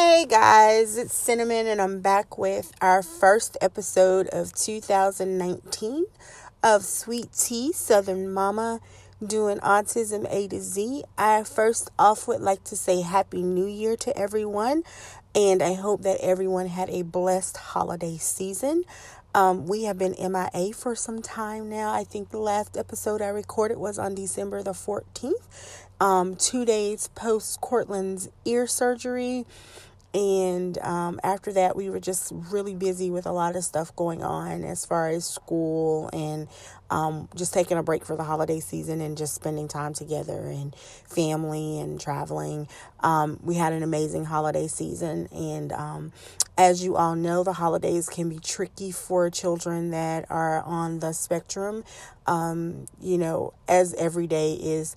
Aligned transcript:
Hey 0.00 0.26
guys, 0.26 0.96
it's 0.96 1.12
Cinnamon, 1.12 1.66
and 1.66 1.82
I'm 1.82 2.00
back 2.00 2.38
with 2.38 2.70
our 2.80 3.02
first 3.02 3.56
episode 3.60 4.28
of 4.28 4.54
2019 4.54 6.04
of 6.62 6.84
Sweet 6.84 7.32
Tea 7.32 7.72
Southern 7.72 8.32
Mama 8.32 8.78
doing 9.26 9.58
autism 9.58 10.24
A 10.32 10.46
to 10.46 10.60
Z. 10.60 11.02
I 11.18 11.42
first 11.42 11.90
off 11.98 12.28
would 12.28 12.40
like 12.40 12.62
to 12.64 12.76
say 12.76 13.00
Happy 13.00 13.42
New 13.42 13.66
Year 13.66 13.96
to 13.96 14.16
everyone, 14.16 14.84
and 15.34 15.60
I 15.64 15.74
hope 15.74 16.02
that 16.02 16.20
everyone 16.20 16.68
had 16.68 16.90
a 16.90 17.02
blessed 17.02 17.56
holiday 17.56 18.18
season. 18.18 18.84
Um, 19.34 19.66
we 19.66 19.82
have 19.82 19.98
been 19.98 20.14
MIA 20.18 20.74
for 20.74 20.94
some 20.94 21.22
time 21.22 21.68
now. 21.68 21.92
I 21.92 22.04
think 22.04 22.30
the 22.30 22.38
last 22.38 22.76
episode 22.76 23.20
I 23.20 23.28
recorded 23.28 23.78
was 23.78 23.98
on 23.98 24.14
December 24.14 24.62
the 24.62 24.72
14th, 24.72 25.32
um, 26.00 26.36
two 26.36 26.64
days 26.64 27.08
post 27.16 27.60
Cortland's 27.60 28.28
ear 28.44 28.68
surgery. 28.68 29.44
And 30.14 30.78
um, 30.78 31.20
after 31.22 31.52
that, 31.52 31.76
we 31.76 31.90
were 31.90 32.00
just 32.00 32.32
really 32.50 32.74
busy 32.74 33.10
with 33.10 33.26
a 33.26 33.32
lot 33.32 33.56
of 33.56 33.64
stuff 33.64 33.94
going 33.94 34.22
on 34.22 34.64
as 34.64 34.86
far 34.86 35.08
as 35.08 35.26
school 35.26 36.08
and 36.12 36.48
um, 36.90 37.28
just 37.36 37.52
taking 37.52 37.76
a 37.76 37.82
break 37.82 38.06
for 38.06 38.16
the 38.16 38.24
holiday 38.24 38.58
season 38.60 39.02
and 39.02 39.18
just 39.18 39.34
spending 39.34 39.68
time 39.68 39.92
together 39.92 40.48
and 40.48 40.74
family 41.06 41.78
and 41.78 42.00
traveling. 42.00 42.68
Um, 43.00 43.38
we 43.42 43.56
had 43.56 43.74
an 43.74 43.82
amazing 43.82 44.24
holiday 44.24 44.66
season. 44.66 45.28
And 45.30 45.72
um, 45.72 46.12
as 46.56 46.82
you 46.82 46.96
all 46.96 47.14
know, 47.14 47.44
the 47.44 47.52
holidays 47.52 48.08
can 48.08 48.30
be 48.30 48.38
tricky 48.38 48.90
for 48.90 49.28
children 49.28 49.90
that 49.90 50.24
are 50.30 50.62
on 50.62 51.00
the 51.00 51.12
spectrum. 51.12 51.84
Um, 52.26 52.86
you 53.00 53.18
know, 53.18 53.52
as 53.68 53.92
every 53.94 54.26
day 54.26 54.54
is 54.54 54.96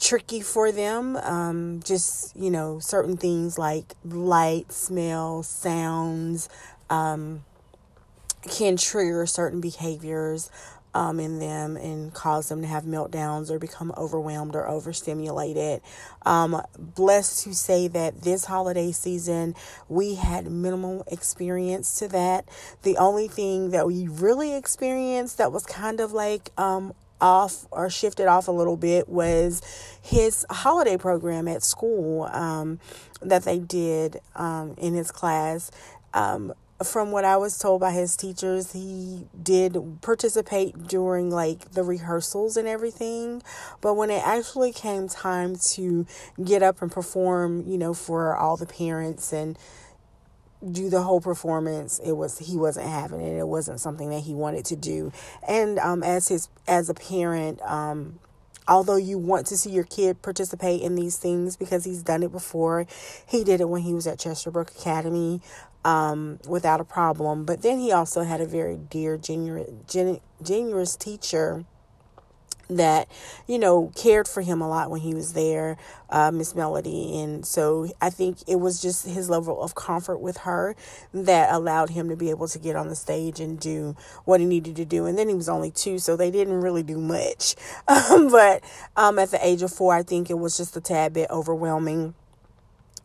tricky 0.00 0.40
for 0.40 0.72
them. 0.72 1.16
Um, 1.16 1.80
just, 1.84 2.34
you 2.36 2.50
know, 2.50 2.78
certain 2.80 3.16
things 3.16 3.58
like 3.58 3.94
light, 4.04 4.72
smell, 4.72 5.42
sounds 5.42 6.48
um, 6.88 7.44
can 8.48 8.76
trigger 8.76 9.26
certain 9.26 9.60
behaviors 9.60 10.50
um, 10.94 11.20
in 11.20 11.38
them 11.38 11.76
and 11.76 12.12
cause 12.12 12.48
them 12.48 12.62
to 12.62 12.66
have 12.66 12.84
meltdowns 12.84 13.50
or 13.50 13.58
become 13.58 13.92
overwhelmed 13.96 14.56
or 14.56 14.68
overstimulated. 14.68 15.82
Um, 16.26 16.60
blessed 16.76 17.44
to 17.44 17.54
say 17.54 17.86
that 17.88 18.22
this 18.22 18.46
holiday 18.46 18.90
season 18.90 19.54
we 19.88 20.16
had 20.16 20.50
minimal 20.50 21.04
experience 21.06 21.98
to 22.00 22.08
that. 22.08 22.48
The 22.82 22.96
only 22.96 23.28
thing 23.28 23.70
that 23.70 23.86
we 23.86 24.08
really 24.08 24.54
experienced 24.56 25.38
that 25.38 25.52
was 25.52 25.64
kind 25.64 26.00
of 26.00 26.12
like 26.12 26.50
um, 26.58 26.94
off 27.20 27.66
or 27.70 27.90
shifted 27.90 28.26
off 28.26 28.48
a 28.48 28.52
little 28.52 28.76
bit 28.76 29.08
was 29.08 29.62
his 30.02 30.46
holiday 30.50 30.96
program 30.96 31.48
at 31.48 31.62
school 31.62 32.24
um, 32.32 32.78
that 33.20 33.44
they 33.44 33.58
did 33.58 34.20
um, 34.34 34.74
in 34.78 34.94
his 34.94 35.10
class. 35.10 35.70
Um, 36.14 36.52
from 36.82 37.10
what 37.10 37.24
I 37.24 37.36
was 37.36 37.58
told 37.58 37.80
by 37.80 37.92
his 37.92 38.16
teachers, 38.16 38.72
he 38.72 39.26
did 39.40 39.76
participate 40.00 40.88
during 40.88 41.30
like 41.30 41.72
the 41.72 41.82
rehearsals 41.82 42.56
and 42.56 42.66
everything. 42.66 43.42
But 43.80 43.94
when 43.94 44.10
it 44.10 44.26
actually 44.26 44.72
came 44.72 45.08
time 45.08 45.56
to 45.72 46.06
get 46.42 46.62
up 46.62 46.80
and 46.80 46.90
perform, 46.90 47.66
you 47.66 47.76
know, 47.76 47.92
for 47.92 48.34
all 48.34 48.56
the 48.56 48.66
parents 48.66 49.32
and 49.32 49.58
do 50.68 50.90
the 50.90 51.02
whole 51.02 51.20
performance 51.20 51.98
it 52.04 52.12
was 52.12 52.38
he 52.38 52.56
wasn't 52.56 52.86
having 52.86 53.20
it 53.20 53.38
it 53.38 53.48
wasn't 53.48 53.80
something 53.80 54.10
that 54.10 54.20
he 54.20 54.34
wanted 54.34 54.64
to 54.64 54.76
do. 54.76 55.12
And 55.46 55.78
um 55.78 56.02
as 56.02 56.28
his 56.28 56.48
as 56.68 56.88
a 56.88 56.94
parent 56.94 57.60
um 57.62 58.18
although 58.68 58.96
you 58.96 59.18
want 59.18 59.46
to 59.46 59.56
see 59.56 59.70
your 59.70 59.84
kid 59.84 60.22
participate 60.22 60.82
in 60.82 60.94
these 60.94 61.16
things 61.16 61.56
because 61.56 61.84
he's 61.84 62.02
done 62.02 62.22
it 62.22 62.30
before 62.30 62.86
he 63.26 63.42
did 63.42 63.60
it 63.60 63.68
when 63.68 63.82
he 63.82 63.94
was 63.94 64.06
at 64.06 64.18
chesterbrook 64.18 64.70
academy 64.78 65.40
um, 65.84 66.38
without 66.48 66.80
a 66.80 66.84
problem. 66.84 67.44
But 67.44 67.62
then 67.62 67.78
he 67.78 67.92
also 67.92 68.22
had 68.22 68.40
a 68.40 68.46
very 68.46 68.76
dear 68.76 69.16
genuine 69.16 69.84
generous 70.42 70.96
teacher 70.96 71.64
that 72.70 73.08
you 73.46 73.58
know 73.58 73.92
cared 73.94 74.28
for 74.28 74.42
him 74.42 74.60
a 74.60 74.68
lot 74.68 74.90
when 74.90 75.00
he 75.00 75.14
was 75.14 75.32
there 75.32 75.76
uh, 76.10 76.30
miss 76.30 76.54
melody. 76.54 77.20
And 77.20 77.44
so 77.46 77.88
i 78.00 78.10
think 78.10 78.38
it 78.46 78.56
was 78.56 78.80
just 78.80 79.06
his 79.06 79.30
level 79.30 79.62
of 79.62 79.74
comfort 79.74 80.18
with 80.18 80.38
her 80.38 80.74
that 81.12 81.52
allowed 81.52 81.90
him 81.90 82.08
to 82.08 82.16
be 82.16 82.30
able 82.30 82.48
to 82.48 82.58
get 82.58 82.76
on 82.76 82.88
the 82.88 82.96
stage 82.96 83.40
and 83.40 83.58
do 83.58 83.96
what 84.24 84.40
he 84.40 84.46
needed 84.46 84.76
to 84.76 84.84
do. 84.84 85.06
And 85.06 85.18
then 85.18 85.28
he 85.28 85.34
was 85.34 85.48
only 85.48 85.70
two 85.70 85.98
so 85.98 86.16
they 86.16 86.30
didn't 86.30 86.60
really 86.60 86.82
do 86.82 86.98
much. 86.98 87.56
Um, 87.90 88.30
but 88.30 88.62
um, 88.96 89.18
at 89.18 89.30
the 89.30 89.44
age 89.44 89.62
of 89.62 89.72
four 89.72 89.94
i 89.94 90.02
think 90.02 90.30
it 90.30 90.38
was 90.38 90.56
just 90.56 90.76
a 90.76 90.80
tad 90.80 91.12
bit 91.12 91.28
overwhelming 91.30 92.14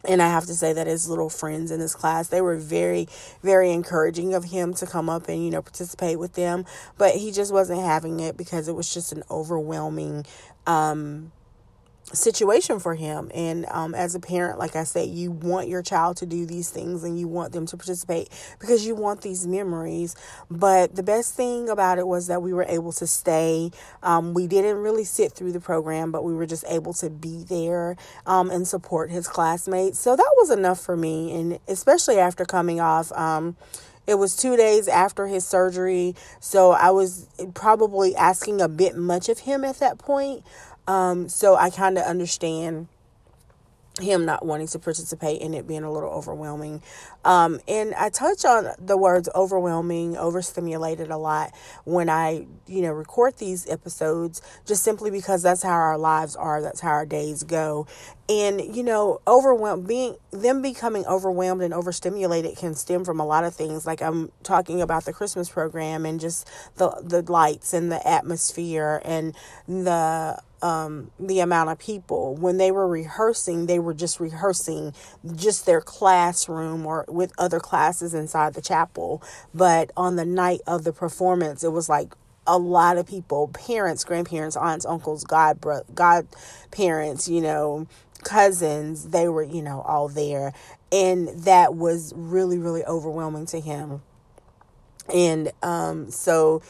and 0.08 0.22
I 0.22 0.28
have 0.30 0.46
to 0.46 0.54
say 0.54 0.74
that 0.74 0.88
his 0.88 1.10
little 1.10 1.30
friends 1.30 1.72
in 1.72 1.80
his 1.80 1.96
class, 1.96 2.28
they 2.28 2.42
were 2.42 2.58
very, 2.58 3.08
very 3.44 3.72
encouraging 3.72 4.34
of 4.34 4.46
him 4.46 4.74
to 4.76 4.86
come 4.86 5.10
up 5.10 5.28
and, 5.28 5.44
you 5.44 5.52
know, 5.52 5.62
participate 5.62 6.20
with 6.20 6.34
them. 6.34 6.66
But 6.98 7.16
he 7.16 7.32
just 7.32 7.54
wasn't 7.54 7.82
having 7.82 8.20
it 8.20 8.38
because 8.38 8.68
it 8.68 8.76
was 8.76 8.94
just 8.94 9.12
an 9.12 9.24
overwhelming 9.30 10.26
um, 10.68 11.32
situation 12.14 12.80
for 12.80 12.96
him. 12.96 13.32
And 13.34 13.66
um, 13.70 13.96
as 13.96 14.16
a 14.16 14.20
parent, 14.20 14.60
like 14.60 14.76
I 14.76 14.84
say, 14.84 15.06
you 15.06 15.32
want 15.32 15.68
your 15.68 15.82
child 15.82 16.18
to 16.18 16.26
do 16.26 16.46
these 16.46 16.70
things 16.70 17.04
and 17.04 17.20
you 17.20 17.28
want 17.28 17.54
them 17.54 17.66
to 17.68 17.78
participate 17.78 18.30
because 18.60 18.86
you 18.86 18.96
want 18.96 19.22
these 19.22 19.48
memories. 19.48 20.16
But 20.50 20.96
the 20.96 21.04
best 21.04 21.36
thing 21.36 21.70
about 21.70 21.98
it 21.98 22.08
was 22.08 22.28
that 22.28 22.42
we 22.42 22.54
were 22.54 22.66
able 22.68 22.92
to 22.94 23.08
stay. 23.08 23.72
Um, 24.04 24.34
we 24.34 24.48
didn't 24.48 24.78
really 24.78 25.04
sit 25.04 25.32
through 25.32 25.52
the 25.52 25.60
program, 25.60 26.12
but 26.12 26.24
we 26.24 26.34
were 26.34 26.46
just 26.46 26.66
able 26.68 26.94
to 26.94 27.10
be 27.10 27.44
there 27.44 27.96
um, 28.26 28.50
and 28.52 28.68
support 28.68 29.10
his 29.10 29.28
classmates. 29.28 30.00
So 30.00 30.16
that 30.16 30.32
was 30.38 30.52
enough 30.52 30.80
for 30.80 30.96
me. 30.96 31.34
And 31.34 31.60
especially 31.68 32.18
after 32.20 32.46
coming 32.46 32.80
off. 32.80 33.12
Um, 33.14 33.56
it 34.08 34.20
was 34.20 34.36
two 34.36 34.56
days 34.56 34.88
after 34.88 35.26
his 35.26 35.48
surgery, 35.48 36.14
so 36.40 36.72
I 36.72 36.92
was 36.92 37.28
probably 37.56 38.16
asking 38.16 38.62
a 38.62 38.70
bit 38.70 38.96
much 38.96 39.30
of 39.30 39.40
him 39.40 39.64
at 39.64 39.80
that 39.80 39.98
point. 39.98 40.44
Um, 40.88 41.30
so 41.30 41.56
I 41.56 41.70
kind 41.70 41.98
of 41.98 42.04
understand 42.04 42.88
him 44.00 44.26
not 44.26 44.46
wanting 44.46 44.68
to 44.68 44.80
participate 44.80 45.42
in 45.42 45.54
it 45.54 45.68
being 45.68 45.84
a 45.84 45.92
little 45.92 46.10
overwhelming. 46.10 46.82
Um, 47.26 47.60
and 47.68 47.94
I 47.96 48.10
touch 48.10 48.46
on 48.46 48.70
the 48.80 48.96
words 48.98 49.28
overwhelming, 49.36 50.16
overstimulated 50.16 51.10
a 51.10 51.18
lot 51.18 51.54
when 51.84 52.10
I, 52.10 52.46
you 52.68 52.84
know, 52.84 52.94
record 52.94 53.38
these 53.38 53.68
episodes 53.68 54.42
just 54.66 54.84
simply 54.84 55.10
because 55.10 55.42
that's 55.42 55.64
how 55.64 55.72
our 55.72 55.98
lives 55.98 56.36
are, 56.36 56.62
that's 56.62 56.82
how 56.82 56.92
our 56.92 57.06
days 57.06 57.44
go. 57.44 57.88
And, 58.30 58.76
you 58.76 58.84
know, 58.84 59.22
overwhelmed 59.28 59.88
being 59.88 60.18
them 60.32 60.62
becoming 60.62 61.06
overwhelmed 61.06 61.62
and 61.62 61.74
overstimulated 61.74 62.58
can 62.58 62.76
stem 62.76 63.04
from 63.06 63.20
a 63.20 63.26
lot 63.26 63.44
of 63.44 63.56
things. 63.56 63.86
Like 63.86 64.02
I'm 64.02 64.32
talking 64.44 64.82
about 64.82 65.06
the 65.06 65.14
Christmas 65.14 65.50
program 65.50 66.06
and 66.06 66.20
just 66.20 66.50
the 66.78 66.90
the 67.04 67.22
lights 67.32 67.74
and 67.74 67.92
the 67.92 68.08
atmosphere 68.08 69.02
and 69.04 69.36
the 69.68 70.42
um, 70.62 71.12
the 71.20 71.40
amount 71.40 71.70
of 71.70 71.78
people. 71.78 72.36
When 72.36 72.58
they 72.58 72.72
were 72.72 72.88
rehearsing, 72.88 73.68
they 73.68 73.78
were 73.78 73.94
just 73.94 74.20
rehearsing 74.20 74.94
just 75.36 75.66
their 75.68 75.82
classroom 75.82 76.86
or 76.86 77.06
with 77.16 77.34
other 77.38 77.60
classes 77.60 78.14
inside 78.14 78.54
the 78.54 78.62
chapel. 78.62 79.24
But 79.54 79.92
on 79.98 80.16
the 80.16 80.26
night 80.26 80.62
of 80.68 80.84
the 80.84 80.94
performance, 80.94 81.64
it 81.64 81.72
was 81.72 81.90
like 81.90 82.14
a 82.48 82.58
lot 82.58 82.98
of 82.98 83.08
people 83.08 83.48
parents, 83.50 84.04
grandparents, 84.04 84.56
aunts, 84.56 84.86
uncles, 84.86 85.24
god, 85.24 85.60
bro- 85.60 85.84
godparents, 85.94 87.28
you 87.28 87.42
know, 87.42 87.88
cousins. 88.24 89.10
They 89.10 89.28
were, 89.28 89.44
you 89.44 89.62
know, 89.62 89.82
all 89.82 90.08
there. 90.08 90.54
And 90.92 91.30
that 91.30 91.76
was 91.76 92.14
really, 92.16 92.58
really 92.58 92.84
overwhelming 92.86 93.48
to 93.48 93.60
him. 93.60 94.02
And 95.14 95.52
um, 95.62 96.12
so 96.12 96.62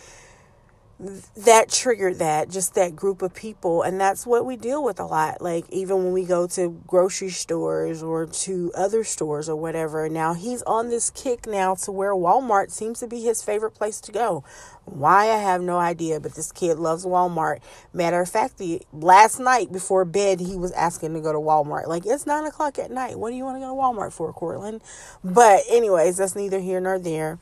that 1.37 1.69
triggered 1.69 2.19
that 2.19 2.49
just 2.49 2.73
that 2.75 2.95
group 2.95 3.21
of 3.21 3.33
people 3.33 3.81
and 3.83 3.99
that's 3.99 4.25
what 4.25 4.45
we 4.45 4.55
deal 4.55 4.83
with 4.83 4.99
a 4.99 5.05
lot 5.05 5.41
like 5.41 5.65
even 5.69 5.97
when 6.03 6.11
we 6.11 6.25
go 6.25 6.47
to 6.47 6.81
grocery 6.87 7.29
stores 7.29 8.01
or 8.01 8.25
to 8.25 8.71
other 8.75 9.03
stores 9.03 9.47
or 9.47 9.55
whatever. 9.55 10.09
Now 10.09 10.33
he's 10.33 10.61
on 10.63 10.89
this 10.89 11.09
kick 11.09 11.45
now 11.45 11.75
to 11.75 11.91
where 11.91 12.13
Walmart 12.13 12.71
seems 12.71 12.99
to 13.01 13.07
be 13.07 13.21
his 13.21 13.43
favorite 13.43 13.71
place 13.71 13.99
to 14.01 14.11
go. 14.11 14.43
Why 14.85 15.29
I 15.29 15.37
have 15.37 15.61
no 15.61 15.77
idea 15.77 16.19
but 16.19 16.35
this 16.35 16.51
kid 16.51 16.77
loves 16.77 17.05
Walmart. 17.05 17.59
Matter 17.93 18.21
of 18.21 18.29
fact 18.29 18.57
the 18.57 18.81
last 18.91 19.39
night 19.39 19.71
before 19.71 20.05
bed 20.05 20.39
he 20.39 20.55
was 20.55 20.71
asking 20.71 21.13
to 21.13 21.21
go 21.21 21.31
to 21.31 21.39
Walmart. 21.39 21.87
Like 21.87 22.05
it's 22.05 22.25
nine 22.25 22.45
o'clock 22.45 22.79
at 22.79 22.91
night. 22.91 23.19
What 23.19 23.29
do 23.29 23.35
you 23.35 23.43
want 23.43 23.57
to 23.57 23.61
go 23.61 23.67
to 23.67 23.79
Walmart 23.79 24.13
for 24.13 24.31
Cortland? 24.33 24.81
But 25.23 25.61
anyways 25.69 26.17
that's 26.17 26.35
neither 26.35 26.59
here 26.59 26.79
nor 26.79 26.99
there 26.99 27.39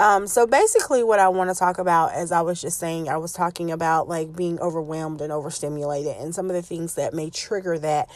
um, 0.00 0.26
so 0.26 0.46
basically, 0.46 1.04
what 1.04 1.20
I 1.20 1.28
want 1.28 1.50
to 1.50 1.56
talk 1.56 1.78
about, 1.78 2.12
as 2.12 2.32
I 2.32 2.40
was 2.40 2.60
just 2.60 2.78
saying, 2.78 3.08
I 3.08 3.16
was 3.16 3.32
talking 3.32 3.70
about 3.70 4.08
like 4.08 4.34
being 4.34 4.58
overwhelmed 4.60 5.20
and 5.20 5.32
overstimulated, 5.32 6.16
and 6.16 6.34
some 6.34 6.50
of 6.50 6.54
the 6.54 6.62
things 6.62 6.94
that 6.94 7.14
may 7.14 7.30
trigger 7.30 7.78
that 7.78 8.08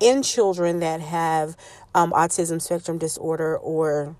in 0.00 0.22
children 0.22 0.80
that 0.80 1.00
have 1.00 1.56
um, 1.94 2.12
autism 2.12 2.60
spectrum 2.60 2.98
disorder 2.98 3.56
or 3.58 4.16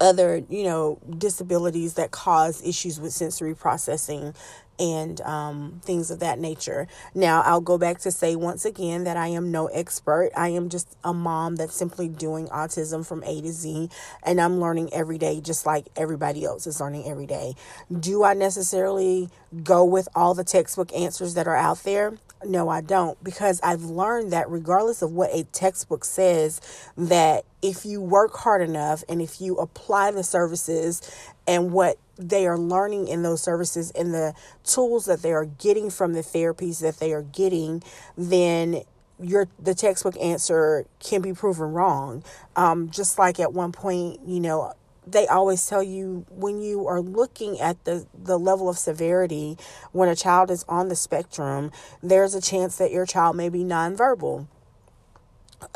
other, 0.00 0.42
you 0.48 0.64
know, 0.64 0.98
disabilities 1.18 1.94
that 1.94 2.10
cause 2.10 2.66
issues 2.66 2.98
with 2.98 3.12
sensory 3.12 3.54
processing 3.54 4.34
and 4.80 5.20
um, 5.20 5.80
things 5.84 6.10
of 6.10 6.18
that 6.20 6.38
nature. 6.38 6.88
Now, 7.14 7.42
I'll 7.42 7.60
go 7.60 7.78
back 7.78 8.00
to 8.00 8.10
say 8.10 8.34
once 8.34 8.64
again 8.64 9.04
that 9.04 9.16
I 9.16 9.28
am 9.28 9.52
no 9.52 9.66
expert. 9.66 10.30
I 10.36 10.48
am 10.48 10.70
just 10.70 10.96
a 11.04 11.12
mom 11.12 11.56
that's 11.56 11.74
simply 11.74 12.08
doing 12.08 12.48
autism 12.48 13.06
from 13.06 13.22
A 13.24 13.40
to 13.42 13.52
Z, 13.52 13.90
and 14.22 14.40
I'm 14.40 14.60
learning 14.60 14.92
every 14.92 15.18
day 15.18 15.40
just 15.40 15.66
like 15.66 15.86
everybody 15.96 16.44
else 16.44 16.66
is 16.66 16.80
learning 16.80 17.06
every 17.06 17.26
day. 17.26 17.54
Do 17.96 18.24
I 18.24 18.34
necessarily 18.34 19.28
go 19.62 19.84
with 19.84 20.08
all 20.14 20.34
the 20.34 20.44
textbook 20.44 20.92
answers 20.94 21.34
that 21.34 21.46
are 21.46 21.56
out 21.56 21.82
there? 21.84 22.14
No, 22.44 22.70
I 22.70 22.80
don't 22.80 23.22
because 23.22 23.60
I've 23.62 23.82
learned 23.84 24.32
that 24.32 24.48
regardless 24.48 25.02
of 25.02 25.12
what 25.12 25.30
a 25.32 25.44
textbook 25.44 26.06
says, 26.06 26.60
that 26.96 27.44
if 27.60 27.84
you 27.84 28.00
work 28.00 28.34
hard 28.34 28.62
enough 28.62 29.04
and 29.10 29.20
if 29.20 29.42
you 29.42 29.56
apply 29.56 30.10
the 30.12 30.24
services 30.24 31.02
and 31.46 31.70
what 31.72 31.98
they 32.16 32.46
are 32.46 32.58
learning 32.58 33.08
in 33.08 33.22
those 33.22 33.42
services 33.42 33.90
and 33.90 34.14
the 34.14 34.34
tools 34.64 35.04
that 35.04 35.20
they 35.20 35.32
are 35.32 35.44
getting 35.44 35.90
from 35.90 36.14
the 36.14 36.20
therapies 36.20 36.80
that 36.80 36.98
they 36.98 37.12
are 37.12 37.22
getting, 37.22 37.82
then 38.16 38.82
your 39.22 39.46
the 39.62 39.74
textbook 39.74 40.16
answer 40.18 40.86
can 40.98 41.20
be 41.20 41.34
proven 41.34 41.72
wrong. 41.72 42.24
Um, 42.56 42.88
just 42.90 43.18
like 43.18 43.38
at 43.38 43.52
one 43.52 43.72
point, 43.72 44.20
you 44.26 44.40
know, 44.40 44.72
they 45.12 45.26
always 45.26 45.66
tell 45.66 45.82
you 45.82 46.26
when 46.30 46.60
you 46.60 46.86
are 46.86 47.00
looking 47.00 47.60
at 47.60 47.84
the, 47.84 48.06
the 48.14 48.38
level 48.38 48.68
of 48.68 48.78
severity 48.78 49.56
when 49.92 50.08
a 50.08 50.16
child 50.16 50.50
is 50.50 50.64
on 50.68 50.88
the 50.88 50.96
spectrum, 50.96 51.70
there's 52.02 52.34
a 52.34 52.40
chance 52.40 52.76
that 52.76 52.90
your 52.90 53.06
child 53.06 53.36
may 53.36 53.48
be 53.48 53.64
nonverbal. 53.64 54.46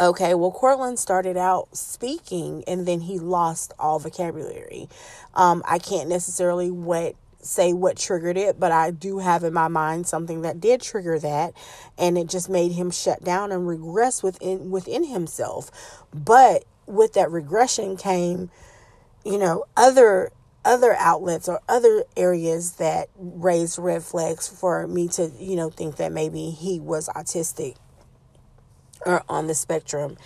Okay, 0.01 0.35
well, 0.35 0.51
Cortland 0.51 0.99
started 0.99 1.37
out 1.37 1.77
speaking 1.77 2.65
and 2.67 2.87
then 2.87 3.01
he 3.01 3.19
lost 3.19 3.73
all 3.79 3.99
vocabulary. 3.99 4.89
Um, 5.35 5.63
I 5.67 5.79
can't 5.79 6.09
necessarily 6.09 6.71
what 6.71 7.15
say 7.45 7.73
what 7.73 7.97
triggered 7.99 8.37
it, 8.37 8.59
but 8.59 8.73
I 8.73 8.91
do 8.91 9.19
have 9.19 9.45
in 9.45 9.53
my 9.53 9.69
mind 9.69 10.07
something 10.07 10.43
that 10.43 10.61
did 10.61 10.81
trigger 10.81 11.19
that, 11.19 11.53
and 11.99 12.17
it 12.17 12.29
just 12.29 12.49
made 12.49 12.73
him 12.73 12.91
shut 12.91 13.23
down 13.23 13.53
and 13.53 13.69
regress 13.69 14.23
within 14.23 14.71
within 14.71 15.05
himself. 15.05 15.71
But 16.13 16.65
with 16.87 17.13
that 17.15 17.31
regression 17.31 17.97
came, 17.97 18.51
you 19.25 19.39
know, 19.39 19.65
other 19.77 20.31
other 20.65 20.95
outlets 20.99 21.49
or 21.49 21.61
other 21.69 22.05
areas 22.17 22.73
that 22.77 23.09
raised 23.17 23.79
red 23.79 24.03
flags 24.03 24.49
for 24.49 24.87
me 24.87 25.09
to, 25.09 25.31
you 25.39 25.57
know, 25.57 25.69
think 25.69 25.97
that 25.97 26.11
maybe 26.11 26.51
he 26.51 26.81
was 26.81 27.09
autistic 27.11 27.77
or 29.05 29.23
on 29.29 29.47
the 29.47 29.55
spectrum. 29.55 30.17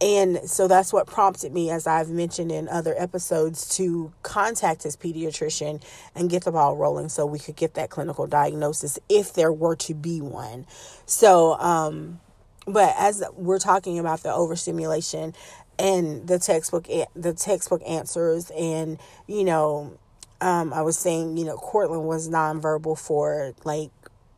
And 0.00 0.50
so 0.50 0.66
that's 0.66 0.92
what 0.92 1.06
prompted 1.06 1.52
me, 1.52 1.70
as 1.70 1.86
I've 1.86 2.08
mentioned 2.08 2.50
in 2.50 2.68
other 2.68 2.94
episodes, 2.98 3.68
to 3.76 4.12
contact 4.22 4.82
his 4.82 4.96
pediatrician 4.96 5.80
and 6.14 6.28
get 6.28 6.44
the 6.44 6.50
ball 6.50 6.76
rolling 6.76 7.08
so 7.08 7.24
we 7.24 7.38
could 7.38 7.54
get 7.54 7.74
that 7.74 7.90
clinical 7.90 8.26
diagnosis 8.26 8.98
if 9.08 9.32
there 9.32 9.52
were 9.52 9.76
to 9.76 9.94
be 9.94 10.20
one. 10.20 10.66
So, 11.06 11.52
um, 11.60 12.18
but 12.66 12.94
as 12.98 13.22
we're 13.34 13.60
talking 13.60 13.98
about 13.98 14.22
the 14.24 14.32
overstimulation 14.32 15.34
and 15.82 16.28
the 16.28 16.38
textbook, 16.38 16.86
the 17.16 17.34
textbook 17.34 17.82
answers, 17.86 18.50
and 18.56 18.98
you 19.26 19.42
know, 19.42 19.98
um, 20.40 20.72
I 20.72 20.82
was 20.82 20.96
saying, 20.96 21.36
you 21.36 21.44
know, 21.44 21.56
Courtland 21.56 22.04
was 22.04 22.28
nonverbal 22.28 22.96
for 22.96 23.52
like 23.64 23.90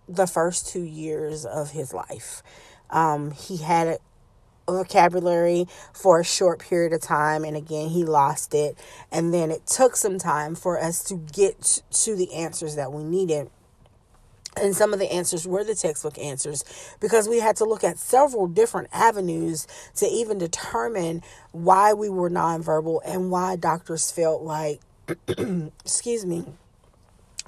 the 0.08 0.26
first 0.26 0.68
two 0.68 0.82
years 0.82 1.44
of 1.44 1.70
his 1.70 1.92
life. 1.92 2.42
Um, 2.88 3.30
he 3.32 3.58
had 3.58 3.88
a 3.88 3.98
vocabulary 4.66 5.66
for 5.92 6.20
a 6.20 6.24
short 6.24 6.58
period 6.60 6.94
of 6.94 7.00
time 7.02 7.44
and 7.44 7.54
again 7.54 7.90
he 7.90 8.02
lost 8.02 8.54
it 8.54 8.78
and 9.12 9.34
then 9.34 9.50
it 9.50 9.66
took 9.66 9.94
some 9.94 10.16
time 10.16 10.54
for 10.54 10.82
us 10.82 11.04
to 11.04 11.16
get 11.16 11.82
to 11.90 12.16
the 12.16 12.32
answers 12.32 12.74
that 12.74 12.90
we 12.90 13.04
needed 13.04 13.50
and 14.56 14.74
some 14.76 14.92
of 14.92 14.98
the 14.98 15.12
answers 15.12 15.46
were 15.46 15.64
the 15.64 15.74
textbook 15.74 16.18
answers 16.18 16.64
because 17.00 17.28
we 17.28 17.40
had 17.40 17.56
to 17.56 17.64
look 17.64 17.84
at 17.84 17.98
several 17.98 18.46
different 18.46 18.88
avenues 18.92 19.66
to 19.96 20.06
even 20.06 20.38
determine 20.38 21.22
why 21.52 21.92
we 21.92 22.08
were 22.08 22.30
nonverbal 22.30 23.00
and 23.04 23.30
why 23.30 23.56
doctors 23.56 24.10
felt 24.10 24.42
like 24.42 24.80
excuse 25.84 26.24
me 26.24 26.44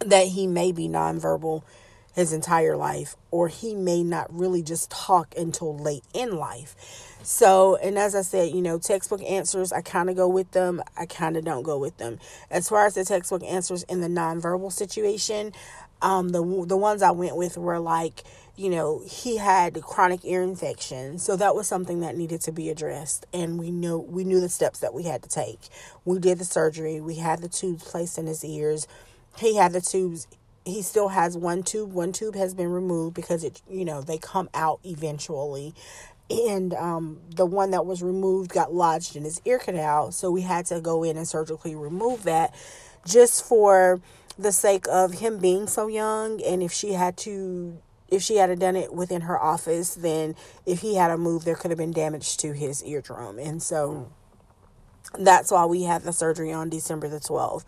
that 0.05 0.27
he 0.29 0.47
may 0.47 0.73
be 0.73 0.89
nonverbal 0.89 1.63
his 2.17 2.33
entire 2.33 2.77
life, 2.77 3.15
or 3.31 3.49
he 3.49 3.75
may 3.75 4.03
not 4.03 4.27
really 4.35 4.63
just 4.63 4.91
talk 4.91 5.35
until 5.37 5.77
late 5.77 6.03
in 6.15 6.35
life. 6.37 6.75
So, 7.23 7.77
and 7.77 7.99
as 7.99 8.15
I 8.15 8.23
said, 8.23 8.53
you 8.53 8.63
know, 8.63 8.79
textbook 8.79 9.23
answers, 9.23 9.71
I 9.71 9.83
kind 9.83 10.09
of 10.09 10.17
go 10.17 10.27
with 10.27 10.51
them, 10.53 10.83
I 10.97 11.05
kind 11.05 11.37
of 11.37 11.45
don't 11.45 11.63
go 11.63 11.77
with 11.79 11.99
them. 11.99 12.19
As 12.51 12.71
far 12.71 12.87
as 12.87 12.95
the 12.95 13.05
textbook 13.05 13.43
answers 13.43 13.83
in 13.83 14.01
the 14.01 14.09
nonverbal 14.09 14.73
situation, 14.73 15.53
um, 16.07 16.29
the 16.29 16.41
the 16.67 16.77
ones 16.77 17.03
I 17.03 17.11
went 17.11 17.37
with 17.37 17.59
were 17.59 17.81
like, 17.81 18.23
you 18.55 18.71
know, 18.71 19.03
he 19.05 19.39
had 19.39 19.83
chronic 19.83 20.21
ear 20.25 20.43
infection, 20.43 21.19
so 21.19 21.35
that 21.37 21.57
was 21.57 21.67
something 21.67 21.99
that 22.01 22.17
needed 22.17 22.41
to 22.43 22.53
be 22.53 22.71
addressed, 22.71 23.27
and 23.35 23.59
we 23.59 23.73
knew 23.73 23.99
we 23.99 24.23
knew 24.23 24.41
the 24.41 24.49
steps 24.49 24.79
that 24.81 24.95
we 24.95 25.03
had 25.03 25.25
to 25.25 25.29
take. 25.29 25.59
We 26.05 26.21
did 26.21 26.39
the 26.39 26.45
surgery, 26.45 27.01
we 27.01 27.17
had 27.17 27.43
the 27.43 27.49
tubes 27.49 27.83
placed 27.83 28.19
in 28.19 28.27
his 28.27 28.45
ears. 28.45 28.87
He 29.37 29.57
had 29.57 29.73
the 29.73 29.81
tubes 29.81 30.29
he 30.65 30.83
still 30.83 31.09
has 31.09 31.37
one 31.37 31.63
tube. 31.63 31.93
One 31.93 32.13
tube 32.13 32.35
has 32.35 32.55
been 32.55 32.71
removed 32.71 33.15
because 33.15 33.45
it, 33.45 33.63
you 33.71 33.85
know, 33.85 34.03
they 34.03 34.19
come 34.19 34.49
out 34.55 34.81
eventually. 34.85 35.75
And 36.29 36.75
um, 36.75 37.21
the 37.35 37.47
one 37.47 37.71
that 37.71 37.87
was 37.87 38.03
removed 38.03 38.51
got 38.51 38.75
lodged 38.75 39.15
in 39.15 39.23
his 39.23 39.41
ear 39.45 39.61
canal. 39.61 40.11
So 40.11 40.31
we 40.31 40.43
had 40.43 40.67
to 40.67 40.81
go 40.81 41.05
in 41.05 41.17
and 41.17 41.27
surgically 41.27 41.77
remove 41.77 42.25
that 42.25 42.53
just 43.07 43.45
for 43.45 44.01
the 44.39 44.53
sake 44.53 44.87
of 44.89 45.15
him 45.15 45.39
being 45.39 45.67
so 45.67 45.87
young. 45.87 46.43
And 46.43 46.63
if 46.63 46.73
she 46.73 46.93
had 46.93 47.17
to, 47.19 47.79
if 48.09 48.23
she 48.23 48.37
had 48.37 48.57
done 48.59 48.77
it 48.77 48.93
within 48.93 49.23
her 49.23 49.41
office, 49.41 49.95
then 49.95 50.35
if 50.65 50.81
he 50.81 50.97
had 50.97 51.11
a 51.11 51.19
move, 51.19 51.45
there 51.45 51.57
could 51.57 51.71
have 51.71 51.79
been 51.79 51.93
damage 51.93 52.37
to 52.39 52.53
his 52.53 52.85
eardrum. 52.85 53.39
And 53.39 53.63
so 53.63 54.11
that's 55.19 55.51
why 55.51 55.65
we 55.65 55.85
had 55.85 56.03
the 56.03 56.13
surgery 56.13 56.53
on 56.53 56.69
December 56.69 57.09
the 57.09 57.21
12th 57.21 57.65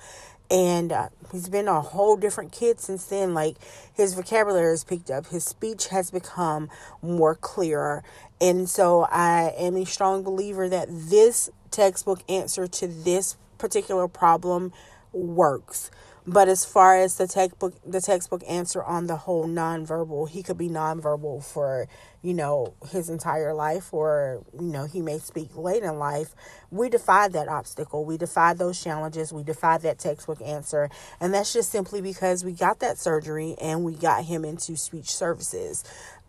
and 0.50 0.92
uh, 0.92 1.08
he's 1.30 1.48
been 1.48 1.68
a 1.68 1.80
whole 1.80 2.16
different 2.16 2.52
kid 2.52 2.80
since 2.80 3.04
then. 3.04 3.34
Like 3.34 3.56
his 3.92 4.14
vocabulary 4.14 4.70
has 4.70 4.84
picked 4.84 5.10
up. 5.10 5.26
His 5.26 5.44
speech 5.44 5.88
has 5.88 6.10
become 6.10 6.70
more 7.02 7.34
clearer. 7.34 8.02
And 8.40 8.68
so 8.68 9.06
i 9.10 9.52
am 9.56 9.76
a 9.76 9.84
strong 9.84 10.22
believer 10.22 10.68
that 10.68 10.88
this 10.90 11.50
textbook 11.70 12.22
answer 12.28 12.66
to 12.66 12.86
this 12.86 13.36
particular 13.58 14.08
problem 14.08 14.72
works 15.12 15.90
but 16.28 16.46
as 16.46 16.66
far 16.66 16.98
as 16.98 17.16
the 17.16 17.26
textbook 17.26 17.74
the 17.86 18.02
textbook 18.02 18.42
answer 18.46 18.82
on 18.82 19.06
the 19.06 19.16
whole 19.16 19.48
nonverbal, 19.48 20.28
he 20.28 20.42
could 20.42 20.58
be 20.58 20.68
nonverbal 20.68 21.42
for, 21.42 21.88
you 22.20 22.34
know, 22.34 22.74
his 22.90 23.08
entire 23.08 23.54
life 23.54 23.94
or, 23.94 24.44
you 24.52 24.66
know, 24.66 24.84
he 24.84 25.00
may 25.00 25.18
speak 25.18 25.56
late 25.56 25.82
in 25.82 25.98
life. 25.98 26.34
We 26.70 26.90
defy 26.90 27.28
that 27.28 27.48
obstacle. 27.48 28.04
We 28.04 28.18
defy 28.18 28.52
those 28.52 28.82
challenges. 28.82 29.32
We 29.32 29.42
defy 29.42 29.78
that 29.78 29.98
textbook 29.98 30.42
answer. 30.42 30.90
And 31.18 31.32
that's 31.32 31.54
just 31.54 31.72
simply 31.72 32.02
because 32.02 32.44
we 32.44 32.52
got 32.52 32.80
that 32.80 32.98
surgery 32.98 33.56
and 33.58 33.82
we 33.82 33.94
got 33.94 34.26
him 34.26 34.44
into 34.44 34.76
speech 34.76 35.10
services. 35.10 35.82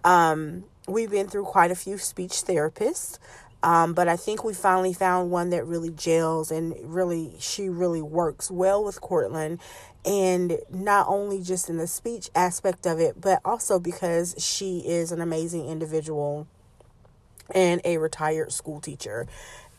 Um, 0.05 0.63
we've 0.87 1.11
been 1.11 1.27
through 1.27 1.43
quite 1.43 1.71
a 1.71 1.75
few 1.75 1.97
speech 1.97 2.31
therapists. 2.31 3.19
Um, 3.61 3.93
but 3.93 4.07
I 4.07 4.15
think 4.15 4.43
we 4.43 4.53
finally 4.53 4.93
found 4.93 5.31
one 5.31 5.49
that 5.49 5.65
really 5.65 5.89
gels 5.89 6.49
and 6.51 6.75
really, 6.81 7.33
she 7.39 7.67
really 7.69 8.01
works 8.01 8.49
well 8.49 8.83
with 8.83 9.01
Cortland. 9.01 9.59
And 10.05 10.59
not 10.69 11.07
only 11.09 11.41
just 11.43 11.69
in 11.69 11.77
the 11.77 11.87
speech 11.87 12.29
aspect 12.33 12.85
of 12.85 12.99
it, 12.99 13.19
but 13.19 13.41
also 13.43 13.79
because 13.79 14.33
she 14.37 14.79
is 14.79 15.11
an 15.11 15.19
amazing 15.19 15.67
individual 15.67 16.47
and 17.53 17.81
a 17.83 17.97
retired 17.97 18.53
school 18.53 18.79
teacher. 18.79 19.27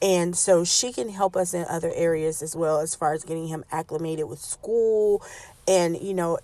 And 0.03 0.37
so 0.37 0.65
she 0.65 0.93
can 0.93 1.09
help 1.11 1.37
us 1.37 1.55
in 1.55 1.65
other 1.69 1.93
areas 1.95 2.43
as 2.43 2.57
well, 2.57 2.81
as 2.81 2.95
far 2.95 3.13
as 3.13 3.25
getting 3.25 3.49
him 3.49 3.65
acclimated 3.71 4.29
with 4.29 4.41
school 4.41 5.23
and, 5.69 5.99
you 6.01 6.15
know, 6.15 6.39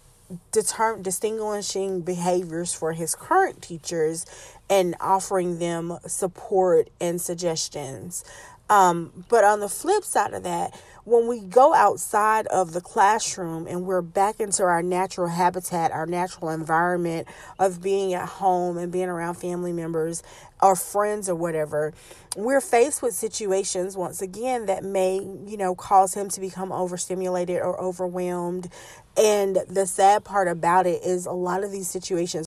determine 0.52 1.02
distinguishing 1.02 2.00
behaviors 2.00 2.74
for 2.74 2.92
his 2.92 3.14
current 3.14 3.62
teachers 3.62 4.26
and 4.68 4.94
offering 5.00 5.58
them 5.58 5.98
support 6.06 6.90
and 7.00 7.20
suggestions. 7.20 8.24
Um, 8.68 9.24
but 9.28 9.44
on 9.44 9.60
the 9.60 9.68
flip 9.68 10.02
side 10.02 10.34
of 10.34 10.42
that, 10.42 10.78
when 11.04 11.28
we 11.28 11.38
go 11.38 11.72
outside 11.72 12.48
of 12.48 12.72
the 12.72 12.80
classroom 12.80 13.68
and 13.68 13.86
we're 13.86 14.02
back 14.02 14.40
into 14.40 14.64
our 14.64 14.82
natural 14.82 15.28
habitat, 15.28 15.92
our 15.92 16.04
natural 16.04 16.50
environment 16.50 17.28
of 17.60 17.80
being 17.80 18.12
at 18.12 18.26
home 18.26 18.76
and 18.76 18.90
being 18.90 19.08
around 19.08 19.34
family 19.34 19.72
members 19.72 20.24
or 20.60 20.74
friends 20.74 21.28
or 21.28 21.36
whatever, 21.36 21.94
we're 22.36 22.60
faced 22.60 23.02
with 23.02 23.14
situations 23.14 23.96
once 23.96 24.20
again 24.20 24.66
that 24.66 24.82
may, 24.82 25.20
you 25.46 25.56
know, 25.56 25.76
cause 25.76 26.14
him 26.14 26.28
to 26.30 26.40
become 26.40 26.72
overstimulated 26.72 27.60
or 27.62 27.80
overwhelmed. 27.80 28.68
And 29.16 29.58
the 29.68 29.86
sad 29.86 30.24
part 30.24 30.48
about 30.48 30.86
it 30.86 31.02
is 31.02 31.26
a 31.26 31.32
lot 31.32 31.64
of 31.64 31.72
these 31.72 31.88
situations 31.88 32.46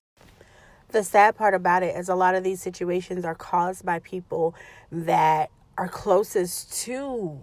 the 0.91 1.03
sad 1.03 1.35
part 1.37 1.53
about 1.53 1.83
it 1.83 1.95
is 1.95 2.09
a 2.09 2.15
lot 2.15 2.35
of 2.35 2.43
these 2.43 2.61
situations 2.61 3.23
are 3.23 3.35
caused 3.35 3.85
by 3.85 3.99
people 3.99 4.55
that 4.91 5.51
are 5.77 5.87
closest 5.87 6.73
to 6.83 7.39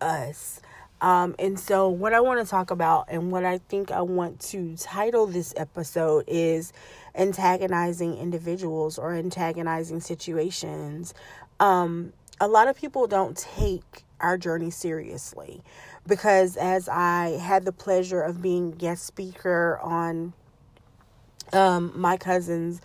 us 0.00 0.60
Um, 1.00 1.34
and 1.38 1.60
so, 1.60 1.88
what 1.90 2.14
I 2.14 2.20
want 2.20 2.44
to 2.44 2.50
talk 2.50 2.70
about 2.70 3.06
and 3.08 3.30
what 3.30 3.44
I 3.44 3.58
think 3.58 3.90
I 3.90 4.00
want 4.00 4.40
to 4.52 4.76
title 4.78 5.26
this 5.26 5.52
episode 5.56 6.24
is 6.26 6.72
antagonizing 7.14 8.16
individuals 8.16 8.98
or 8.98 9.14
antagonizing 9.14 10.00
situations. 10.00 11.12
Um, 11.60 12.14
a 12.40 12.48
lot 12.48 12.68
of 12.68 12.76
people 12.76 13.06
don't 13.06 13.36
take 13.36 14.04
our 14.24 14.38
journey 14.38 14.70
seriously. 14.70 15.62
Because, 16.06 16.56
as 16.56 16.88
I 16.88 17.38
had 17.40 17.64
the 17.64 17.72
pleasure 17.72 18.22
of 18.22 18.42
being 18.42 18.72
guest 18.72 19.04
speaker 19.04 19.78
on 19.82 20.32
um, 21.52 21.92
my 21.94 22.16
cousin's 22.16 22.80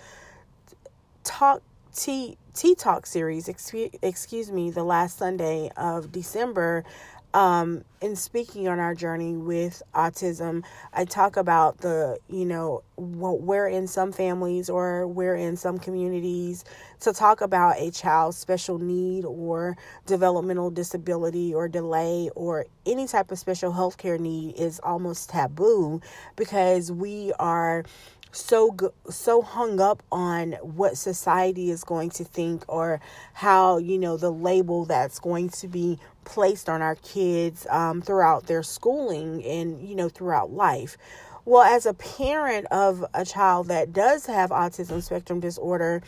talk 1.24 1.62
tea 1.96 2.38
tea 2.54 2.76
talk 2.76 3.06
series 3.06 3.48
excuse, 3.48 3.92
excuse 4.02 4.52
me 4.52 4.70
the 4.72 4.84
last 4.84 5.18
sunday 5.18 5.72
of 5.78 6.12
december 6.12 6.84
um, 7.34 7.84
in 8.02 8.16
speaking 8.16 8.68
on 8.68 8.80
our 8.80 8.96
journey 8.96 9.36
with 9.36 9.84
autism, 9.94 10.64
I 10.94 11.06
talk 11.06 11.38
about 11.38 11.80
the, 11.80 12.18
you 12.28 12.46
know, 12.46 12.82
where 12.98 13.68
in 13.68 13.88
some 13.88 14.12
families 14.12 14.70
or 14.70 15.06
where 15.06 15.36
in 15.36 15.56
some 15.56 15.78
communities 15.78 16.66
to 17.02 17.14
talk 17.14 17.42
about 17.42 17.76
a 17.78 17.92
child's 17.92 18.38
special 18.38 18.80
need 18.80 19.26
or 19.26 19.78
developmental 20.06 20.72
disability 20.72 21.54
or 21.54 21.68
delay 21.68 22.30
or 22.36 22.66
any 22.86 23.06
type 23.06 23.32
of 23.32 23.38
special 23.38 23.72
health 23.72 23.98
care 23.98 24.18
need 24.18 24.56
is 24.56 24.80
almost 24.80 25.30
taboo 25.30 26.02
because 26.36 26.92
we 26.92 27.32
are 27.40 27.84
so 28.32 28.76
so 29.10 29.42
hung 29.42 29.80
up 29.80 30.04
on 30.12 30.54
what 30.62 30.98
society 30.98 31.72
is 31.72 31.84
going 31.84 32.10
to 32.12 32.24
think 32.24 32.64
or 32.68 33.02
how 33.34 33.78
you 33.78 33.98
know 33.98 34.18
the 34.18 34.32
label 34.32 34.86
that's 34.86 35.20
going 35.20 35.50
to 35.50 35.68
be 35.68 35.98
placed 36.30 36.70
on 36.70 36.82
our 36.82 36.96
kids 36.96 37.68
um, 37.70 38.02
throughout 38.02 38.48
their 38.48 38.64
schooling 38.64 39.44
and 39.44 39.82
you 39.82 39.96
know 39.96 40.10
throughout 40.10 40.52
life 40.52 40.98
well 41.46 41.64
as 41.64 41.86
a 41.86 41.94
parent 41.94 42.68
of 42.72 43.04
a 43.16 43.26
child 43.26 43.68
that 43.68 43.92
does 43.92 44.28
have 44.28 44.52
autism 44.52 45.02
spectrum 45.02 45.40
disorder 45.40 46.02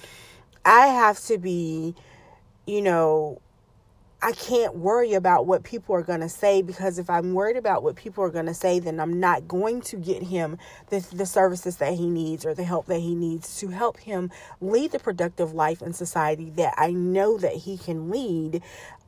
i 0.64 0.88
have 0.88 1.20
to 1.20 1.38
be 1.40 1.96
you 2.68 2.82
know 2.82 3.42
I 4.24 4.34
can't 4.34 4.76
worry 4.76 5.14
about 5.14 5.48
what 5.48 5.64
people 5.64 5.96
are 5.96 6.04
going 6.04 6.20
to 6.20 6.30
say 6.30 6.62
because 6.62 7.00
if 7.00 7.10
I'm 7.10 7.34
worried 7.34 7.58
about 7.58 7.82
what 7.82 7.96
people 7.96 8.24
are 8.24 8.30
going 8.30 8.46
to 8.46 8.54
say, 8.54 8.78
then 8.78 9.00
I'm 9.00 9.20
not 9.20 9.48
going 9.48 9.82
to 9.82 9.98
get 9.98 10.22
him 10.22 10.60
the, 10.92 11.00
the 11.12 11.26
services 11.26 11.78
that 11.78 11.96
he 11.96 12.08
needs 12.08 12.46
or 12.46 12.54
the 12.54 12.64
help 12.64 12.86
that 12.86 13.00
he 13.00 13.16
needs 13.16 13.58
to 13.62 13.70
help 13.70 13.98
him 13.98 14.30
lead 14.62 14.92
the 14.92 15.00
productive 15.00 15.54
life 15.54 15.82
in 15.82 15.94
society 15.94 16.52
that 16.52 16.76
I 16.78 16.92
know 16.92 17.40
that 17.40 17.54
he 17.54 17.80
can 17.80 18.12
lead. 18.12 18.62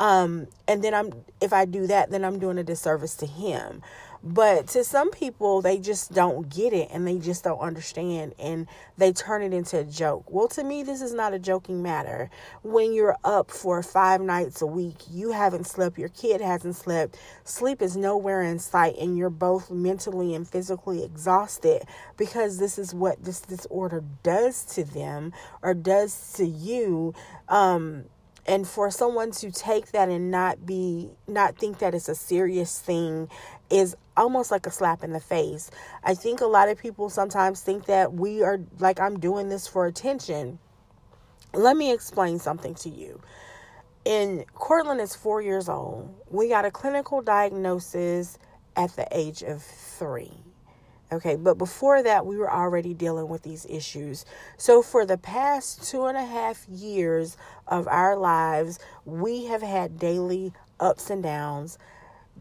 Um, 0.04 0.48
and 0.68 0.84
then 0.84 0.94
I'm, 0.94 1.14
if 1.40 1.54
I 1.54 1.64
do 1.64 1.88
that, 1.88 2.12
then 2.12 2.26
I'm 2.26 2.38
doing 2.38 2.58
a 2.58 2.64
disservice 2.64 3.16
to 3.16 3.26
him. 3.26 3.82
But 4.22 4.68
to 4.70 4.84
some 4.84 5.12
people, 5.12 5.62
they 5.62 5.80
just 5.80 6.12
don't 6.12 6.50
get 6.50 6.74
it 6.74 6.90
and 6.92 7.08
they 7.08 7.20
just 7.20 7.46
don't 7.46 7.60
understand 7.60 8.34
and 8.38 8.68
they 8.98 9.14
turn 9.14 9.44
it 9.44 9.54
into 9.54 9.80
a 9.80 9.86
joke. 9.86 10.26
Well, 10.30 10.50
to 10.50 10.64
me, 10.64 10.84
this 10.84 11.02
is 11.02 11.14
not 11.14 11.34
a 11.34 11.40
joking 11.40 11.82
matter. 11.82 12.30
When 12.64 12.94
you're 12.94 13.16
up 13.24 13.50
for 13.50 13.82
five 13.82 14.20
nights 14.20 14.62
a 14.62 14.66
week, 14.66 14.96
you 15.10 15.32
haven't 15.32 15.68
slept, 15.68 15.98
your 15.98 16.10
kid 16.10 16.42
hasn't 16.42 16.76
slept, 16.76 17.18
sleep 17.46 17.82
is 17.82 17.96
nowhere 17.96 18.42
in 18.42 18.60
sight, 18.60 18.96
and 19.00 19.18
you're 19.18 19.30
both 19.30 19.72
mentally 19.72 20.36
and 20.36 20.46
physically 20.48 21.04
exhausted 21.04 21.84
because 22.18 22.60
this 22.60 22.78
is 22.78 22.94
what 22.94 23.24
this 23.24 23.40
disorder 23.42 24.04
does 24.22 24.66
to 24.76 24.84
them 24.84 25.32
or 25.62 25.74
does 25.74 26.34
to 26.34 26.46
you. 26.46 27.14
Um, 27.48 28.06
and 28.46 28.68
for 28.68 28.92
someone 28.92 29.32
to 29.32 29.52
take 29.52 29.92
that 29.92 30.10
and 30.10 30.30
not 30.30 30.66
be 30.66 31.10
not 31.28 31.58
think 31.58 31.80
that 31.80 31.96
it's 31.96 32.10
a 32.10 32.16
serious 32.16 32.80
thing 32.80 33.30
is 33.70 33.96
almost 34.18 34.52
like 34.52 34.68
a 34.68 34.72
slap 34.72 35.04
in 35.04 35.14
the 35.14 35.20
face. 35.20 35.72
I 36.04 36.14
think 36.14 36.42
a 36.42 36.46
lot 36.46 36.70
of 36.70 36.78
people 36.78 37.10
sometimes 37.10 37.62
think 37.62 37.86
that 37.86 38.14
we 38.14 38.44
are 38.44 38.60
like 38.80 39.00
I'm 39.00 39.20
doing 39.20 39.50
this 39.50 39.68
for 39.68 39.86
attention. 39.86 40.60
Let 41.54 41.78
me 41.78 41.94
explain 41.94 42.40
something 42.40 42.76
to 42.76 42.90
you. 42.90 43.22
And 44.06 44.46
Cortland 44.54 45.00
is 45.00 45.16
4 45.16 45.42
years 45.42 45.70
old. 45.70 46.14
We 46.30 46.50
got 46.50 46.66
a 46.66 46.72
clinical 46.72 47.22
diagnosis 47.22 48.38
at 48.76 48.96
the 48.96 49.08
age 49.12 49.44
of 49.44 49.62
3. 49.62 50.32
Okay, 51.14 51.36
but 51.36 51.60
before 51.60 52.02
that, 52.02 52.26
we 52.26 52.38
were 52.38 52.52
already 52.52 52.96
dealing 52.96 53.28
with 53.28 53.44
these 53.44 53.68
issues. 53.70 54.26
So, 54.58 54.82
for 54.82 55.06
the 55.06 55.18
past 55.18 55.88
two 55.88 56.06
and 56.06 56.18
a 56.18 56.26
half 56.26 56.68
years 56.68 57.38
of 57.68 57.88
our 57.88 58.18
lives, 58.18 58.80
we 59.06 59.46
have 59.46 59.62
had 59.62 60.00
daily 60.00 60.54
ups 60.80 61.12
and 61.12 61.22
downs, 61.22 61.78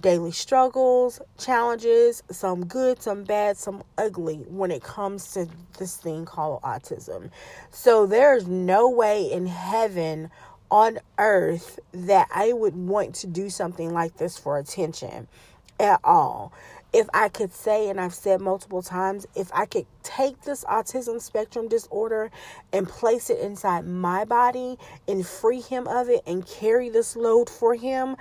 daily 0.00 0.32
struggles, 0.32 1.20
challenges, 1.38 2.22
some 2.30 2.64
good, 2.64 3.02
some 3.02 3.24
bad, 3.24 3.58
some 3.58 3.82
ugly 3.98 4.38
when 4.48 4.70
it 4.70 4.82
comes 4.82 5.34
to 5.34 5.46
this 5.78 5.98
thing 5.98 6.24
called 6.24 6.62
autism. 6.62 7.30
So, 7.70 8.06
there's 8.06 8.46
no 8.46 8.88
way 8.88 9.30
in 9.30 9.46
heaven 9.48 10.30
on 10.70 10.98
earth 11.18 11.78
that 11.92 12.26
I 12.34 12.54
would 12.54 12.74
want 12.74 13.16
to 13.16 13.26
do 13.26 13.50
something 13.50 13.92
like 13.92 14.16
this 14.16 14.38
for 14.38 14.56
attention 14.56 15.28
at 15.78 16.00
all 16.04 16.54
if 16.92 17.08
I 17.14 17.28
could 17.28 17.52
say, 17.52 17.88
and 17.88 18.00
I've 18.00 18.14
said 18.14 18.40
multiple 18.40 18.82
times, 18.82 19.26
if 19.34 19.50
I 19.54 19.66
could 19.66 19.86
take 20.02 20.42
this 20.42 20.64
autism 20.64 21.20
spectrum 21.20 21.68
disorder 21.68 22.30
and 22.72 22.88
place 22.88 23.30
it 23.30 23.40
inside 23.40 23.86
my 23.86 24.24
body 24.24 24.78
and 25.08 25.26
free 25.26 25.60
him 25.60 25.88
of 25.88 26.08
it 26.10 26.22
and 26.26 26.46
carry 26.46 26.90
this 26.90 27.16
load 27.16 27.48
for 27.48 27.74
him, 27.74 28.16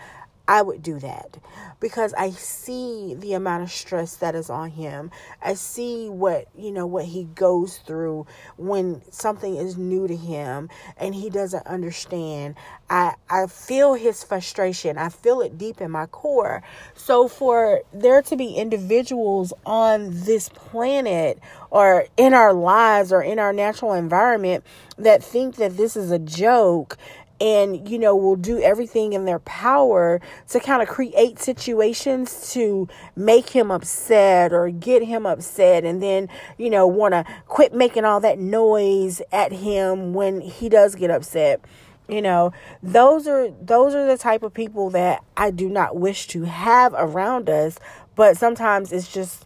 I 0.52 0.62
would 0.62 0.84
do 0.84 1.00
that 1.00 1.38
because 1.80 2.14
I 2.14 2.32
see 2.32 3.16
the 3.18 3.36
amount 3.36 3.64
of 3.64 3.72
stress 3.72 4.16
that 4.18 4.36
is 4.36 4.50
on 4.50 4.72
him. 4.72 5.10
I 5.42 5.54
see 5.54 6.10
what, 6.10 6.50
you 6.58 6.74
know, 6.74 6.86
what 6.86 7.06
he 7.06 7.24
goes 7.24 7.78
through 7.78 8.28
when 8.58 9.02
something 9.12 9.56
is 9.56 9.78
new 9.78 10.10
to 10.10 10.16
him 10.16 10.68
and 10.98 11.16
he 11.16 11.30
doesn't 11.30 11.66
understand. 11.66 12.56
I 12.90 13.14
I 13.30 13.48
feel 13.48 13.94
his 13.94 14.26
frustration. 14.26 14.98
I 14.98 15.08
feel 15.08 15.40
it 15.40 15.58
deep 15.58 15.80
in 15.80 15.90
my 15.90 16.06
core. 16.06 16.64
So 16.96 17.30
for 17.30 17.84
there 17.94 18.22
to 18.22 18.36
be 18.36 18.56
individuals 18.56 19.54
on 19.66 20.10
this 20.26 20.50
planet 20.50 21.40
or 21.70 22.08
in 22.18 22.34
our 22.34 22.52
lives 22.52 23.14
or 23.14 23.24
in 23.24 23.40
our 23.40 23.54
natural 23.54 23.94
environment 23.94 24.66
that 24.98 25.24
think 25.24 25.56
that 25.56 25.78
this 25.78 25.96
is 25.96 26.12
a 26.12 26.20
joke 26.20 26.98
and 27.42 27.90
you 27.90 27.98
know 27.98 28.16
will 28.16 28.36
do 28.36 28.62
everything 28.62 29.14
in 29.14 29.26
their 29.26 29.40
power 29.40 30.22
to 30.48 30.60
kind 30.60 30.82
of 30.82 30.88
create 30.88 31.40
situations 31.40 32.52
to 32.54 32.88
make 33.16 33.50
him 33.50 33.72
upset 33.72 34.54
or 34.54 34.70
get 34.70 35.04
him 35.04 35.26
upset 35.26 35.84
and 35.84 36.02
then 36.04 36.30
you 36.58 36.70
know 36.70 36.86
want 36.86 37.14
to 37.14 37.26
quit 37.48 37.74
making 37.74 38.06
all 38.06 38.20
that 38.20 38.38
noise 38.38 39.22
at 39.32 39.52
him 39.52 40.14
when 40.14 40.40
he 40.40 40.70
does 40.70 40.96
get 40.96 41.10
upset 41.10 41.60
you 42.08 42.22
know? 42.22 42.52
Those 42.84 43.26
are 43.26 43.50
those 43.62 43.96
are 43.96 44.06
the 44.06 44.18
type 44.18 44.44
of 44.44 44.54
people 44.54 44.90
that 44.90 45.24
I 45.38 45.50
do 45.50 45.70
not 45.70 45.96
wish 45.96 46.28
to 46.28 46.44
have 46.44 46.94
around 46.96 47.50
us 47.50 47.80
but 48.16 48.38
sometimes 48.38 48.92
it's 48.92 49.12
just 49.12 49.46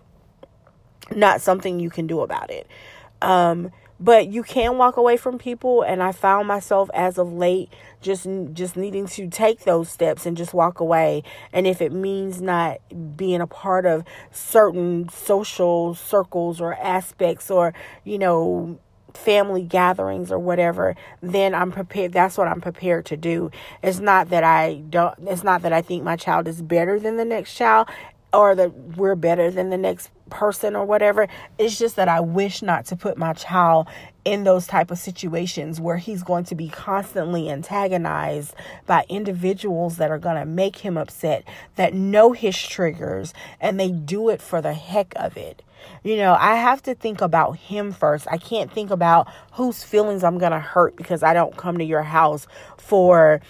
not 1.16 1.40
something 1.40 1.80
you 1.80 1.92
can 1.92 2.08
do 2.08 2.22
about 2.22 2.50
it. 2.50 2.68
Um 3.22 3.72
but 4.06 4.28
you 4.28 4.44
can 4.44 4.78
walk 4.78 4.96
away 4.96 5.18
from 5.18 5.38
people 5.38 5.82
and 5.82 6.02
i 6.02 6.12
found 6.12 6.48
myself 6.48 6.90
as 6.94 7.18
of 7.18 7.34
late 7.34 7.70
just 8.06 8.28
just 8.54 8.78
needing 8.78 9.08
to 9.08 9.28
take 9.28 9.64
those 9.64 9.90
steps 9.90 10.26
and 10.26 10.38
just 10.38 10.54
walk 10.54 10.80
away. 10.80 11.24
And 11.52 11.66
if 11.66 11.82
it 11.82 11.92
means 11.92 12.40
not 12.40 12.78
being 13.18 13.42
a 13.42 13.48
part 13.48 13.86
of 13.86 14.04
certain 14.32 15.10
social 15.10 15.96
circles 15.96 16.62
or 16.62 16.76
aspects 16.76 17.50
or 17.50 17.74
you 18.04 18.20
know 18.20 18.80
family 19.16 19.64
gatherings 19.64 20.30
or 20.30 20.38
whatever 20.38 20.94
then 21.22 21.56
i'm 21.56 21.72
prepared 21.72 22.12
that's 22.12 22.38
what 22.38 22.50
i'm 22.50 22.62
prepared 22.62 23.06
to 23.06 23.18
do. 23.18 23.50
It's 23.82 24.00
not 24.00 24.30
that 24.30 24.44
i 24.44 24.84
don't 24.90 25.16
it's 25.26 25.44
not 25.44 25.64
that 25.64 25.74
i 25.74 25.82
think 25.82 26.04
my 26.04 26.16
child 26.16 26.48
is 26.48 26.62
better 26.62 27.00
than 27.00 27.18
the 27.18 27.26
next 27.26 27.56
child 27.56 27.90
or 28.36 28.54
that 28.56 28.98
we're 28.98 29.16
better 29.16 29.50
than 29.50 29.70
the 29.70 29.78
next 29.78 30.10
person 30.30 30.76
or 30.76 30.86
whatever. 30.86 31.28
It's 31.58 31.78
just 31.78 31.96
that 31.96 32.08
i 32.08 32.20
wish 32.20 32.62
not 32.62 32.86
to 32.86 32.96
put 32.96 33.18
my 33.18 33.34
child 33.34 33.88
in 34.24 34.44
those 34.44 34.66
type 34.66 34.90
of 34.90 34.98
situations 34.98 35.80
where 35.80 35.98
he's 35.98 36.24
going 36.24 36.44
to 36.46 36.56
be 36.56 36.68
constantly 36.68 37.50
antagonized 37.50 38.56
by 38.88 39.06
individuals 39.08 39.98
that 39.98 40.10
are 40.10 40.18
going 40.18 40.36
to 40.36 40.46
make 40.46 40.78
him 40.78 40.98
upset 40.98 41.44
that 41.76 41.94
know 41.94 42.32
his 42.32 42.60
triggers 42.60 43.34
and 43.62 43.80
they 43.80 43.92
do 43.92 44.30
it 44.30 44.42
for 44.42 44.62
the 44.62 44.74
heck 44.74 45.14
of 45.16 45.38
it. 45.38 45.62
You 46.04 46.18
know 46.18 46.36
i 46.40 46.56
have 46.56 46.82
to 46.84 46.96
think 46.96 47.22
about 47.22 47.58
him 47.58 47.92
first. 47.92 48.28
I 48.30 48.38
can't 48.38 48.72
think 48.72 48.90
about 48.90 49.28
whose 49.54 49.84
feelings 49.84 50.24
i'm 50.24 50.40
going 50.40 50.52
to 50.52 50.60
hurt 50.60 50.96
because 50.96 51.22
i 51.22 51.34
don't 51.34 51.56
come 51.56 51.78
to 51.78 51.84
your 51.84 52.04
house 52.04 52.48
for 52.78 53.42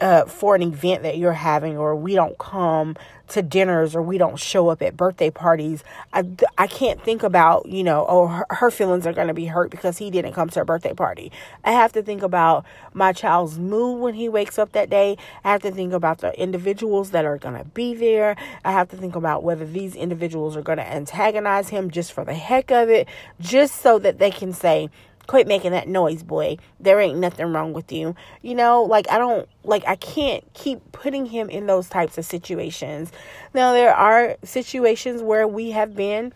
uh, 0.00 0.24
for 0.26 0.54
an 0.54 0.62
event 0.62 1.02
that 1.02 1.18
you're 1.18 1.32
having, 1.32 1.76
or 1.76 1.96
we 1.96 2.14
don't 2.14 2.36
come 2.38 2.96
to 3.28 3.42
dinners, 3.42 3.94
or 3.94 4.02
we 4.02 4.18
don't 4.18 4.38
show 4.38 4.68
up 4.68 4.82
at 4.82 4.96
birthday 4.96 5.30
parties, 5.30 5.82
I, 6.12 6.24
I 6.56 6.66
can't 6.66 7.02
think 7.02 7.22
about, 7.22 7.66
you 7.66 7.82
know, 7.82 8.06
oh, 8.08 8.26
her, 8.28 8.46
her 8.50 8.70
feelings 8.70 9.06
are 9.06 9.12
going 9.12 9.28
to 9.28 9.34
be 9.34 9.46
hurt 9.46 9.70
because 9.70 9.98
he 9.98 10.10
didn't 10.10 10.32
come 10.32 10.48
to 10.50 10.60
her 10.60 10.64
birthday 10.64 10.94
party. 10.94 11.32
I 11.64 11.72
have 11.72 11.92
to 11.94 12.02
think 12.02 12.22
about 12.22 12.64
my 12.94 13.12
child's 13.12 13.58
mood 13.58 14.00
when 14.00 14.14
he 14.14 14.28
wakes 14.28 14.58
up 14.58 14.72
that 14.72 14.90
day. 14.90 15.16
I 15.44 15.52
have 15.52 15.62
to 15.62 15.70
think 15.70 15.92
about 15.92 16.18
the 16.18 16.38
individuals 16.40 17.10
that 17.10 17.24
are 17.24 17.38
going 17.38 17.58
to 17.58 17.64
be 17.64 17.94
there. 17.94 18.36
I 18.64 18.72
have 18.72 18.88
to 18.90 18.96
think 18.96 19.16
about 19.16 19.42
whether 19.42 19.66
these 19.66 19.94
individuals 19.94 20.56
are 20.56 20.62
going 20.62 20.78
to 20.78 20.86
antagonize 20.86 21.68
him 21.68 21.90
just 21.90 22.12
for 22.12 22.24
the 22.24 22.34
heck 22.34 22.70
of 22.70 22.88
it, 22.88 23.08
just 23.40 23.80
so 23.80 23.98
that 23.98 24.18
they 24.18 24.30
can 24.30 24.52
say, 24.52 24.90
quit 25.26 25.46
making 25.46 25.72
that 25.72 25.88
noise, 25.88 26.22
boy. 26.22 26.58
There 26.80 27.00
ain't 27.00 27.18
nothing 27.18 27.52
wrong 27.52 27.72
with 27.72 27.92
you. 27.92 28.14
You 28.42 28.54
know, 28.54 28.82
like 28.82 29.10
I 29.10 29.18
don't 29.18 29.48
like 29.64 29.84
I 29.86 29.96
can't 29.96 30.44
keep 30.54 30.92
putting 30.92 31.26
him 31.26 31.48
in 31.50 31.66
those 31.66 31.88
types 31.88 32.18
of 32.18 32.24
situations. 32.24 33.12
Now 33.54 33.72
there 33.72 33.94
are 33.94 34.36
situations 34.44 35.22
where 35.22 35.46
we 35.46 35.70
have 35.70 35.94
been 35.94 36.32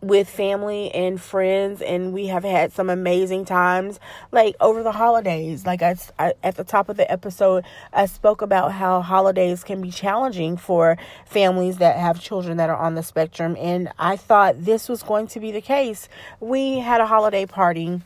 with 0.00 0.28
family 0.28 0.90
and 0.94 1.20
friends 1.20 1.82
and 1.82 2.12
we 2.12 2.26
have 2.26 2.42
had 2.42 2.72
some 2.72 2.88
amazing 2.88 3.44
times 3.44 4.00
like 4.32 4.56
over 4.60 4.82
the 4.82 4.92
holidays. 4.92 5.66
Like 5.66 5.82
I, 5.82 5.96
I, 6.18 6.32
at 6.42 6.56
the 6.56 6.64
top 6.64 6.88
of 6.88 6.96
the 6.96 7.10
episode 7.10 7.64
i 7.92 8.06
spoke 8.06 8.42
about 8.42 8.72
how 8.72 9.00
holidays 9.00 9.62
can 9.62 9.80
be 9.80 9.90
challenging 9.90 10.56
for 10.56 10.96
families 11.26 11.78
that 11.78 11.96
have 11.96 12.20
children 12.20 12.56
that 12.56 12.70
are 12.70 12.76
on 12.76 12.94
the 12.94 13.02
spectrum 13.02 13.56
and 13.58 13.90
i 13.98 14.16
thought 14.16 14.64
this 14.64 14.88
was 14.88 15.02
going 15.02 15.26
to 15.28 15.40
be 15.40 15.52
the 15.52 15.60
case. 15.60 16.08
We 16.40 16.78
had 16.78 17.00
a 17.00 17.06
holiday 17.06 17.46
party 17.46 18.00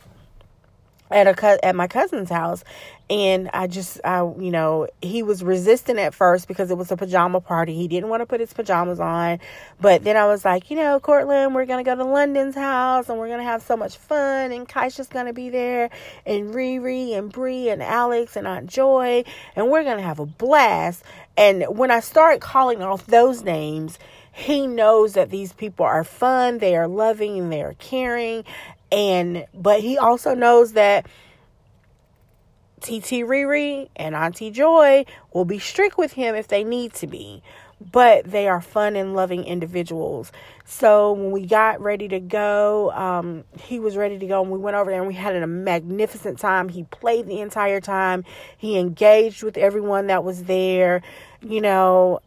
at 1.11 1.27
a 1.27 1.65
at 1.65 1.75
my 1.75 1.87
cousin's 1.87 2.31
house 2.31 2.65
and 3.11 3.49
I 3.55 3.67
just 3.67 4.01
I 4.05 4.21
you 4.21 4.51
know 4.51 4.89
he 5.01 5.23
was 5.23 5.43
resistant 5.43 5.99
at 5.99 6.15
first 6.15 6.47
because 6.49 6.71
it 6.71 6.77
was 6.77 6.91
a 6.93 6.97
pajama 6.97 7.41
party. 7.41 7.75
He 7.75 7.89
didn't 7.89 8.11
want 8.11 8.21
to 8.21 8.27
put 8.27 8.41
his 8.41 8.53
pajamas 8.53 9.01
on, 9.01 9.41
but 9.81 10.05
then 10.05 10.17
I 10.17 10.27
was 10.27 10.45
like, 10.45 10.71
you 10.71 10.77
know, 10.77 11.01
Courtland 11.01 11.55
we're 11.55 11.67
gonna 11.67 11.85
go 11.85 11.95
to 11.95 12.05
London's 12.05 12.55
house 12.55 13.09
and 13.09 13.19
we're 13.19 13.29
gonna 13.29 13.43
have 13.43 13.63
so 13.63 13.77
much 13.77 13.97
fun, 13.97 14.53
and 14.53 14.69
Kaisha's 14.69 15.09
gonna 15.09 15.33
be 15.33 15.51
there, 15.51 15.91
and 16.27 16.55
Riri 16.55 17.17
and 17.17 17.33
Bree 17.33 17.71
and 17.71 17.83
Alex 17.83 18.37
and 18.37 18.47
Aunt 18.47 18.67
Joy, 18.67 19.25
and 19.57 19.71
we're 19.71 19.85
gonna 19.85 20.03
have 20.03 20.19
a 20.19 20.27
blast. 20.27 21.03
And 21.37 21.65
when 21.69 21.91
I 21.91 22.01
start 22.01 22.41
calling 22.41 22.83
off 22.83 23.07
those 23.07 23.43
names, 23.43 23.99
he 24.33 24.67
knows 24.67 25.15
that 25.15 25.31
these 25.31 25.53
people 25.53 25.85
are 25.85 26.05
fun, 26.05 26.59
they 26.59 26.77
are 26.77 26.87
loving, 26.87 27.39
and 27.39 27.53
they 27.53 27.63
are 27.63 27.75
caring, 27.75 28.45
and 28.91 29.47
but 29.55 29.81
he 29.81 29.99
also 29.99 30.35
knows 30.35 30.73
that 30.73 31.07
TT 32.81 33.25
Riri 33.27 33.89
and 33.97 34.15
Auntie 34.15 34.51
Joy 34.51 35.05
will 35.33 35.45
be 35.45 35.59
strict 35.59 35.99
with 35.99 36.13
him 36.13 36.35
if 36.35 36.49
they 36.49 36.65
need 36.65 36.95
to 36.95 37.07
be. 37.07 37.43
But 37.81 38.25
they 38.25 38.49
are 38.49 38.61
fun 38.61 38.97
and 38.97 39.15
loving 39.15 39.45
individuals. 39.45 40.33
So 40.65 41.13
when 41.13 41.31
we 41.31 41.47
got 41.47 41.81
ready 41.81 42.09
to 42.09 42.19
go, 42.19 42.91
um, 42.91 43.45
he 43.63 43.79
was 43.79 43.97
ready 43.97 44.19
to 44.19 44.27
go, 44.27 44.43
and 44.43 44.51
we 44.51 44.59
went 44.59 44.77
over 44.77 44.91
there 44.91 44.99
and 44.99 45.07
we 45.07 45.15
had 45.15 45.37
a 45.37 45.47
magnificent 45.47 46.41
time. 46.41 46.69
He 46.71 46.83
played 46.85 47.27
the 47.27 47.41
entire 47.41 47.81
time. 47.81 48.25
He 48.57 48.79
engaged 48.79 49.45
with 49.45 49.57
everyone 49.57 50.09
that 50.09 50.25
was 50.25 50.45
there. 50.45 51.03
You 51.41 51.61
know, 51.61 52.21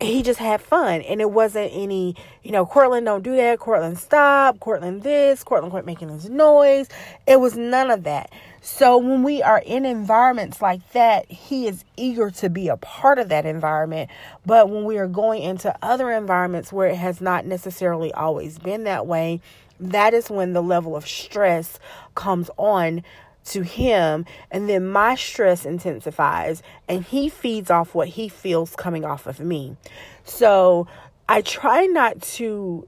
he 0.00 0.22
just 0.22 0.38
had 0.38 0.60
fun. 0.60 1.02
And 1.02 1.20
it 1.20 1.30
wasn't 1.30 1.70
any 1.72 2.16
you 2.42 2.52
know 2.52 2.66
Courtland 2.66 3.06
don't 3.06 3.22
do 3.22 3.36
that. 3.36 3.58
Courtland 3.58 3.98
stop. 3.98 4.60
Courtland 4.60 5.02
this. 5.02 5.42
Courtland 5.44 5.72
quit 5.72 5.86
making 5.86 6.08
this 6.08 6.28
noise. 6.28 6.88
It 7.26 7.40
was 7.40 7.56
none 7.56 7.90
of 7.90 8.04
that. 8.04 8.30
So 8.60 8.98
when 8.98 9.22
we 9.22 9.42
are 9.42 9.62
in 9.64 9.84
environments 9.84 10.60
like 10.60 10.92
that 10.92 11.30
he 11.30 11.66
is 11.66 11.84
eager 11.96 12.30
to 12.32 12.50
be 12.50 12.68
a 12.68 12.76
part 12.76 13.18
of 13.18 13.28
that 13.28 13.46
environment. 13.46 14.10
But 14.44 14.68
when 14.68 14.84
we 14.84 14.98
are 14.98 15.08
going 15.08 15.42
into 15.42 15.74
other 15.82 16.10
environments 16.10 16.72
where 16.72 16.88
it 16.88 16.96
has 16.96 17.20
not 17.20 17.46
necessarily 17.46 18.12
always 18.12 18.58
been 18.58 18.84
that 18.84 19.06
way 19.06 19.40
that 19.80 20.14
is 20.14 20.28
when 20.28 20.52
the 20.52 20.62
level 20.62 20.96
of 20.96 21.06
stress 21.06 21.78
comes 22.14 22.50
on 22.56 23.02
to 23.48 23.62
him 23.62 24.24
and 24.50 24.68
then 24.68 24.86
my 24.88 25.14
stress 25.14 25.64
intensifies 25.64 26.62
and 26.88 27.04
he 27.04 27.28
feeds 27.28 27.70
off 27.70 27.94
what 27.94 28.08
he 28.08 28.28
feels 28.28 28.74
coming 28.76 29.04
off 29.04 29.26
of 29.26 29.40
me. 29.40 29.76
So 30.24 30.86
I 31.28 31.42
try 31.42 31.86
not 31.86 32.20
to 32.22 32.86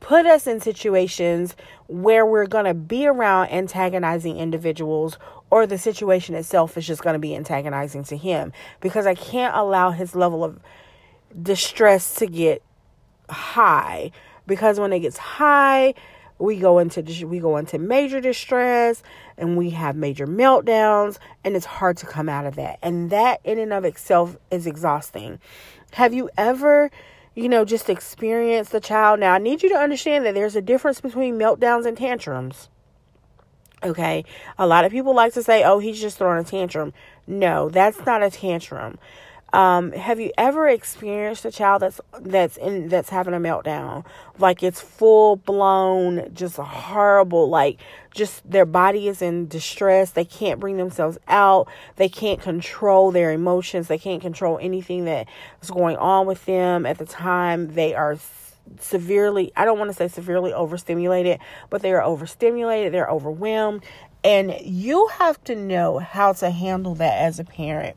put 0.00 0.26
us 0.26 0.46
in 0.46 0.60
situations 0.60 1.56
where 1.86 2.26
we're 2.26 2.46
going 2.46 2.64
to 2.64 2.74
be 2.74 3.06
around 3.06 3.48
antagonizing 3.48 4.36
individuals 4.36 5.18
or 5.50 5.66
the 5.66 5.78
situation 5.78 6.34
itself 6.34 6.76
is 6.76 6.86
just 6.86 7.02
going 7.02 7.14
to 7.14 7.20
be 7.20 7.34
antagonizing 7.34 8.04
to 8.04 8.16
him 8.16 8.52
because 8.80 9.06
I 9.06 9.14
can't 9.14 9.54
allow 9.56 9.90
his 9.90 10.14
level 10.14 10.44
of 10.44 10.58
distress 11.40 12.14
to 12.16 12.26
get 12.26 12.62
high 13.30 14.10
because 14.46 14.78
when 14.78 14.92
it 14.92 15.00
gets 15.00 15.18
high 15.18 15.94
we 16.38 16.58
go 16.58 16.78
into 16.78 17.02
we 17.26 17.38
go 17.38 17.56
into 17.56 17.78
major 17.78 18.20
distress 18.20 19.02
and 19.38 19.56
we 19.56 19.70
have 19.70 19.96
major 19.96 20.26
meltdowns 20.26 21.18
and 21.44 21.56
it's 21.56 21.66
hard 21.66 21.96
to 21.98 22.06
come 22.06 22.28
out 22.28 22.46
of 22.46 22.56
that. 22.56 22.78
And 22.82 23.10
that 23.10 23.40
in 23.44 23.58
and 23.58 23.72
of 23.72 23.84
itself 23.84 24.36
is 24.50 24.66
exhausting. 24.66 25.38
Have 25.92 26.14
you 26.14 26.30
ever 26.36 26.90
you 27.34 27.48
know 27.48 27.64
just 27.64 27.88
experienced 27.88 28.74
a 28.74 28.80
child? 28.80 29.20
Now 29.20 29.34
i 29.34 29.38
need 29.38 29.62
you 29.62 29.68
to 29.70 29.76
understand 29.76 30.24
that 30.24 30.34
there's 30.34 30.56
a 30.56 30.62
difference 30.62 31.00
between 31.00 31.38
meltdowns 31.38 31.86
and 31.86 31.96
tantrums. 31.96 32.68
Okay? 33.82 34.24
A 34.58 34.66
lot 34.66 34.84
of 34.84 34.92
people 34.92 35.14
like 35.14 35.34
to 35.34 35.42
say 35.42 35.62
oh 35.64 35.78
he's 35.78 36.00
just 36.00 36.18
throwing 36.18 36.40
a 36.40 36.44
tantrum. 36.44 36.92
No 37.26 37.68
that's 37.68 38.04
not 38.06 38.22
a 38.22 38.30
tantrum 38.30 38.98
um, 39.52 39.92
have 39.92 40.18
you 40.18 40.32
ever 40.36 40.68
experienced 40.68 41.44
a 41.44 41.50
child 41.52 41.82
that's 41.82 42.00
that's 42.20 42.56
in 42.56 42.88
that's 42.88 43.10
having 43.10 43.32
a 43.32 43.38
meltdown? 43.38 44.04
Like 44.38 44.62
it's 44.62 44.80
full 44.80 45.36
blown, 45.36 46.34
just 46.34 46.56
horrible, 46.56 47.48
like 47.48 47.78
just 48.12 48.48
their 48.50 48.66
body 48.66 49.06
is 49.06 49.22
in 49.22 49.46
distress. 49.46 50.10
They 50.10 50.24
can't 50.24 50.58
bring 50.58 50.78
themselves 50.78 51.18
out. 51.28 51.68
They 51.94 52.08
can't 52.08 52.40
control 52.40 53.12
their 53.12 53.30
emotions. 53.30 53.86
They 53.86 53.98
can't 53.98 54.20
control 54.20 54.58
anything 54.60 55.04
that 55.04 55.28
is 55.62 55.70
going 55.70 55.96
on 55.96 56.26
with 56.26 56.44
them 56.44 56.84
at 56.84 56.98
the 56.98 57.06
time. 57.06 57.74
They 57.74 57.94
are 57.94 58.18
severely, 58.80 59.52
I 59.56 59.64
don't 59.64 59.78
want 59.78 59.90
to 59.90 59.94
say 59.94 60.08
severely 60.08 60.52
overstimulated, 60.52 61.38
but 61.70 61.82
they 61.82 61.92
are 61.92 62.02
overstimulated, 62.02 62.92
they're 62.92 63.08
overwhelmed. 63.08 63.84
And 64.24 64.56
you 64.60 65.08
have 65.18 65.42
to 65.44 65.54
know 65.54 65.98
how 65.98 66.32
to 66.32 66.50
handle 66.50 66.96
that 66.96 67.20
as 67.20 67.38
a 67.38 67.44
parent 67.44 67.96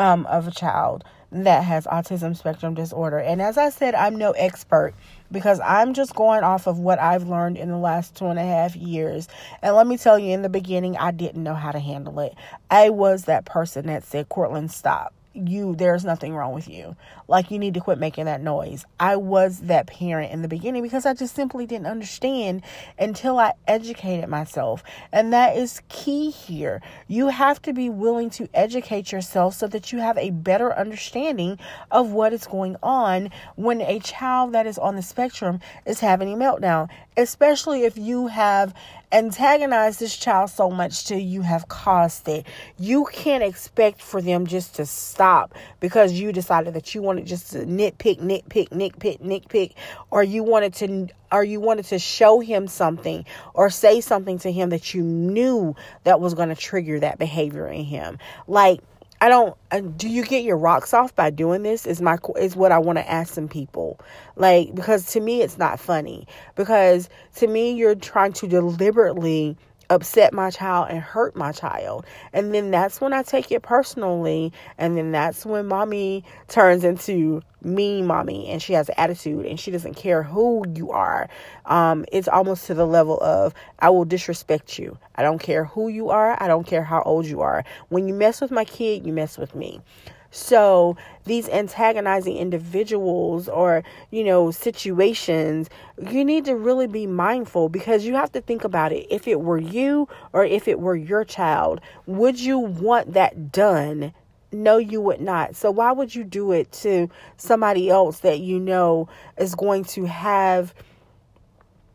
um, 0.00 0.24
of 0.26 0.48
a 0.48 0.50
child 0.50 1.04
that 1.30 1.62
has 1.62 1.86
autism 1.86 2.36
spectrum 2.36 2.74
disorder. 2.74 3.18
And 3.18 3.40
as 3.40 3.56
I 3.56 3.68
said, 3.70 3.94
I'm 3.94 4.16
no 4.16 4.32
expert 4.32 4.94
because 5.30 5.60
I'm 5.60 5.94
just 5.94 6.14
going 6.16 6.42
off 6.42 6.66
of 6.66 6.80
what 6.80 6.98
I've 6.98 7.28
learned 7.28 7.58
in 7.58 7.68
the 7.68 7.76
last 7.76 8.16
two 8.16 8.26
and 8.26 8.38
a 8.38 8.42
half 8.42 8.74
years. 8.74 9.28
And 9.62 9.76
let 9.76 9.86
me 9.86 9.96
tell 9.96 10.18
you, 10.18 10.32
in 10.32 10.42
the 10.42 10.48
beginning, 10.48 10.96
I 10.96 11.12
didn't 11.12 11.44
know 11.44 11.54
how 11.54 11.70
to 11.70 11.78
handle 11.78 12.18
it. 12.18 12.34
I 12.70 12.90
was 12.90 13.26
that 13.26 13.44
person 13.44 13.86
that 13.86 14.02
said, 14.02 14.28
Cortland, 14.28 14.72
stop 14.72 15.14
you 15.32 15.76
there's 15.76 16.04
nothing 16.04 16.34
wrong 16.34 16.52
with 16.52 16.68
you 16.68 16.96
like 17.30 17.50
you 17.50 17.58
need 17.58 17.74
to 17.74 17.80
quit 17.80 17.98
making 17.98 18.24
that 18.24 18.42
noise. 18.42 18.84
I 18.98 19.14
was 19.16 19.60
that 19.60 19.86
parent 19.86 20.32
in 20.32 20.42
the 20.42 20.48
beginning 20.48 20.82
because 20.82 21.06
i 21.06 21.14
just 21.14 21.34
simply 21.34 21.64
didn't 21.64 21.86
understand 21.86 22.62
until 22.98 23.38
i 23.38 23.52
educated 23.68 24.28
myself. 24.28 24.82
And 25.12 25.32
that 25.32 25.56
is 25.56 25.80
key 25.88 26.30
here. 26.30 26.82
You 27.06 27.28
have 27.28 27.62
to 27.62 27.72
be 27.72 27.88
willing 27.88 28.30
to 28.30 28.48
educate 28.52 29.12
yourself 29.12 29.54
so 29.54 29.68
that 29.68 29.92
you 29.92 30.00
have 30.00 30.18
a 30.18 30.30
better 30.30 30.76
understanding 30.76 31.58
of 31.90 32.10
what 32.10 32.32
is 32.32 32.46
going 32.46 32.76
on 32.82 33.30
when 33.54 33.80
a 33.80 34.00
child 34.00 34.52
that 34.52 34.66
is 34.66 34.76
on 34.76 34.96
the 34.96 35.02
spectrum 35.02 35.60
is 35.86 36.00
having 36.00 36.32
a 36.32 36.36
meltdown 36.36 36.88
especially 37.20 37.82
if 37.82 37.98
you 37.98 38.28
have 38.28 38.74
antagonize 39.12 39.98
this 39.98 40.16
child 40.16 40.48
so 40.50 40.70
much 40.70 41.04
till 41.04 41.18
you 41.18 41.42
have 41.42 41.66
caused 41.68 42.28
it. 42.28 42.46
You 42.78 43.06
can't 43.12 43.42
expect 43.42 44.00
for 44.00 44.22
them 44.22 44.46
just 44.46 44.76
to 44.76 44.86
stop 44.86 45.54
because 45.80 46.12
you 46.12 46.32
decided 46.32 46.74
that 46.74 46.94
you 46.94 47.02
wanted 47.20 47.28
just 47.28 47.52
to 47.52 47.58
nitpick, 47.66 48.18
nitpick, 48.18 48.68
nitpick, 48.70 49.20
nitpick, 49.20 49.72
or 50.10 50.22
you 50.22 50.42
wanted 50.42 50.74
to 50.74 51.08
or 51.32 51.44
you 51.44 51.60
wanted 51.60 51.84
to 51.86 51.98
show 51.98 52.40
him 52.40 52.66
something 52.66 53.24
or 53.54 53.70
say 53.70 54.00
something 54.00 54.38
to 54.38 54.50
him 54.50 54.70
that 54.70 54.94
you 54.94 55.02
knew 55.02 55.74
that 56.04 56.20
was 56.20 56.34
going 56.34 56.48
to 56.48 56.56
trigger 56.56 57.00
that 57.00 57.18
behavior 57.18 57.68
in 57.68 57.84
him. 57.84 58.18
Like 58.46 58.80
I 59.22 59.28
don't. 59.28 59.54
Uh, 59.70 59.80
do 59.80 60.08
you 60.08 60.24
get 60.24 60.44
your 60.44 60.56
rocks 60.56 60.94
off 60.94 61.14
by 61.14 61.28
doing 61.28 61.62
this? 61.62 61.86
Is 61.86 62.00
my 62.00 62.16
is 62.38 62.56
what 62.56 62.72
I 62.72 62.78
want 62.78 62.98
to 62.98 63.10
ask 63.10 63.34
some 63.34 63.48
people. 63.48 64.00
Like 64.36 64.74
because 64.74 65.12
to 65.12 65.20
me 65.20 65.42
it's 65.42 65.58
not 65.58 65.78
funny. 65.78 66.26
Because 66.56 67.08
to 67.36 67.46
me 67.46 67.72
you're 67.72 67.94
trying 67.94 68.32
to 68.34 68.48
deliberately 68.48 69.56
upset 69.90 70.32
my 70.32 70.50
child 70.50 70.86
and 70.90 71.00
hurt 71.00 71.36
my 71.36 71.52
child. 71.52 72.06
And 72.32 72.54
then 72.54 72.70
that's 72.70 73.00
when 73.00 73.12
I 73.12 73.22
take 73.22 73.52
it 73.52 73.62
personally. 73.62 74.52
And 74.78 74.96
then 74.96 75.12
that's 75.12 75.44
when 75.44 75.66
mommy 75.66 76.24
turns 76.48 76.84
into 76.84 77.42
mean 77.62 78.06
mommy 78.06 78.48
and 78.48 78.62
she 78.62 78.72
has 78.72 78.88
an 78.88 78.94
attitude 78.96 79.44
and 79.44 79.60
she 79.60 79.70
doesn't 79.70 79.94
care 79.94 80.22
who 80.22 80.64
you 80.74 80.90
are. 80.92 81.28
Um, 81.66 82.06
it's 82.12 82.28
almost 82.28 82.66
to 82.68 82.74
the 82.74 82.86
level 82.86 83.20
of 83.20 83.52
I 83.80 83.90
will 83.90 84.06
disrespect 84.06 84.78
you. 84.78 84.96
I 85.16 85.22
don't 85.22 85.40
care 85.40 85.64
who 85.64 85.88
you 85.88 86.10
are. 86.10 86.42
I 86.42 86.48
don't 86.48 86.66
care 86.66 86.84
how 86.84 87.02
old 87.02 87.26
you 87.26 87.42
are. 87.42 87.64
When 87.88 88.08
you 88.08 88.14
mess 88.14 88.40
with 88.40 88.50
my 88.50 88.64
kid, 88.64 89.04
you 89.04 89.12
mess 89.12 89.36
with 89.36 89.54
me. 89.54 89.82
So 90.30 90.96
these 91.24 91.48
antagonizing 91.48 92.36
individuals 92.36 93.48
or, 93.48 93.82
you 94.10 94.24
know, 94.24 94.50
situations, 94.50 95.68
you 96.10 96.24
need 96.24 96.44
to 96.44 96.56
really 96.56 96.86
be 96.86 97.06
mindful 97.06 97.68
because 97.68 98.04
you 98.04 98.14
have 98.14 98.32
to 98.32 98.40
think 98.40 98.64
about 98.64 98.92
it. 98.92 99.06
If 99.10 99.26
it 99.26 99.40
were 99.40 99.58
you 99.58 100.08
or 100.32 100.44
if 100.44 100.68
it 100.68 100.80
were 100.80 100.96
your 100.96 101.24
child, 101.24 101.80
would 102.06 102.38
you 102.40 102.58
want 102.58 103.12
that 103.14 103.52
done? 103.52 104.12
No, 104.52 104.78
you 104.78 105.00
would 105.00 105.20
not. 105.20 105.54
So 105.54 105.70
why 105.70 105.92
would 105.92 106.14
you 106.14 106.24
do 106.24 106.52
it 106.52 106.72
to 106.72 107.08
somebody 107.36 107.88
else 107.88 108.20
that 108.20 108.40
you 108.40 108.58
know 108.58 109.08
is 109.38 109.54
going 109.54 109.84
to 109.84 110.06
have 110.06 110.74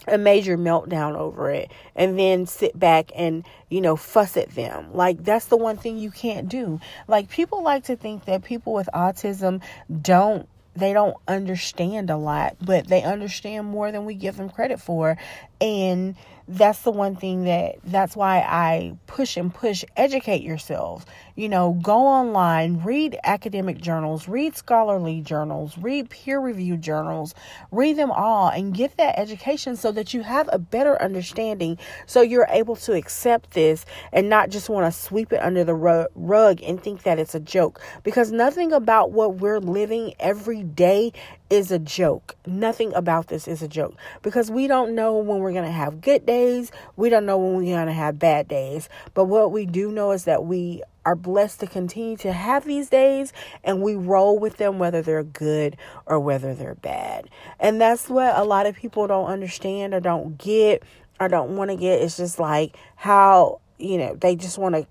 a 0.07 0.17
major 0.17 0.57
meltdown 0.57 1.15
over 1.15 1.49
it 1.49 1.71
and 1.95 2.17
then 2.17 2.45
sit 2.45 2.77
back 2.77 3.11
and 3.15 3.45
you 3.69 3.81
know 3.81 3.95
fuss 3.95 4.37
at 4.37 4.51
them. 4.51 4.93
Like 4.93 5.23
that's 5.23 5.45
the 5.45 5.57
one 5.57 5.77
thing 5.77 5.97
you 5.97 6.11
can't 6.11 6.49
do. 6.49 6.79
Like 7.07 7.29
people 7.29 7.63
like 7.63 7.85
to 7.85 7.95
think 7.95 8.25
that 8.25 8.43
people 8.43 8.73
with 8.73 8.89
autism 8.93 9.61
don't 10.01 10.47
they 10.75 10.91
don't 10.91 11.15
understand 11.27 12.09
a 12.09 12.17
lot 12.17 12.57
but 12.59 12.87
they 12.87 13.01
understand 13.01 13.65
more 13.65 13.93
than 13.93 14.05
we 14.05 14.13
give 14.13 14.37
them 14.37 14.49
credit 14.49 14.79
for. 14.79 15.17
And 15.61 16.15
that's 16.47 16.79
the 16.81 16.91
one 16.91 17.15
thing 17.15 17.45
that 17.45 17.75
that's 17.83 18.15
why 18.15 18.37
I 18.39 18.97
push 19.07 19.35
and 19.37 19.53
push 19.53 19.83
educate 19.97 20.41
yourselves. 20.41 21.05
You 21.35 21.49
know, 21.49 21.77
go 21.81 21.97
online, 21.97 22.81
read 22.83 23.17
academic 23.23 23.79
journals, 23.79 24.27
read 24.27 24.55
scholarly 24.55 25.21
journals, 25.21 25.77
read 25.77 26.09
peer 26.09 26.39
reviewed 26.39 26.81
journals, 26.81 27.33
read 27.71 27.97
them 27.97 28.11
all 28.11 28.49
and 28.49 28.73
get 28.73 28.95
that 28.97 29.17
education 29.17 29.75
so 29.75 29.91
that 29.91 30.13
you 30.13 30.21
have 30.21 30.49
a 30.51 30.59
better 30.59 31.01
understanding 31.01 31.77
so 32.05 32.21
you're 32.21 32.47
able 32.49 32.75
to 32.75 32.93
accept 32.93 33.51
this 33.51 33.85
and 34.13 34.29
not 34.29 34.49
just 34.49 34.69
want 34.69 34.91
to 34.91 34.99
sweep 34.99 35.33
it 35.33 35.41
under 35.41 35.63
the 35.63 36.07
rug 36.15 36.61
and 36.61 36.81
think 36.81 37.03
that 37.03 37.19
it's 37.19 37.35
a 37.35 37.39
joke 37.39 37.81
because 38.03 38.31
nothing 38.31 38.71
about 38.71 39.11
what 39.11 39.35
we're 39.35 39.59
living 39.59 40.13
every 40.19 40.63
day 40.63 41.11
is 41.49 41.71
a 41.71 41.79
joke. 41.79 42.35
Nothing 42.45 42.93
about 42.93 43.27
this 43.27 43.47
is 43.47 43.61
a 43.61 43.67
joke 43.67 43.95
because 44.21 44.49
we 44.49 44.67
don't 44.67 44.95
know 44.95 45.17
when 45.17 45.39
we're 45.39 45.51
going 45.51 45.65
to 45.65 45.71
have 45.71 46.01
good 46.01 46.25
days. 46.25 46.71
We 46.95 47.09
don't 47.09 47.25
know 47.25 47.37
when 47.37 47.55
we're 47.55 47.75
going 47.75 47.87
to 47.87 47.93
have 47.93 48.17
bad 48.17 48.47
days. 48.47 48.89
But 49.13 49.25
what 49.25 49.51
we 49.51 49.65
do 49.65 49.91
know 49.91 50.11
is 50.11 50.23
that 50.25 50.45
we 50.45 50.81
are 51.05 51.15
blessed 51.15 51.59
to 51.59 51.67
continue 51.67 52.17
to 52.17 52.33
have 52.33 52.65
these 52.65 52.89
days 52.89 53.31
and 53.63 53.81
we 53.81 53.95
roll 53.95 54.39
with 54.39 54.57
them 54.57 54.79
whether 54.79 55.01
they're 55.03 55.23
good 55.23 55.77
or 56.07 56.19
whether 56.19 56.55
they're 56.55 56.75
bad. 56.75 57.29
And 57.59 57.79
that's 57.79 58.09
what 58.09 58.35
a 58.35 58.43
lot 58.43 58.65
of 58.65 58.75
people 58.75 59.05
don't 59.05 59.27
understand 59.27 59.93
or 59.93 59.99
don't 59.99 60.37
get 60.37 60.81
or 61.19 61.27
don't 61.27 61.55
want 61.55 61.69
to 61.69 61.77
get. 61.77 62.01
It's 62.01 62.17
just 62.17 62.39
like 62.39 62.75
how, 62.95 63.61
you 63.77 63.97
know, 63.99 64.15
they 64.15 64.35
just 64.35 64.57
want 64.57 64.75
to 64.75 64.87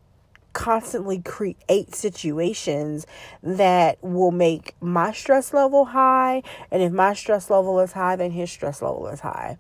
constantly 0.54 1.20
create 1.20 1.94
situations 1.94 3.06
that 3.42 3.98
will 4.02 4.30
make 4.30 4.74
my 4.80 5.12
stress 5.12 5.52
level 5.52 5.84
high. 5.86 6.42
And 6.70 6.82
if 6.82 6.92
my 6.92 7.12
stress 7.12 7.50
level 7.50 7.78
is 7.80 7.92
high, 7.92 8.16
then 8.16 8.30
his 8.30 8.50
stress 8.50 8.80
level 8.80 9.06
is 9.08 9.20
high. 9.20 9.58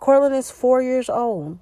Corlin 0.00 0.36
is 0.36 0.50
four 0.50 0.82
years 0.82 1.08
old 1.08 1.58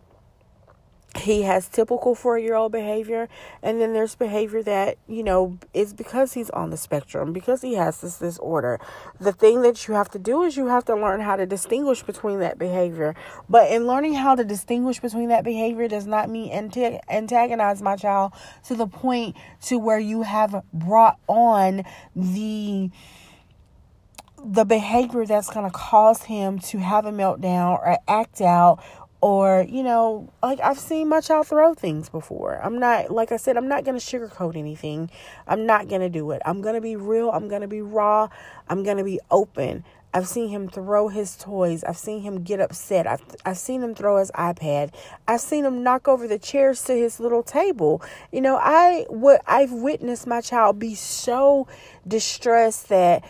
he 1.16 1.42
has 1.42 1.68
typical 1.68 2.14
four 2.14 2.38
year 2.38 2.54
old 2.54 2.70
behavior 2.70 3.28
and 3.62 3.80
then 3.80 3.92
there's 3.92 4.14
behavior 4.14 4.62
that 4.62 4.96
you 5.08 5.24
know 5.24 5.58
is 5.74 5.92
because 5.92 6.34
he's 6.34 6.50
on 6.50 6.70
the 6.70 6.76
spectrum 6.76 7.32
because 7.32 7.62
he 7.62 7.74
has 7.74 8.00
this 8.00 8.18
disorder. 8.18 8.78
The 9.18 9.32
thing 9.32 9.62
that 9.62 9.88
you 9.88 9.94
have 9.94 10.08
to 10.10 10.18
do 10.18 10.42
is 10.44 10.56
you 10.56 10.68
have 10.68 10.84
to 10.84 10.94
learn 10.94 11.20
how 11.20 11.36
to 11.36 11.46
distinguish 11.46 12.02
between 12.04 12.38
that 12.40 12.58
behavior. 12.58 13.16
But 13.48 13.70
in 13.70 13.86
learning 13.86 14.14
how 14.14 14.36
to 14.36 14.44
distinguish 14.44 15.00
between 15.00 15.28
that 15.30 15.42
behavior 15.42 15.88
does 15.88 16.06
not 16.06 16.30
mean 16.30 16.52
antagonize 16.52 17.82
my 17.82 17.96
child 17.96 18.32
to 18.68 18.76
the 18.76 18.86
point 18.86 19.36
to 19.62 19.78
where 19.78 19.98
you 19.98 20.22
have 20.22 20.62
brought 20.72 21.18
on 21.26 21.84
the 22.14 22.90
the 24.42 24.64
behavior 24.64 25.26
that's 25.26 25.50
going 25.50 25.66
to 25.66 25.76
cause 25.76 26.22
him 26.22 26.58
to 26.58 26.78
have 26.78 27.04
a 27.04 27.12
meltdown 27.12 27.72
or 27.72 27.98
act 28.08 28.40
out 28.40 28.82
or 29.20 29.66
you 29.68 29.82
know 29.82 30.32
like 30.42 30.58
i've 30.60 30.78
seen 30.78 31.08
my 31.08 31.20
child 31.20 31.46
throw 31.46 31.74
things 31.74 32.08
before. 32.08 32.60
I'm 32.62 32.78
not 32.78 33.10
like 33.10 33.32
i 33.32 33.36
said 33.36 33.56
i'm 33.56 33.68
not 33.68 33.84
going 33.84 33.98
to 33.98 34.04
sugarcoat 34.04 34.56
anything. 34.56 35.10
I'm 35.46 35.66
not 35.66 35.88
going 35.88 36.00
to 36.00 36.08
do 36.08 36.30
it. 36.30 36.42
I'm 36.44 36.60
going 36.62 36.74
to 36.74 36.80
be 36.80 36.96
real. 36.96 37.30
I'm 37.30 37.48
going 37.48 37.62
to 37.62 37.68
be 37.68 37.82
raw. 37.82 38.28
I'm 38.68 38.82
going 38.82 38.96
to 38.96 39.04
be 39.04 39.20
open. 39.30 39.84
I've 40.12 40.26
seen 40.26 40.48
him 40.48 40.68
throw 40.68 41.08
his 41.08 41.36
toys. 41.36 41.84
I've 41.84 41.96
seen 41.96 42.22
him 42.22 42.42
get 42.42 42.60
upset. 42.60 43.06
I've, 43.06 43.22
I've 43.44 43.58
seen 43.58 43.82
him 43.82 43.94
throw 43.94 44.18
his 44.18 44.32
ipad. 44.32 44.92
I've 45.28 45.40
seen 45.40 45.64
him 45.64 45.84
knock 45.84 46.08
over 46.08 46.26
the 46.26 46.38
chairs 46.38 46.82
to 46.84 46.94
his 46.94 47.20
little 47.20 47.42
table. 47.42 48.02
You 48.32 48.40
know 48.40 48.58
i 48.60 49.06
what 49.08 49.42
i've 49.46 49.72
witnessed 49.72 50.26
my 50.26 50.40
child 50.40 50.78
be 50.78 50.94
so 50.94 51.68
distressed 52.06 52.88
that 52.88 53.24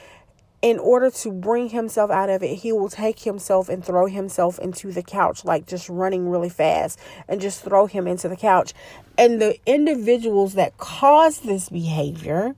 in 0.63 0.79
order 0.79 1.11
to 1.11 1.33
bring 1.33 1.71
himself 1.71 2.11
out 2.11 2.29
of 2.29 2.43
it, 2.43 2.57
he 2.57 2.73
will 2.73 2.91
take 2.91 3.21
himself 3.21 3.69
and 3.69 3.85
throw 3.85 4.07
himself 4.07 4.59
into 4.59 4.93
the 4.93 5.03
couch, 5.03 5.45
like 5.45 5.67
just 5.67 5.89
running 5.89 6.29
really 6.29 6.51
fast 6.51 6.99
and 7.29 7.41
just 7.41 7.63
throw 7.63 7.87
him 7.87 8.07
into 8.07 8.29
the 8.29 8.37
couch. 8.37 8.75
And 9.17 9.41
the 9.41 9.59
individuals 9.65 10.55
that 10.55 10.77
cause 10.77 11.41
this 11.41 11.71
behavior 11.71 12.55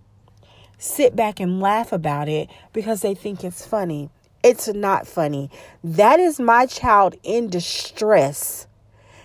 sit 0.79 1.15
back 1.15 1.39
and 1.39 1.61
laugh 1.61 1.93
about 1.93 2.29
it 2.29 2.51
because 2.73 3.03
they 3.03 3.15
think 3.15 3.45
it's 3.45 3.65
funny. 3.65 4.11
It's 4.43 4.67
not 4.67 5.07
funny. 5.07 5.49
That 5.85 6.19
is 6.19 6.41
my 6.41 6.67
child 6.67 7.15
in 7.23 7.49
distress. 7.49 8.67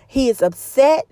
He 0.07 0.29
is 0.29 0.43
upset 0.43 1.07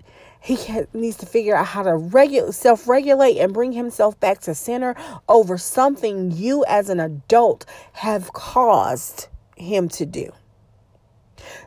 he 0.46 0.56
needs 0.92 1.16
to 1.16 1.26
figure 1.26 1.56
out 1.56 1.66
how 1.66 1.82
to 1.82 1.96
regulate, 1.96 2.54
self-regulate 2.54 3.36
and 3.38 3.52
bring 3.52 3.72
himself 3.72 4.18
back 4.20 4.38
to 4.42 4.54
center 4.54 4.94
over 5.28 5.58
something 5.58 6.30
you 6.30 6.64
as 6.68 6.88
an 6.88 7.00
adult 7.00 7.66
have 7.94 8.32
caused 8.32 9.26
him 9.56 9.88
to 9.88 10.06
do. 10.06 10.30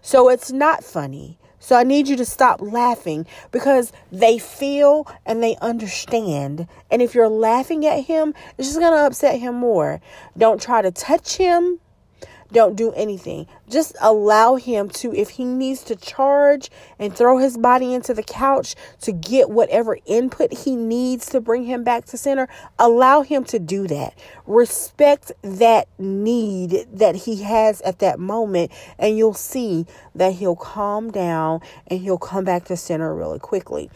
So 0.02 0.30
it's 0.30 0.50
not 0.50 0.86
funny. 0.86 1.38
So 1.60 1.76
I 1.76 1.84
need 1.84 2.08
you 2.08 2.16
to 2.16 2.26
stop 2.26 2.62
laughing 2.62 3.26
because 3.52 3.92
they 4.14 4.38
feel 4.38 5.06
and 5.26 5.44
they 5.44 5.58
understand. 5.58 6.66
And 6.90 7.02
if 7.02 7.14
you're 7.14 7.28
laughing 7.28 7.86
at 7.86 8.06
him, 8.06 8.34
it's 8.58 8.70
just 8.70 8.80
going 8.80 8.94
to 8.94 9.06
upset 9.06 9.40
him 9.40 9.56
more. 9.56 10.00
Don't 10.38 10.62
try 10.62 10.82
to 10.82 10.92
touch 10.92 11.36
him. 11.36 11.82
Don't 12.52 12.76
do 12.76 12.92
anything. 12.94 13.46
Just 13.70 13.96
allow 14.02 14.56
him 14.56 14.90
to, 14.90 15.14
if 15.14 15.30
he 15.32 15.46
needs 15.46 15.84
to 15.84 15.96
charge 15.96 16.72
and 16.98 17.16
throw 17.16 17.38
his 17.38 17.58
body 17.58 17.94
into 17.94 18.14
the 18.14 18.24
couch 18.24 18.76
to 19.02 19.12
get 19.12 19.52
whatever 19.52 20.00
input 20.08 20.52
he 20.54 20.76
needs 20.76 21.28
to 21.28 21.42
bring 21.42 21.66
him 21.66 21.84
back 21.84 22.06
to 22.06 22.18
center, 22.18 22.48
allow 22.80 23.22
him 23.22 23.44
to 23.46 23.60
do 23.60 23.88
that. 23.88 24.18
Respect 24.48 25.32
that 25.44 25.88
need 26.00 26.88
that 26.92 27.16
he 27.16 27.44
has 27.44 27.82
at 27.82 28.00
that 28.00 28.20
moment, 28.20 28.72
and 28.98 29.16
you'll 29.16 29.34
see 29.36 29.86
that 30.16 30.34
he'll 30.34 30.56
calm 30.56 31.12
down 31.12 31.62
and 31.88 32.00
he'll 32.00 32.18
come 32.18 32.46
back 32.46 32.66
to 32.66 32.76
center 32.76 33.14
really 33.14 33.40
quickly. 33.40 33.92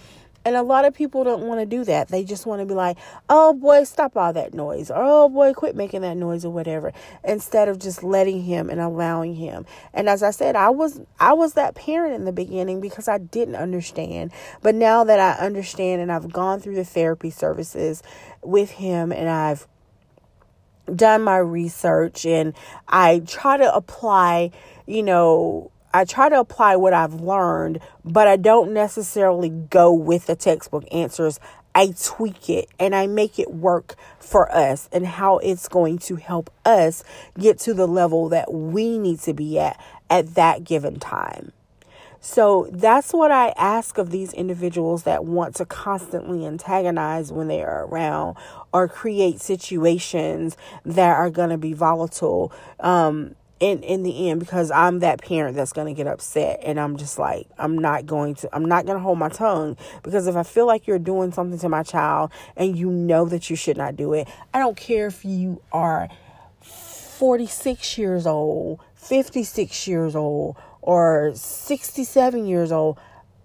And 0.46 0.56
a 0.56 0.62
lot 0.62 0.86
of 0.86 0.94
people 0.94 1.24
don't 1.24 1.44
want 1.44 1.62
to 1.62 1.66
do 1.66 1.84
that. 1.86 2.10
They 2.10 2.24
just 2.24 2.46
want 2.46 2.62
to 2.62 2.66
be 2.66 2.74
like, 2.74 2.98
oh 3.30 3.54
boy, 3.54 3.84
stop 3.86 4.18
all 4.18 4.34
that 4.34 4.54
noise. 4.54 4.92
Or 4.92 4.98
oh 4.98 5.30
boy, 5.30 5.54
quit 5.54 5.76
making 5.76 6.02
that 6.02 6.18
noise 6.18 6.44
or 6.44 6.52
whatever. 6.52 6.92
Instead 7.24 7.70
of 7.70 7.80
just 7.80 8.04
letting 8.04 8.44
him 8.44 8.70
and 8.70 8.80
allowing 8.80 9.36
him. 9.36 9.66
And 9.94 10.10
as 10.10 10.22
I 10.22 10.32
said, 10.32 10.56
I 10.56 10.70
was 10.70 11.02
I 11.20 11.34
was 11.34 11.54
that 11.54 11.76
parent 11.76 12.14
in 12.14 12.26
the 12.26 12.34
beginning 12.34 12.82
because 12.82 13.08
I 13.08 13.18
didn't 13.18 13.56
understand. 13.56 14.32
But 14.62 14.76
now 14.76 15.04
that 15.04 15.20
I 15.20 15.44
understand 15.46 16.02
and 16.02 16.12
I've 16.12 16.32
gone 16.32 16.60
through 16.60 16.76
the 16.76 16.86
therapy 16.86 17.30
services 17.30 18.04
with 18.42 18.72
him 18.72 19.12
and 19.12 19.30
I've 19.30 19.68
done 20.94 21.22
my 21.24 21.38
research 21.38 22.26
and 22.26 22.54
I 22.88 23.20
try 23.20 23.58
to 23.58 23.74
apply, 23.74 24.52
you 24.86 25.04
know, 25.04 25.72
I 25.94 26.06
try 26.06 26.30
to 26.30 26.40
apply 26.40 26.76
what 26.76 26.94
I've 26.94 27.14
learned, 27.14 27.80
but 28.04 28.28
I 28.28 28.36
don't 28.36 28.74
necessarily 28.74 29.50
go 29.50 29.94
with 29.94 30.26
the 30.26 30.36
textbook 30.36 30.86
answers. 30.92 31.40
I 31.76 31.94
tweak 32.02 32.50
it 32.50 32.70
and 32.80 32.96
I 32.96 33.08
make 33.08 33.40
it 33.40 33.52
work 33.52 33.96
for 34.20 34.52
us 34.52 34.90
and 34.92 35.06
how 35.06 35.38
it's 35.40 35.68
going 35.68 36.00
to 36.00 36.16
help 36.16 36.50
us 36.66 37.04
get 37.38 37.60
to 37.60 37.74
the 37.74 37.88
level 37.88 38.30
that 38.30 38.54
we 38.54 38.98
need 38.98 39.20
to 39.22 39.34
be 39.34 39.60
at 39.60 39.80
at 40.10 40.36
that 40.36 40.64
given 40.64 41.00
time. 41.00 41.52
So 42.26 42.70
that's 42.72 43.12
what 43.12 43.32
I 43.32 43.50
ask 43.58 43.98
of 43.98 44.10
these 44.10 44.32
individuals 44.32 45.04
that 45.04 45.26
want 45.26 45.56
to 45.56 45.66
constantly 45.66 46.46
antagonize 46.46 47.34
when 47.34 47.50
they 47.50 47.62
are 47.62 47.86
around 47.86 48.38
or 48.72 48.88
create 48.88 49.42
situations 49.42 50.56
that 50.86 51.18
are 51.18 51.30
going 51.30 51.50
to 51.50 51.58
be 51.58 51.74
volatile. 51.74 52.54
Um, 52.80 53.36
in 53.64 53.82
in 53.82 54.04
the 54.04 54.30
end 54.30 54.42
because 54.42 54.72
I'm 54.72 55.00
that 55.00 55.22
parent 55.22 55.56
that's 55.56 55.72
going 55.72 55.88
to 55.88 55.94
get 55.94 56.06
upset 56.06 56.60
and 56.64 56.78
I'm 56.78 56.98
just 56.98 57.18
like 57.18 57.48
I'm 57.58 57.78
not 57.78 58.06
going 58.06 58.36
to 58.36 58.50
I'm 58.54 58.66
not 58.66 58.86
going 58.86 58.98
to 58.98 59.02
hold 59.02 59.18
my 59.18 59.30
tongue 59.30 59.78
because 60.04 60.28
if 60.28 60.36
I 60.36 60.44
feel 60.44 60.68
like 60.68 60.86
you're 60.86 61.00
doing 61.00 61.32
something 61.32 61.58
to 61.60 61.70
my 61.70 61.82
child 61.82 62.32
and 62.58 62.78
you 62.78 62.90
know 62.90 63.24
that 63.26 63.50
you 63.50 63.56
should 63.56 63.78
not 63.78 63.96
do 63.96 64.12
it 64.14 64.28
I 64.54 64.60
don't 64.60 64.76
care 64.76 65.08
if 65.08 65.24
you 65.24 65.62
are 65.72 66.10
46 66.62 67.98
years 67.98 68.28
old 68.28 68.82
56 68.96 69.88
years 69.88 70.14
old 70.14 70.58
or 70.82 71.32
67 71.34 72.46
years 72.46 72.72
old 72.74 73.00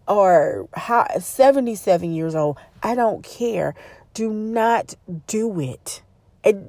or 0.08 0.68
how 0.74 1.06
77 1.20 2.12
years 2.12 2.34
old 2.34 2.58
I 2.82 2.96
don't 2.96 3.22
care. 3.24 3.74
Do 4.14 4.32
not 4.32 4.94
do 5.28 5.60
it 5.60 6.02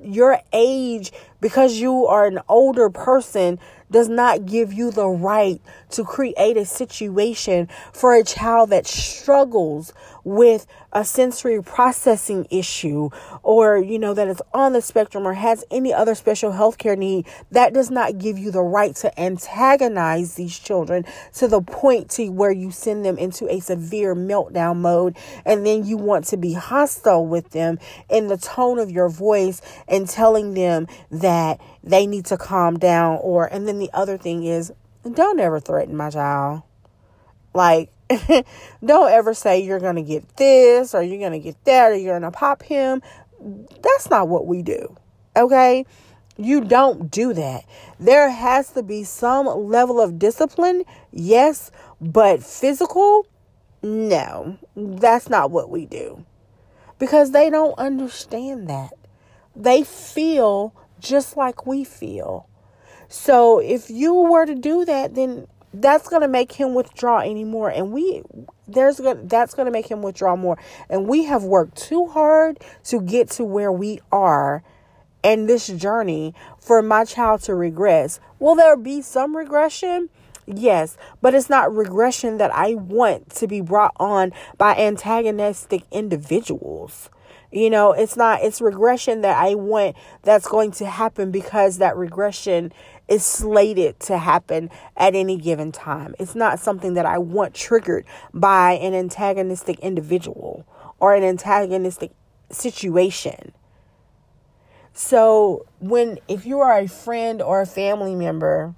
your 0.03 0.39
age 0.53 1.11
because 1.41 1.77
you 1.77 2.05
are 2.05 2.25
an 2.25 2.39
older 2.47 2.89
person 2.89 3.59
does 3.91 4.09
not 4.09 4.45
give 4.45 4.71
you 4.71 4.91
the 4.91 5.07
right 5.07 5.61
to 5.89 6.03
create 6.03 6.57
a 6.57 6.65
situation 6.65 7.67
for 7.93 8.13
a 8.13 8.23
child 8.23 8.69
that 8.69 8.85
struggles 8.85 9.93
with 10.29 10.65
a 10.93 11.03
sensory 11.03 11.61
processing 11.61 12.47
issue 12.49 13.09
or 13.43 13.77
you 13.77 13.99
know 13.99 14.13
that 14.13 14.27
is 14.27 14.41
on 14.53 14.73
the 14.73 14.81
spectrum 14.81 15.27
or 15.27 15.33
has 15.33 15.63
any 15.71 15.93
other 15.93 16.15
special 16.15 16.51
health 16.51 16.77
care 16.77 16.95
need 16.95 17.25
that 17.51 17.73
does 17.73 17.91
not 17.91 18.17
give 18.17 18.37
you 18.37 18.51
the 18.51 18.61
right 18.61 18.95
to 18.95 19.19
antagonize 19.19 20.35
these 20.35 20.57
children 20.57 21.05
to 21.33 21.47
the 21.47 21.61
point 21.61 22.09
to 22.09 22.29
where 22.29 22.51
you 22.51 22.71
send 22.71 23.03
them 23.03 23.17
into 23.17 23.51
a 23.51 23.59
severe 23.59 24.15
meltdown 24.15 24.77
mode 24.77 25.15
and 25.45 25.65
then 25.65 25.85
you 25.85 25.97
want 25.97 26.25
to 26.25 26.37
be 26.37 26.53
hostile 26.53 27.25
with 27.25 27.49
them 27.51 27.77
in 28.09 28.27
the 28.27 28.37
tone 28.37 28.79
of 28.79 28.91
your 28.91 29.09
voice 29.09 29.61
and 29.87 30.07
telling 30.07 30.53
them 30.53 30.87
that 31.11 31.59
they 31.83 32.05
need 32.05 32.25
to 32.25 32.37
calm 32.37 32.77
down 32.77 33.17
or 33.21 33.45
and 33.47 33.67
then 33.67 33.79
the 33.79 33.89
other 33.93 34.17
thing 34.17 34.43
is 34.43 34.71
don't 35.13 35.39
ever 35.39 35.59
threaten 35.59 35.95
my 35.95 36.09
child. 36.09 36.63
Like 37.53 37.91
don't 38.85 39.11
ever 39.11 39.33
say 39.33 39.59
you're 39.61 39.79
going 39.79 39.95
to 39.95 40.01
get 40.01 40.37
this 40.37 40.95
or 40.95 41.03
you're 41.03 41.19
going 41.19 41.31
to 41.31 41.39
get 41.39 41.63
that 41.65 41.91
or 41.91 41.95
you're 41.95 42.19
going 42.19 42.31
to 42.31 42.37
pop 42.37 42.63
him. 42.63 43.01
That's 43.39 44.09
not 44.09 44.27
what 44.27 44.47
we 44.47 44.61
do. 44.61 44.95
Okay? 45.35 45.85
You 46.37 46.61
don't 46.61 47.11
do 47.11 47.33
that. 47.33 47.65
There 47.99 48.29
has 48.29 48.71
to 48.71 48.83
be 48.83 49.03
some 49.03 49.45
level 49.45 50.01
of 50.01 50.17
discipline, 50.17 50.83
yes, 51.11 51.69
but 51.99 52.41
physical, 52.41 53.27
no. 53.83 54.57
That's 54.75 55.29
not 55.29 55.51
what 55.51 55.69
we 55.69 55.85
do. 55.85 56.25
Because 56.97 57.31
they 57.31 57.49
don't 57.49 57.77
understand 57.77 58.69
that. 58.69 58.93
They 59.55 59.83
feel 59.83 60.73
just 60.99 61.37
like 61.37 61.65
we 61.65 61.83
feel. 61.83 62.47
So 63.07 63.59
if 63.59 63.89
you 63.89 64.13
were 64.13 64.45
to 64.45 64.55
do 64.55 64.85
that, 64.85 65.15
then 65.15 65.47
that's 65.73 66.09
going 66.09 66.21
to 66.21 66.27
make 66.27 66.53
him 66.53 66.73
withdraw 66.73 67.19
anymore 67.19 67.69
and 67.69 67.91
we 67.91 68.23
there's 68.71 68.99
going 68.99 69.27
that's 69.27 69.53
going 69.53 69.65
to 69.65 69.71
make 69.71 69.89
him 69.89 70.01
withdraw 70.01 70.35
more. 70.35 70.57
And 70.89 71.07
we 71.07 71.25
have 71.25 71.43
worked 71.43 71.77
too 71.77 72.07
hard 72.07 72.59
to 72.85 73.01
get 73.01 73.29
to 73.31 73.43
where 73.43 73.71
we 73.71 73.99
are 74.11 74.63
in 75.23 75.47
this 75.47 75.67
journey 75.67 76.33
for 76.59 76.81
my 76.81 77.03
child 77.05 77.41
to 77.43 77.55
regress. 77.55 78.19
Will 78.39 78.55
there 78.55 78.77
be 78.77 79.01
some 79.01 79.35
regression? 79.35 80.09
Yes 80.45 80.97
but 81.21 81.35
it's 81.35 81.49
not 81.49 81.75
regression 81.75 82.37
that 82.37 82.51
i 82.55 82.73
want 82.73 83.29
to 83.29 83.45
be 83.45 83.61
brought 83.61 83.93
on 83.97 84.33
by 84.57 84.75
antagonistic 84.75 85.83
individuals. 85.91 87.09
You 87.51 87.69
know 87.69 87.91
it's 87.93 88.17
not 88.17 88.41
it's 88.41 88.61
regression 88.61 89.21
that 89.21 89.37
i 89.37 89.53
want 89.53 89.95
that's 90.23 90.47
going 90.47 90.71
to 90.73 90.85
happen 90.87 91.29
because 91.29 91.77
that 91.77 91.95
regression 91.95 92.71
is 93.09 93.25
slated 93.25 93.99
to 94.01 94.17
happen 94.17 94.69
at 94.95 95.15
any 95.15 95.35
given 95.35 95.71
time. 95.71 96.15
It's 96.19 96.35
not 96.35 96.59
something 96.59 96.93
that 96.93 97.05
I 97.05 97.17
want 97.17 97.53
triggered 97.53 98.05
by 98.33 98.73
an 98.73 98.93
antagonistic 98.93 99.79
individual 99.79 100.65
or 100.99 101.15
an 101.15 101.23
antagonistic 101.23 102.11
situation. 102.51 103.51
So, 104.93 105.65
when 105.79 106.19
if 106.27 106.45
you 106.45 106.59
are 106.59 106.77
a 106.77 106.87
friend 106.87 107.41
or 107.41 107.61
a 107.61 107.65
family 107.65 108.15
member 108.15 108.75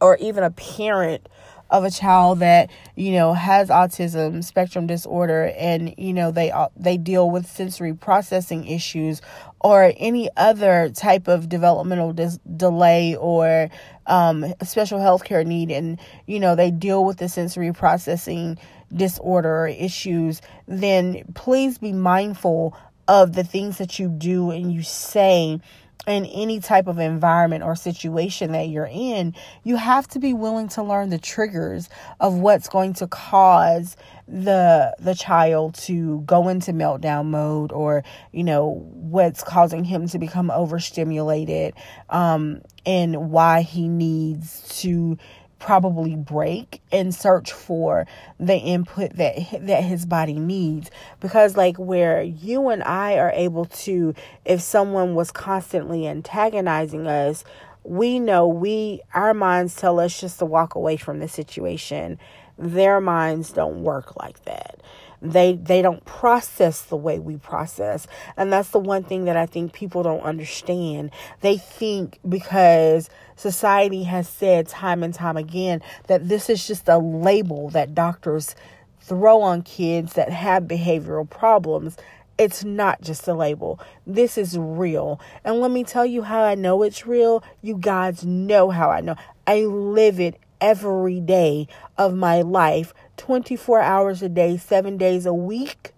or 0.00 0.16
even 0.16 0.42
a 0.42 0.50
parent 0.50 1.28
of 1.70 1.84
a 1.84 1.90
child 1.90 2.40
that 2.40 2.70
you 2.96 3.12
know 3.12 3.32
has 3.32 3.68
autism 3.68 4.42
spectrum 4.42 4.86
disorder 4.86 5.52
and 5.56 5.94
you 5.96 6.12
know 6.12 6.30
they 6.30 6.52
they 6.76 6.96
deal 6.96 7.30
with 7.30 7.46
sensory 7.46 7.94
processing 7.94 8.66
issues 8.66 9.22
or 9.60 9.92
any 9.96 10.28
other 10.36 10.90
type 10.90 11.28
of 11.28 11.48
developmental 11.48 12.12
dis- 12.12 12.38
delay 12.56 13.14
or 13.14 13.68
um, 14.06 14.44
special 14.64 14.98
health 14.98 15.24
care 15.24 15.44
need 15.44 15.70
and 15.70 16.00
you 16.26 16.40
know 16.40 16.56
they 16.56 16.70
deal 16.70 17.04
with 17.04 17.18
the 17.18 17.28
sensory 17.28 17.72
processing 17.72 18.58
disorder 18.92 19.62
or 19.64 19.68
issues 19.68 20.42
then 20.66 21.22
please 21.34 21.78
be 21.78 21.92
mindful 21.92 22.76
of 23.06 23.34
the 23.34 23.44
things 23.44 23.78
that 23.78 23.98
you 23.98 24.08
do 24.08 24.50
and 24.50 24.72
you 24.72 24.82
say 24.82 25.60
in 26.06 26.24
any 26.26 26.60
type 26.60 26.86
of 26.86 26.98
environment 26.98 27.62
or 27.62 27.76
situation 27.76 28.52
that 28.52 28.68
you're 28.68 28.88
in, 28.90 29.34
you 29.64 29.76
have 29.76 30.08
to 30.08 30.18
be 30.18 30.32
willing 30.32 30.68
to 30.68 30.82
learn 30.82 31.10
the 31.10 31.18
triggers 31.18 31.88
of 32.20 32.34
what's 32.34 32.68
going 32.68 32.94
to 32.94 33.06
cause 33.06 33.96
the 34.26 34.94
the 35.00 35.14
child 35.14 35.74
to 35.74 36.20
go 36.20 36.48
into 36.48 36.72
meltdown 36.72 37.26
mode 37.26 37.72
or 37.72 38.04
you 38.30 38.44
know 38.44 38.86
what's 38.92 39.42
causing 39.42 39.82
him 39.82 40.06
to 40.06 40.20
become 40.20 40.52
overstimulated 40.52 41.74
um 42.10 42.62
and 42.86 43.30
why 43.32 43.62
he 43.62 43.88
needs 43.88 44.80
to 44.80 45.18
probably 45.60 46.16
break 46.16 46.82
and 46.90 47.14
search 47.14 47.52
for 47.52 48.06
the 48.40 48.56
input 48.56 49.12
that 49.16 49.36
that 49.60 49.84
his 49.84 50.06
body 50.06 50.38
needs. 50.38 50.90
Because 51.20 51.56
like 51.56 51.76
where 51.76 52.22
you 52.22 52.68
and 52.68 52.82
I 52.82 53.18
are 53.18 53.32
able 53.32 53.66
to 53.66 54.14
if 54.44 54.60
someone 54.60 55.14
was 55.14 55.30
constantly 55.30 56.08
antagonizing 56.08 57.06
us 57.06 57.44
we 57.84 58.18
know 58.18 58.46
we 58.46 59.00
our 59.14 59.32
minds 59.32 59.74
tell 59.74 60.00
us 60.00 60.20
just 60.20 60.38
to 60.38 60.44
walk 60.44 60.74
away 60.74 60.96
from 60.96 61.18
the 61.18 61.28
situation. 61.28 62.18
Their 62.58 63.00
minds 63.00 63.52
don't 63.52 63.82
work 63.82 64.16
like 64.16 64.44
that 64.44 64.80
they 65.22 65.54
they 65.54 65.82
don't 65.82 66.04
process 66.04 66.82
the 66.82 66.96
way 66.96 67.18
we 67.18 67.36
process 67.36 68.06
and 68.36 68.52
that's 68.52 68.70
the 68.70 68.78
one 68.78 69.02
thing 69.02 69.26
that 69.26 69.36
i 69.36 69.46
think 69.46 69.72
people 69.72 70.02
don't 70.02 70.22
understand 70.22 71.10
they 71.40 71.56
think 71.56 72.18
because 72.28 73.10
society 73.36 74.04
has 74.04 74.28
said 74.28 74.66
time 74.66 75.02
and 75.02 75.12
time 75.14 75.36
again 75.36 75.82
that 76.06 76.28
this 76.28 76.48
is 76.48 76.66
just 76.66 76.88
a 76.88 76.98
label 76.98 77.68
that 77.70 77.94
doctors 77.94 78.54
throw 79.00 79.40
on 79.42 79.62
kids 79.62 80.14
that 80.14 80.30
have 80.30 80.64
behavioral 80.64 81.28
problems 81.28 81.96
it's 82.38 82.64
not 82.64 83.02
just 83.02 83.28
a 83.28 83.34
label. 83.34 83.78
This 84.06 84.38
is 84.38 84.56
real. 84.56 85.20
And 85.44 85.60
let 85.60 85.70
me 85.70 85.84
tell 85.84 86.06
you 86.06 86.22
how 86.22 86.42
I 86.42 86.54
know 86.54 86.82
it's 86.82 87.06
real. 87.06 87.44
You 87.60 87.76
guys 87.76 88.24
know 88.24 88.70
how 88.70 88.88
I 88.88 89.02
know. 89.02 89.16
I 89.46 89.66
live 89.66 90.18
it 90.18 90.40
every 90.60 91.20
day 91.20 91.68
of 91.96 92.14
my 92.14 92.42
life 92.42 92.94
24 93.16 93.80
hours 93.80 94.22
a 94.22 94.28
day, 94.28 94.56
seven 94.56 94.96
days 94.96 95.26
a 95.26 95.34
week, 95.34 95.92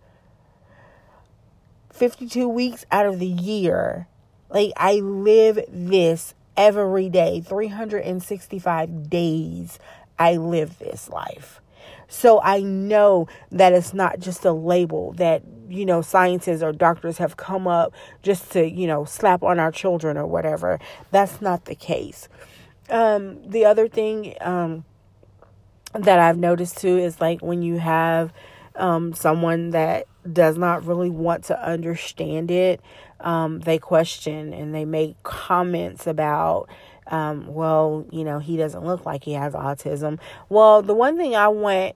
52 1.93 2.49
weeks 2.49 2.85
out 2.91 3.07
of 3.07 3.19
the 3.19 3.27
year. 3.27 4.09
Like, 4.51 4.73
I 4.77 4.95
live 4.97 5.61
this 5.69 6.35
every 6.57 7.09
day, 7.09 7.41
365 7.41 9.09
days. 9.09 9.79
I 10.19 10.37
live 10.37 10.79
this 10.79 11.09
life. 11.09 11.61
So 12.09 12.41
I 12.43 12.61
know 12.61 13.27
that 13.51 13.73
it's 13.73 13.95
not 13.95 14.19
just 14.19 14.45
a 14.45 14.53
label 14.53 15.13
that, 15.15 15.43
you 15.69 15.87
know, 15.87 16.03
scientists 16.03 16.63
or 16.63 16.73
doctors 16.73 17.19
have 17.19 17.39
come 17.39 17.67
up 17.67 17.95
just 18.23 18.53
to, 18.53 18.69
you 18.69 18.87
know, 18.87 19.05
slap 19.07 19.43
on 19.43 19.59
our 19.59 19.73
children 19.73 20.19
or 20.19 20.27
whatever. 20.27 20.79
That's 21.11 21.41
not 21.41 21.65
the 21.65 21.75
case. 21.75 22.29
Um, 22.91 23.49
the 23.49 23.65
other 23.65 23.89
thing, 23.89 24.35
um, 24.41 24.85
that 25.95 26.19
I've 26.19 26.39
noticed 26.39 26.79
too 26.79 26.97
is 26.97 27.21
like 27.21 27.43
when 27.43 27.63
you 27.63 27.79
have 27.79 28.33
um, 28.77 29.13
someone 29.13 29.71
that 29.71 30.07
does 30.31 30.57
not 30.57 30.85
really 30.87 31.11
want 31.11 31.45
to 31.45 31.67
understand 31.67 32.51
it, 32.51 32.81
um, 33.21 33.61
they 33.61 33.79
question 33.79 34.53
and 34.53 34.75
they 34.75 34.85
make 34.85 35.23
comments 35.23 36.07
about, 36.07 36.69
um, 37.09 37.47
well, 37.47 38.07
you 38.11 38.25
know, 38.25 38.39
he 38.39 38.57
doesn't 38.57 38.85
look 38.85 39.05
like 39.05 39.25
he 39.25 39.35
has 39.35 39.53
autism. 39.53 40.19
Well, 40.49 40.83
the 40.83 40.95
one 40.95 41.17
thing 41.17 41.37
I 41.37 41.49
want 41.49 41.95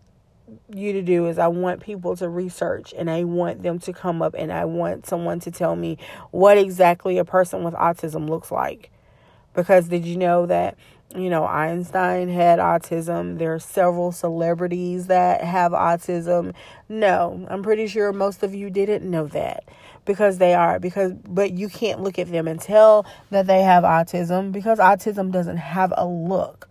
you 0.73 0.93
to 0.93 1.03
do 1.03 1.27
is 1.27 1.39
I 1.39 1.49
want 1.49 1.81
people 1.81 2.15
to 2.17 2.29
research 2.29 2.95
and 2.97 3.11
I 3.11 3.25
want 3.25 3.63
them 3.63 3.79
to 3.81 3.93
come 3.93 4.23
up 4.23 4.35
and 4.39 4.53
I 4.53 4.65
want 4.65 5.07
someone 5.07 5.41
to 5.41 5.51
tell 5.51 5.75
me 5.75 5.99
what 6.31 6.59
exactly 6.59 7.19
a 7.19 7.25
person 7.25 7.65
with 7.65 7.75
autism 7.75 8.29
looks 8.29 8.51
like. 8.53 8.91
Because 9.57 9.89
did 9.89 10.05
you 10.07 10.17
know 10.19 10.47
that 10.47 10.79
you 11.15 11.31
know, 11.31 11.47
Einstein 11.47 12.29
had 12.29 12.59
autism. 12.59 13.39
There 13.39 13.55
are 13.55 13.61
several 13.61 14.13
celebrities 14.13 15.07
that 15.07 15.43
have 15.43 15.73
autism. 15.73 16.55
No, 16.89 17.47
I'm 17.49 17.63
pretty 17.63 17.87
sure 17.87 18.13
most 18.13 18.43
of 18.43 18.55
you 18.55 18.71
didn't 18.71 19.11
know 19.11 19.27
that. 19.29 19.65
because 20.07 20.39
they 20.39 20.55
are 20.55 20.79
because 20.81 21.13
but 21.15 21.53
you 21.53 21.69
can't 21.69 22.03
look 22.03 22.19
at 22.19 22.31
them 22.31 22.49
and 22.49 22.61
tell 22.61 23.07
that 23.31 23.47
they 23.47 23.63
have 23.63 23.85
autism 23.85 24.53
because 24.53 24.79
autism 24.79 25.31
doesn't 25.33 25.59
have 25.59 25.93
a 25.97 26.07
look 26.07 26.69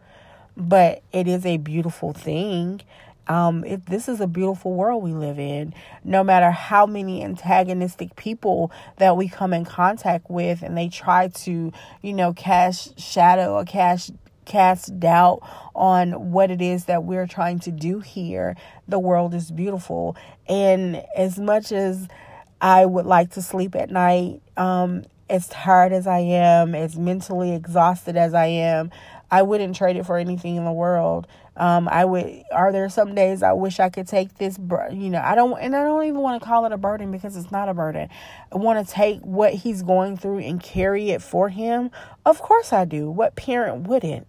but 0.58 1.04
it 1.12 1.28
is 1.28 1.46
a 1.46 1.58
beautiful 1.58 2.14
thing 2.14 2.82
um, 3.28 3.64
this 3.88 4.08
is 4.08 4.22
a 4.22 4.28
beautiful 4.28 4.74
world 4.74 5.04
we 5.04 5.14
live 5.14 5.40
in. 5.40 5.74
No 6.04 6.24
matter 6.24 6.52
how 6.52 6.86
many 6.86 7.24
antagonistic 7.24 8.16
people 8.16 8.72
that 8.98 9.18
we 9.18 9.28
come 9.28 9.54
in 9.54 9.66
contact 9.66 10.30
with, 10.30 10.62
and 10.62 10.78
they 10.78 10.90
try 10.90 11.30
to, 11.30 11.72
you 12.02 12.14
know, 12.14 12.34
cast 12.34 13.00
shadow 13.00 13.54
or 13.54 13.66
cast 13.66 14.12
cast 14.46 15.00
doubt 15.00 15.40
on 15.74 16.32
what 16.32 16.52
it 16.52 16.62
is 16.62 16.86
that 16.86 17.04
we're 17.04 17.26
trying 17.28 17.60
to 17.60 17.72
do 17.72 18.00
here, 18.00 18.56
the 18.88 19.00
world 19.00 19.34
is 19.34 19.52
beautiful. 19.52 20.16
And 20.48 21.04
as 21.16 21.40
much 21.40 21.72
as 21.72 22.08
I 22.62 22.86
would 22.86 23.06
like 23.08 23.32
to 23.32 23.42
sleep 23.42 23.76
at 23.76 23.90
night, 23.90 24.42
um, 24.56 25.04
as 25.30 25.48
tired 25.48 25.92
as 25.92 26.06
I 26.06 26.20
am, 26.20 26.76
as 26.76 26.98
mentally 26.98 27.54
exhausted 27.54 28.16
as 28.16 28.34
I 28.34 28.46
am, 28.46 28.92
I 29.36 29.42
wouldn't 29.42 29.76
trade 29.76 29.98
it 29.98 30.06
for 30.06 30.18
anything 30.18 30.56
in 30.56 30.64
the 30.64 30.72
world. 30.72 31.28
Um, 31.58 31.90
I 31.90 32.06
would. 32.06 32.44
Are 32.54 32.72
there 32.72 32.88
some 32.88 33.14
days 33.16 33.44
I 33.44 33.52
wish 33.52 33.82
I 33.82 33.90
could 33.90 34.08
take 34.08 34.38
this? 34.38 34.58
You 34.58 35.10
know, 35.10 35.22
I 35.22 35.36
don't, 35.36 35.60
and 35.60 35.76
I 35.76 35.84
don't 35.84 36.06
even 36.06 36.22
want 36.22 36.42
to 36.42 36.48
call 36.48 36.66
it 36.66 36.72
a 36.72 36.78
burden 36.78 37.12
because 37.12 37.36
it's 37.36 37.52
not 37.52 37.68
a 37.68 37.74
burden. 37.74 38.08
I 38.54 38.56
want 38.56 38.88
to 38.88 38.94
take 38.94 39.20
what 39.20 39.54
he's 39.54 39.84
going 39.84 40.16
through 40.16 40.40
and 40.40 40.64
carry 40.64 41.10
it 41.10 41.22
for 41.22 41.50
him. 41.50 41.92
Of 42.26 42.42
course, 42.42 42.72
I 42.72 42.86
do. 42.86 43.12
What 43.12 43.36
parent 43.36 43.90
wouldn't? 43.90 44.26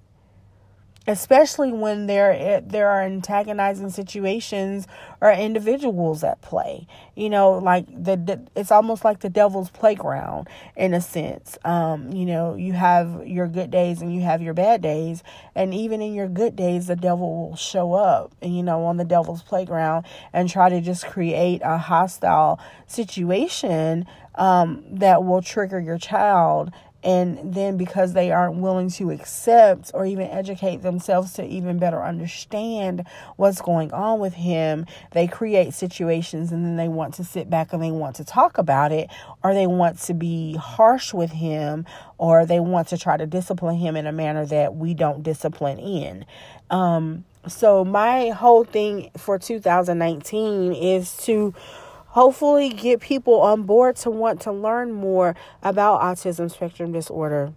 Especially 1.06 1.72
when 1.72 2.06
there 2.06 2.60
there 2.60 2.88
are 2.88 3.02
antagonizing 3.02 3.90
situations 3.90 4.86
or 5.20 5.30
individuals 5.30 6.24
at 6.24 6.40
play. 6.42 6.86
You 7.14 7.30
know 7.30 7.52
like 7.52 7.86
the, 7.88 8.16
the, 8.16 8.40
it's 8.54 8.70
almost 8.70 9.04
like 9.04 9.20
the 9.20 9.28
devil's 9.28 9.70
playground 9.70 10.48
in 10.76 10.94
a 10.94 11.00
sense. 11.00 11.58
Um 11.64 12.12
you 12.12 12.26
know 12.26 12.54
you 12.54 12.72
have 12.72 13.26
your 13.26 13.46
good 13.48 13.70
days 13.70 14.02
and 14.02 14.14
you 14.14 14.22
have 14.22 14.42
your 14.42 14.54
bad 14.54 14.82
days. 14.82 15.22
And 15.54 15.72
even 15.72 16.02
in 16.02 16.14
your 16.14 16.28
good 16.28 16.56
days 16.56 16.86
the 16.86 16.96
devil 16.96 17.48
will 17.48 17.56
show 17.56 17.94
up 17.94 18.32
you 18.42 18.62
know 18.62 18.84
on 18.84 18.96
the 18.96 19.04
devil's 19.04 19.42
playground 19.42 20.06
and 20.32 20.48
try 20.48 20.68
to 20.68 20.80
just 20.80 21.06
create 21.06 21.60
a 21.64 21.78
hostile 21.78 22.58
situation 22.86 24.06
um 24.34 24.84
that 24.90 25.24
will 25.24 25.42
trigger 25.42 25.80
your 25.80 25.98
child 25.98 26.70
and 27.06 27.54
then 27.54 27.76
because 27.76 28.14
they 28.14 28.32
aren't 28.32 28.56
willing 28.56 28.90
to 28.90 29.12
accept 29.12 29.92
or 29.94 30.04
even 30.04 30.26
educate 30.26 30.82
themselves 30.82 31.34
to 31.34 31.46
even 31.46 31.78
better 31.78 32.02
understand 32.02 33.06
what's 33.36 33.60
going 33.60 33.92
on 33.92 34.18
with 34.18 34.34
him, 34.34 34.84
they 35.12 35.28
create 35.28 35.72
situations 35.72 36.50
and 36.50 36.64
then 36.64 36.74
they 36.74 36.88
want 36.88 37.14
to 37.14 37.22
sit 37.22 37.48
back 37.48 37.72
and 37.72 37.80
they 37.80 37.92
want 37.92 38.16
to 38.16 38.24
talk 38.24 38.58
about 38.58 38.90
it, 38.90 39.08
or 39.44 39.54
they 39.54 39.68
want 39.68 40.00
to 40.00 40.14
be 40.14 40.56
harsh 40.56 41.14
with 41.14 41.30
him, 41.30 41.86
or 42.18 42.44
they 42.44 42.58
want 42.58 42.88
to 42.88 42.98
try 42.98 43.16
to 43.16 43.24
discipline 43.24 43.76
him 43.76 43.94
in 43.94 44.08
a 44.08 44.12
manner 44.12 44.44
that 44.44 44.74
we 44.74 44.92
don't 44.92 45.22
discipline 45.22 45.78
in. 45.78 46.24
Um, 46.70 47.24
so, 47.46 47.84
my 47.84 48.30
whole 48.30 48.64
thing 48.64 49.12
for 49.16 49.38
2019 49.38 50.72
is 50.72 51.16
to 51.18 51.54
hopefully 52.16 52.70
get 52.70 52.98
people 52.98 53.42
on 53.42 53.64
board 53.64 53.94
to 53.94 54.10
want 54.10 54.40
to 54.40 54.50
learn 54.50 54.90
more 54.90 55.36
about 55.62 56.00
autism 56.00 56.50
spectrum 56.50 56.90
disorder. 56.90 57.52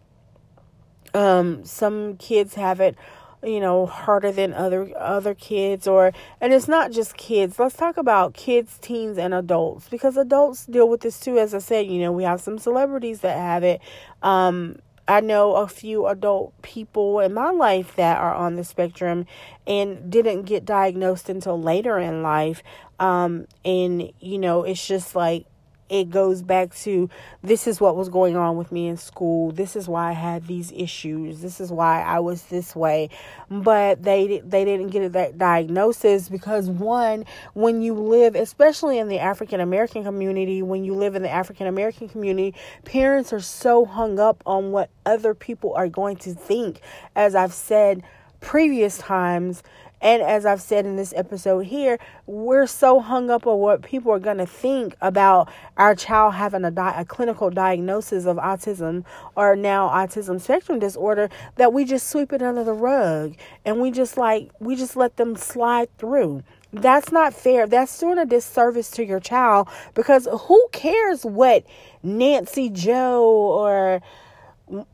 Um, 1.14 1.64
some 1.64 2.18
kids 2.18 2.56
have 2.56 2.82
it, 2.82 2.98
you 3.42 3.62
know, 3.62 3.86
harder 3.86 4.34
than 4.34 4.54
other 4.54 4.92
other 4.98 5.34
kids 5.34 5.88
or 5.88 6.12
and 6.42 6.52
it's 6.52 6.68
not 6.68 6.92
just 6.92 7.16
kids. 7.16 7.58
Let's 7.58 7.78
talk 7.78 7.96
about 7.96 8.34
kids, 8.34 8.78
teens 8.82 9.18
and 9.18 9.34
adults 9.34 9.88
because 9.88 10.18
adults 10.18 10.66
deal 10.66 10.90
with 10.90 11.00
this 11.00 11.22
too 11.22 11.38
as 11.38 11.54
I 11.54 11.60
said, 11.60 11.88
you 11.88 12.00
know, 12.02 12.12
we 12.12 12.24
have 12.24 12.42
some 12.42 12.60
celebrities 12.60 13.22
that 13.22 13.38
have 13.38 13.64
it. 13.64 13.80
Um 14.22 14.80
I 15.10 15.22
know 15.22 15.56
a 15.56 15.68
few 15.68 16.06
adult 16.06 16.54
people 16.62 17.20
in 17.20 17.34
my 17.34 17.50
life 17.50 17.96
that 17.96 18.20
are 18.20 18.36
on 18.36 18.56
the 18.56 18.64
spectrum 18.64 19.26
and 19.66 20.12
didn't 20.12 20.44
get 20.44 20.66
diagnosed 20.66 21.30
until 21.30 21.60
later 21.60 21.98
in 21.98 22.22
life. 22.22 22.62
Um, 23.00 23.48
and, 23.66 24.12
you 24.20 24.38
know, 24.38 24.64
it's 24.64 24.86
just 24.86 25.16
like 25.16 25.48
it 25.90 26.10
goes 26.10 26.42
back 26.42 26.76
to 26.76 27.10
this 27.42 27.68
is 27.68 27.82
what 27.82 27.96
was 27.96 28.10
going 28.10 28.36
on 28.36 28.58
with 28.58 28.72
me 28.72 28.88
in 28.88 28.98
school. 28.98 29.52
This 29.52 29.76
is 29.76 29.88
why 29.88 30.10
I 30.10 30.14
had 30.14 30.48
these 30.48 30.72
issues. 30.72 31.42
This 31.42 31.60
is 31.60 31.72
why 31.72 32.02
I 32.02 32.20
was 32.20 32.44
this 32.44 32.76
way. 32.76 33.10
But 33.50 34.04
they 34.04 34.42
they 34.46 34.66
didn't 34.66 34.90
get 34.90 35.12
that 35.14 35.38
diagnosis 35.38 36.30
because 36.30 36.70
one, 36.70 37.26
when 37.54 37.82
you 37.82 37.94
live, 37.94 38.36
especially 38.36 39.00
in 39.00 39.08
the 39.08 39.20
African 39.20 39.60
American 39.60 40.04
community, 40.04 40.62
when 40.62 40.84
you 40.84 40.94
live 40.94 41.16
in 41.16 41.24
the 41.24 41.30
African 41.30 41.68
American 41.68 42.08
community, 42.08 42.56
parents 42.86 43.34
are 43.34 43.40
so 43.40 43.86
hung 43.86 44.20
up 44.20 44.44
on 44.46 44.72
what 44.72 44.90
other 45.06 45.34
people 45.34 45.74
are 45.74 45.90
going 45.90 46.18
to 46.18 46.34
think. 46.34 46.82
As 47.16 47.36
I've 47.36 47.54
said 47.54 48.04
previous 48.42 48.98
times 48.98 49.64
and 50.02 50.22
as 50.22 50.46
I've 50.46 50.62
said 50.62 50.86
in 50.86 50.96
this 50.96 51.14
episode 51.16 51.66
here, 51.66 52.00
we're 52.26 52.68
so 52.68 53.00
hung 53.00 53.30
up 53.30 53.46
on 53.46 53.60
what 53.60 53.82
people 53.82 54.12
are 54.12 54.20
going 54.20 54.38
to 54.38 54.46
think 54.46 54.96
about 55.02 55.50
our 55.78 55.94
child 55.96 56.36
having 56.36 56.64
a, 56.64 56.72
di- 56.72 56.96
a 56.96 57.04
clinical 57.04 57.50
diagnosis 57.50 58.26
of 58.26 58.38
autism 58.38 59.04
or 59.36 59.56
now 59.56 59.90
autism 59.90 60.40
spectrum 60.40 60.80
disorder 60.80 61.30
that 61.58 61.74
we 61.74 61.84
just 61.84 62.10
sweep 62.10 62.32
it 62.32 62.42
under 62.42 62.64
the 62.64 62.74
rug 62.74 63.36
and 63.66 63.82
we 63.82 63.92
just 63.92 64.18
like, 64.18 64.50
we 64.60 64.76
just 64.76 64.96
let 64.96 65.18
them 65.18 65.36
slide 65.36 65.90
through. 65.98 66.44
That's 66.72 67.12
not 67.12 67.34
fair. 67.34 67.68
That's 67.68 67.98
doing 68.00 68.20
a 68.20 68.26
disservice 68.26 68.92
to 68.92 69.04
your 69.04 69.20
child 69.20 69.68
because 69.96 70.28
who 70.44 70.68
cares 70.72 71.26
what 71.26 71.66
Nancy 72.04 72.70
Joe 72.70 73.24
or 73.24 74.02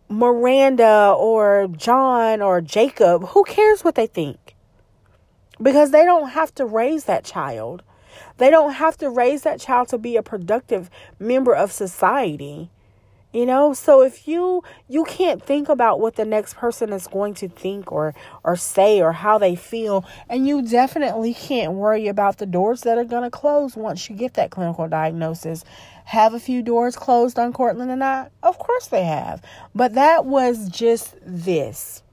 Miranda 0.08 1.14
or 1.18 1.68
John 1.76 2.42
or 2.42 2.62
Jacob, 2.62 3.26
who 3.28 3.44
cares 3.44 3.84
what 3.84 3.96
they 3.96 4.08
think? 4.08 4.55
Because 5.62 5.92
they 5.92 6.06
don't 6.06 6.30
have 6.30 6.54
to 6.56 6.66
raise 6.66 7.06
that 7.06 7.24
child. 7.24 7.84
They 8.38 8.50
don't 8.50 8.74
have 8.74 8.98
to 8.98 9.10
raise 9.10 9.44
that 9.44 9.60
child 9.60 9.90
to 9.90 9.98
be 9.98 10.18
a 10.18 10.24
productive 10.24 10.90
member 11.20 11.54
of 11.54 11.72
society. 11.72 12.70
You 13.36 13.46
know, 13.46 13.74
so 13.74 14.02
if 14.02 14.30
you 14.30 14.64
you 14.88 15.04
can't 15.04 15.44
think 15.44 15.68
about 15.68 16.00
what 16.00 16.16
the 16.16 16.24
next 16.24 16.56
person 16.56 16.94
is 16.94 17.06
going 17.06 17.34
to 17.34 17.50
think 17.50 17.92
or 17.92 18.16
or 18.46 18.56
say 18.56 19.02
or 19.02 19.12
how 19.12 19.38
they 19.38 19.58
feel, 19.58 20.06
and 20.30 20.48
you 20.48 20.62
definitely 20.62 21.34
can't 21.34 21.74
worry 21.74 22.08
about 22.08 22.38
the 22.38 22.46
doors 22.46 22.84
that 22.84 22.98
are 22.98 23.04
going 23.04 23.24
to 23.24 23.30
close 23.30 23.76
once 23.76 24.10
you 24.10 24.16
get 24.16 24.36
that 24.36 24.52
clinical 24.52 24.88
diagnosis. 24.88 25.66
Have 26.06 26.34
a 26.34 26.40
few 26.40 26.62
doors 26.62 26.96
closed 26.96 27.38
on 27.38 27.52
Courtland 27.52 27.92
and 27.92 28.06
I? 28.06 28.30
Of 28.42 28.58
course 28.58 28.88
they 28.88 29.04
have. 29.04 29.42
But 29.74 29.96
that 29.96 30.24
was 30.24 30.70
just 30.70 31.16
this. 31.22 32.04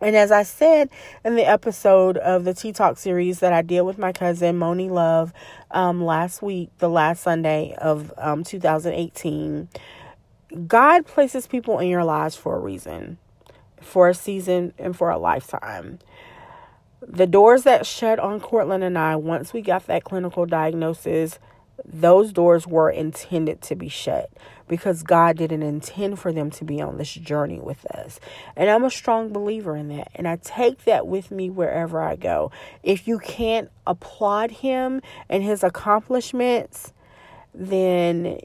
And 0.00 0.14
as 0.14 0.30
I 0.30 0.42
said 0.42 0.90
in 1.24 1.36
the 1.36 1.48
episode 1.48 2.18
of 2.18 2.44
the 2.44 2.52
Tea 2.52 2.72
Talk 2.72 2.98
series 2.98 3.40
that 3.40 3.52
I 3.52 3.62
did 3.62 3.80
with 3.82 3.96
my 3.96 4.12
cousin 4.12 4.58
Moni 4.58 4.90
Love 4.90 5.32
um, 5.70 6.04
last 6.04 6.42
week, 6.42 6.70
the 6.78 6.90
last 6.90 7.22
Sunday 7.22 7.74
of 7.78 8.12
um, 8.18 8.44
2018, 8.44 9.68
God 10.66 11.06
places 11.06 11.46
people 11.46 11.78
in 11.78 11.88
your 11.88 12.04
lives 12.04 12.36
for 12.36 12.56
a 12.56 12.60
reason, 12.60 13.16
for 13.80 14.10
a 14.10 14.14
season, 14.14 14.74
and 14.78 14.94
for 14.94 15.08
a 15.08 15.18
lifetime. 15.18 15.98
The 17.00 17.26
doors 17.26 17.62
that 17.62 17.86
shut 17.86 18.18
on 18.18 18.40
Courtland 18.40 18.84
and 18.84 18.98
I 18.98 19.16
once 19.16 19.54
we 19.54 19.62
got 19.62 19.86
that 19.86 20.04
clinical 20.04 20.44
diagnosis, 20.44 21.38
those 21.84 22.32
doors 22.32 22.66
were 22.66 22.90
intended 22.90 23.60
to 23.62 23.74
be 23.74 23.88
shut 23.88 24.30
because 24.68 25.02
God 25.02 25.36
didn't 25.36 25.62
intend 25.62 26.18
for 26.18 26.32
them 26.32 26.50
to 26.52 26.64
be 26.64 26.80
on 26.80 26.96
this 26.96 27.12
journey 27.12 27.60
with 27.60 27.84
us. 27.86 28.18
And 28.56 28.68
I'm 28.68 28.84
a 28.84 28.90
strong 28.90 29.32
believer 29.32 29.76
in 29.76 29.88
that. 29.88 30.08
And 30.14 30.26
I 30.26 30.36
take 30.36 30.84
that 30.84 31.06
with 31.06 31.30
me 31.30 31.50
wherever 31.50 32.00
I 32.00 32.16
go. 32.16 32.50
If 32.82 33.06
you 33.06 33.18
can't 33.18 33.70
applaud 33.86 34.50
him 34.50 35.02
and 35.28 35.42
his 35.42 35.62
accomplishments, 35.62 36.92
then 37.54 38.40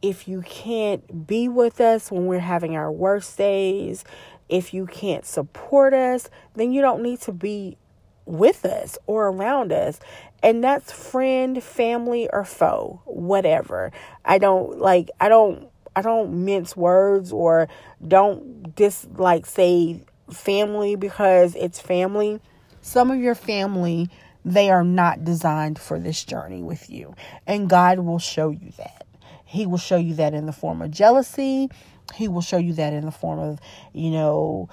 if 0.00 0.28
you 0.28 0.42
can't 0.42 1.26
be 1.26 1.48
with 1.48 1.80
us 1.80 2.10
when 2.10 2.26
we're 2.26 2.40
having 2.40 2.76
our 2.76 2.90
worst 2.90 3.38
days, 3.38 4.04
if 4.48 4.74
you 4.74 4.86
can't 4.86 5.24
support 5.24 5.94
us, 5.94 6.28
then 6.54 6.72
you 6.72 6.80
don't 6.80 7.02
need 7.02 7.20
to 7.22 7.32
be 7.32 7.78
with 8.26 8.64
us 8.64 8.98
or 9.06 9.28
around 9.28 9.72
us. 9.72 9.98
And 10.42 10.62
that's 10.62 10.92
friend, 10.92 11.62
family, 11.62 12.28
or 12.32 12.44
foe, 12.44 13.00
whatever. 13.04 13.92
I 14.24 14.38
don't 14.38 14.78
like, 14.78 15.10
I 15.20 15.28
don't, 15.28 15.68
I 15.94 16.02
don't 16.02 16.44
mince 16.44 16.76
words 16.76 17.32
or 17.32 17.68
don't 18.06 18.74
dislike 18.74 19.46
say 19.46 20.02
family 20.30 20.96
because 20.96 21.54
it's 21.54 21.80
family. 21.80 22.40
Some 22.80 23.10
of 23.10 23.18
your 23.18 23.34
family, 23.34 24.08
they 24.44 24.70
are 24.70 24.84
not 24.84 25.24
designed 25.24 25.78
for 25.78 25.98
this 25.98 26.24
journey 26.24 26.62
with 26.62 26.90
you. 26.90 27.14
And 27.46 27.70
God 27.70 28.00
will 28.00 28.18
show 28.18 28.50
you 28.50 28.72
that. 28.78 29.06
He 29.44 29.66
will 29.66 29.78
show 29.78 29.98
you 29.98 30.14
that 30.14 30.34
in 30.34 30.46
the 30.46 30.52
form 30.52 30.82
of 30.82 30.90
jealousy. 30.90 31.68
He 32.14 32.26
will 32.26 32.40
show 32.40 32.56
you 32.56 32.72
that 32.74 32.92
in 32.92 33.04
the 33.04 33.12
form 33.12 33.38
of, 33.38 33.60
you 33.92 34.10
know, 34.10 34.68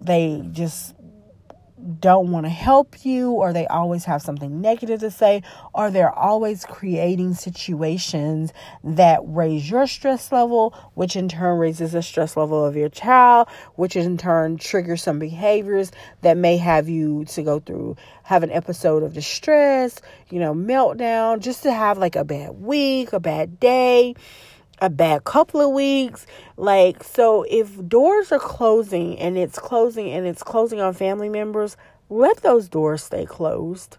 they 0.00 0.42
just 0.52 0.94
don't 2.00 2.30
want 2.30 2.46
to 2.46 2.50
help 2.50 3.04
you 3.04 3.32
or 3.32 3.52
they 3.52 3.66
always 3.66 4.04
have 4.04 4.22
something 4.22 4.60
negative 4.60 5.00
to 5.00 5.10
say 5.10 5.42
or 5.74 5.90
they're 5.90 6.12
always 6.12 6.64
creating 6.64 7.34
situations 7.34 8.52
that 8.84 9.20
raise 9.24 9.70
your 9.70 9.86
stress 9.86 10.32
level 10.32 10.74
which 10.94 11.16
in 11.16 11.28
turn 11.28 11.58
raises 11.58 11.92
the 11.92 12.02
stress 12.02 12.36
level 12.36 12.64
of 12.64 12.76
your 12.76 12.88
child 12.88 13.48
which 13.74 13.96
in 13.96 14.16
turn 14.16 14.56
triggers 14.56 15.02
some 15.02 15.18
behaviors 15.18 15.90
that 16.22 16.36
may 16.36 16.56
have 16.56 16.88
you 16.88 17.24
to 17.24 17.42
go 17.42 17.60
through. 17.60 17.96
Have 18.24 18.42
an 18.42 18.50
episode 18.50 19.02
of 19.02 19.14
distress 19.14 20.00
you 20.30 20.38
know 20.38 20.54
meltdown 20.54 21.40
just 21.40 21.62
to 21.62 21.72
have 21.72 21.98
like 21.98 22.16
a 22.16 22.24
bad 22.24 22.50
week 22.60 23.12
a 23.12 23.20
bad 23.20 23.58
day 23.58 24.14
a 24.80 24.90
bad 24.90 25.24
couple 25.24 25.60
of 25.60 25.70
weeks. 25.70 26.26
Like, 26.56 27.04
so 27.04 27.44
if 27.48 27.86
doors 27.88 28.32
are 28.32 28.38
closing 28.38 29.18
and 29.18 29.36
it's 29.36 29.58
closing 29.58 30.10
and 30.10 30.26
it's 30.26 30.42
closing 30.42 30.80
on 30.80 30.94
family 30.94 31.28
members, 31.28 31.76
let 32.08 32.38
those 32.38 32.68
doors 32.68 33.02
stay 33.02 33.26
closed. 33.26 33.98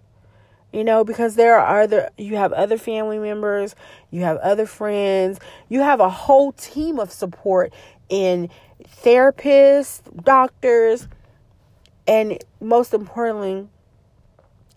You 0.74 0.86
know, 0.86 1.04
because 1.04 1.36
there 1.36 1.60
are 1.60 1.82
other, 1.82 2.10
you 2.18 2.38
have 2.38 2.54
other 2.54 2.78
family 2.78 3.20
members, 3.20 3.76
you 4.10 4.22
have 4.22 4.38
other 4.38 4.66
friends, 4.66 5.38
you 5.68 5.82
have 5.82 6.00
a 6.00 6.10
whole 6.10 6.54
team 6.54 6.98
of 6.98 7.12
support 7.12 7.74
in 8.08 8.50
therapists, 9.04 10.02
doctors, 10.24 11.10
and 12.08 12.42
most 12.62 12.94
importantly, 12.94 13.68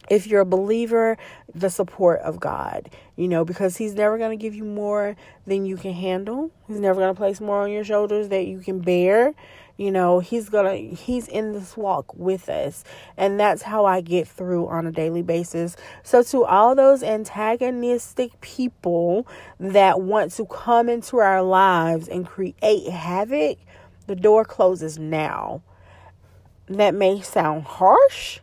if 0.08 0.26
you're 0.26 0.42
a 0.42 0.46
believer, 0.46 1.16
the 1.54 1.70
support 1.70 2.20
of 2.20 2.40
God, 2.40 2.90
you 3.16 3.28
know, 3.28 3.44
because 3.44 3.76
He's 3.76 3.94
never 3.94 4.18
going 4.18 4.36
to 4.36 4.42
give 4.42 4.54
you 4.54 4.64
more 4.64 5.16
than 5.46 5.64
you 5.66 5.76
can 5.76 5.92
handle. 5.92 6.50
He's 6.66 6.80
never 6.80 7.00
going 7.00 7.14
to 7.14 7.18
place 7.18 7.40
more 7.40 7.62
on 7.62 7.70
your 7.70 7.84
shoulders 7.84 8.28
that 8.28 8.46
you 8.46 8.60
can 8.60 8.80
bear. 8.80 9.34
You 9.76 9.90
know, 9.90 10.20
He's 10.20 10.48
going 10.48 10.90
to, 10.90 10.94
He's 10.94 11.26
in 11.26 11.52
this 11.52 11.76
walk 11.76 12.14
with 12.14 12.48
us. 12.48 12.84
And 13.16 13.40
that's 13.40 13.62
how 13.62 13.84
I 13.86 14.00
get 14.00 14.28
through 14.28 14.68
on 14.68 14.86
a 14.86 14.92
daily 14.92 15.22
basis. 15.22 15.76
So, 16.02 16.22
to 16.24 16.44
all 16.44 16.74
those 16.74 17.02
antagonistic 17.02 18.40
people 18.40 19.26
that 19.58 20.00
want 20.00 20.32
to 20.32 20.46
come 20.46 20.88
into 20.88 21.18
our 21.18 21.42
lives 21.42 22.08
and 22.08 22.26
create 22.26 22.88
havoc, 22.88 23.58
the 24.06 24.16
door 24.16 24.44
closes 24.44 24.98
now. 24.98 25.62
That 26.66 26.94
may 26.94 27.20
sound 27.20 27.64
harsh 27.64 28.40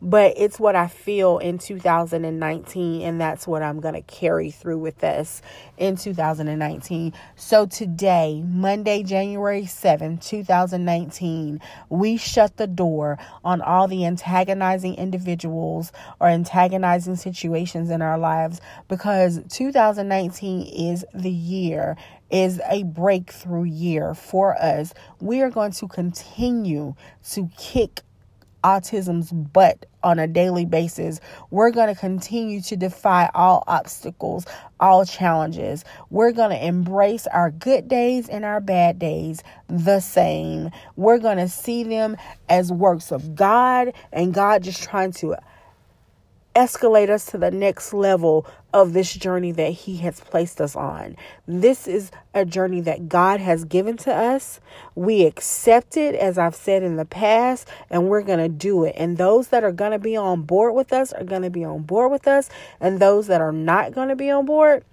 but 0.00 0.34
it's 0.36 0.60
what 0.60 0.76
I 0.76 0.86
feel 0.86 1.38
in 1.38 1.58
2019, 1.58 3.02
and 3.02 3.20
that's 3.20 3.46
what 3.46 3.62
I'm 3.62 3.80
going 3.80 3.94
to 3.94 4.02
carry 4.02 4.50
through 4.50 4.78
with 4.78 5.02
us 5.02 5.42
in 5.76 5.96
2019. 5.96 7.12
So, 7.36 7.66
today, 7.66 8.42
Monday, 8.46 9.02
January 9.02 9.66
7, 9.66 10.18
2019, 10.18 11.60
we 11.88 12.16
shut 12.16 12.56
the 12.56 12.66
door 12.66 13.18
on 13.44 13.60
all 13.60 13.88
the 13.88 14.04
antagonizing 14.04 14.94
individuals 14.94 15.92
or 16.20 16.28
antagonizing 16.28 17.16
situations 17.16 17.90
in 17.90 18.02
our 18.02 18.18
lives 18.18 18.60
because 18.88 19.40
2019 19.48 20.62
is 20.66 21.04
the 21.14 21.30
year 21.30 21.96
is 22.30 22.60
a 22.68 22.82
breakthrough 22.82 23.64
year 23.64 24.14
for 24.14 24.60
us. 24.60 24.92
We 25.20 25.40
are 25.42 25.50
going 25.50 25.72
to 25.72 25.86
continue 25.86 26.94
to 27.30 27.48
kick 27.56 28.00
autism's 28.64 29.30
butt 29.30 29.86
on 30.02 30.18
a 30.18 30.26
daily 30.26 30.64
basis. 30.64 31.20
We're 31.50 31.70
going 31.70 31.94
to 31.94 32.00
continue 32.00 32.60
to 32.62 32.76
defy 32.76 33.30
all 33.34 33.62
obstacles, 33.66 34.46
all 34.80 35.04
challenges. 35.04 35.84
We're 36.10 36.32
going 36.32 36.50
to 36.50 36.66
embrace 36.66 37.26
our 37.28 37.50
good 37.50 37.88
days 37.88 38.28
and 38.28 38.44
our 38.44 38.60
bad 38.60 38.98
days 38.98 39.42
the 39.68 40.00
same. 40.00 40.70
We're 40.96 41.18
going 41.18 41.38
to 41.38 41.48
see 41.48 41.84
them 41.84 42.16
as 42.48 42.72
works 42.72 43.12
of 43.12 43.34
God 43.34 43.92
and 44.12 44.34
God 44.34 44.62
just 44.62 44.82
trying 44.82 45.12
to 45.12 45.36
escalate 46.54 47.10
us 47.10 47.26
to 47.26 47.38
the 47.38 47.50
next 47.50 47.92
level 47.92 48.46
of 48.72 48.92
this 48.92 49.12
journey 49.12 49.52
that 49.52 49.70
He 49.70 49.98
has 49.98 50.20
placed 50.20 50.60
us 50.60 50.76
on. 50.76 51.16
This 51.46 51.86
is 51.86 52.10
a 52.32 52.44
journey 52.44 52.80
that 52.82 53.08
God 53.08 53.40
has 53.40 53.64
given 53.64 53.96
to 53.98 54.14
us. 54.14 54.60
We 54.94 55.24
accept 55.24 55.96
it, 55.96 56.14
as 56.14 56.38
I've 56.38 56.54
said 56.54 56.82
in 56.82 56.96
the 56.96 57.04
past, 57.04 57.68
and 57.90 58.08
we're 58.08 58.22
going 58.22 58.38
to 58.38 58.48
do 58.48 58.84
it. 58.84 58.94
And 58.96 59.16
those 59.16 59.48
that 59.48 59.64
are 59.64 59.72
going 59.72 59.92
to 59.92 59.98
be 59.98 60.16
on 60.16 60.42
board 60.42 60.74
with 60.74 60.92
us 60.92 61.12
are 61.12 61.24
going 61.24 61.42
to 61.42 61.50
be 61.50 61.64
on 61.64 61.82
board 61.82 62.10
with 62.10 62.28
us. 62.28 62.48
And 62.80 63.00
those 63.00 63.26
that 63.26 63.40
are 63.40 63.52
not 63.52 63.92
going 63.92 64.08
to 64.08 64.16
be 64.16 64.30
on 64.30 64.46
board, 64.46 64.84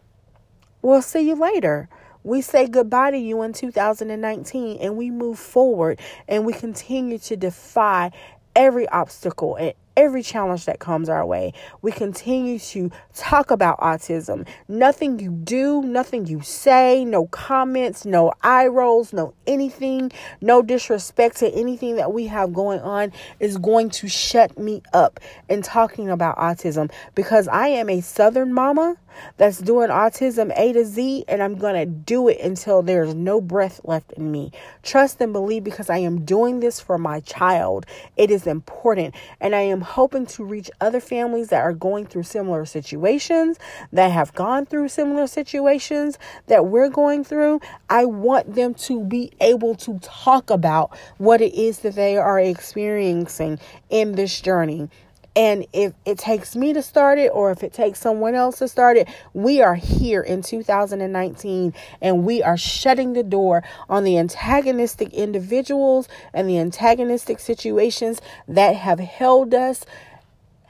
we'll 0.82 1.02
see 1.02 1.22
you 1.22 1.36
later. 1.36 1.90
We 2.24 2.42
say 2.42 2.68
goodbye 2.68 3.12
to 3.12 3.18
you 3.18 3.42
in 3.42 3.54
2019 3.54 4.78
and 4.80 4.96
we 4.96 5.10
move 5.10 5.40
forward 5.40 6.00
and 6.28 6.46
we 6.46 6.54
continue 6.54 7.18
to 7.18 7.36
defy 7.36 8.12
every 8.56 8.88
obstacle 8.90 9.56
and 9.56 9.74
every 9.96 10.24
challenge 10.24 10.66
that 10.66 10.80
comes 10.80 11.10
our 11.10 11.26
way. 11.26 11.54
We 11.82 11.92
continue 11.92 12.60
to 12.60 12.92
talk 13.14 13.52
about 13.52 13.80
autism. 13.80 14.48
Nothing 14.68 15.20
you 15.20 15.32
do, 15.32 15.82
nothing 15.82 16.28
you 16.28 16.42
say, 16.42 17.06
no 17.06 17.28
comments, 17.28 18.06
no 18.06 18.34
eye 18.42 18.68
rolls, 18.68 19.14
no 19.14 19.34
anything, 19.48 20.12
no 20.42 20.62
disrespect 20.62 21.38
to 21.38 21.50
anything 21.54 21.96
that 21.96 22.14
we 22.14 22.28
have 22.28 22.54
going 22.54 22.80
on 22.80 23.12
is 23.40 23.58
going 23.58 23.90
to 23.92 24.08
shut 24.08 24.58
me 24.58 24.82
up 24.94 25.20
in 25.50 25.62
talking 25.62 26.10
about 26.10 26.38
autism 26.38 26.92
because 27.16 27.48
I 27.48 27.68
am 27.68 27.90
a 27.90 28.02
southern 28.02 28.54
mama 28.54 28.98
that's 29.38 29.60
doing 29.60 29.90
autism 29.90 30.58
A 30.58 30.74
to 30.74 30.86
Z, 30.86 31.26
and 31.28 31.42
I'm 31.42 31.56
going 31.56 31.76
to 31.76 31.86
do 31.86 32.28
it 32.28 32.40
until 32.40 32.82
there's 32.82 33.14
no 33.14 33.42
breath 33.42 33.82
left 33.84 34.12
in 34.14 34.32
me. 34.32 34.52
Trust 34.84 35.20
and 35.22 35.34
believe 35.34 35.64
because 35.64 35.90
I 35.90 35.98
am 35.98 36.24
doing 36.24 36.60
this 36.60 36.80
for 36.80 36.98
my 36.98 37.20
child. 37.22 37.86
It 38.18 38.32
is 38.32 38.48
important, 38.48 39.16
and 39.40 39.56
I 39.56 39.62
hoping 39.82 40.26
to 40.28 40.44
reach 40.44 40.70
other 40.80 41.00
families 41.00 41.50
that 41.50 41.62
are 41.62 41.74
going 41.74 42.06
through 42.06 42.24
similar 42.24 42.66
situations, 42.66 43.58
that 43.92 44.12
have 44.12 44.34
gone 44.34 44.66
through 44.66 44.90
similar 44.90 45.28
situations 45.28 46.18
that 46.48 46.68
we're 46.68 46.90
going 46.90 47.24
through. 47.24 47.60
I 47.90 48.06
want 48.06 48.56
them 48.56 48.74
to 48.76 49.04
be 49.04 49.32
able 49.42 49.76
to 49.76 50.00
talk 50.00 50.50
about 50.50 50.98
what 51.18 51.42
it 51.42 51.54
is 51.54 51.80
that 51.80 51.96
they 51.96 52.18
are 52.18 52.40
experiencing 52.40 53.60
in 53.90 54.14
this 54.14 54.40
journey. 54.42 54.90
And 55.36 55.66
if 55.72 55.94
it 56.06 56.18
takes 56.18 56.56
me 56.56 56.74
to 56.74 56.82
start 56.82 57.18
it 57.18 57.30
or 57.34 57.52
if 57.52 57.64
it 57.64 57.72
takes 57.72 58.00
someone 58.00 58.36
else 58.36 58.60
to 58.60 58.68
start 58.68 58.98
it, 58.98 59.08
we 59.34 59.62
are 59.62 59.76
here 59.76 60.22
in 60.22 60.42
2019 60.42 61.74
and 62.02 62.26
we 62.26 62.44
are 62.44 62.58
shutting 62.58 63.14
the 63.14 63.24
door 63.24 63.64
on 63.88 64.04
the 64.04 64.18
antagonistic 64.18 65.14
individuals 65.14 66.10
and 66.34 66.50
the 66.50 66.58
antagonistic 66.58 67.40
situations 67.40 68.22
that 68.48 68.76
have 68.76 69.00
held 69.00 69.54
us 69.54 69.86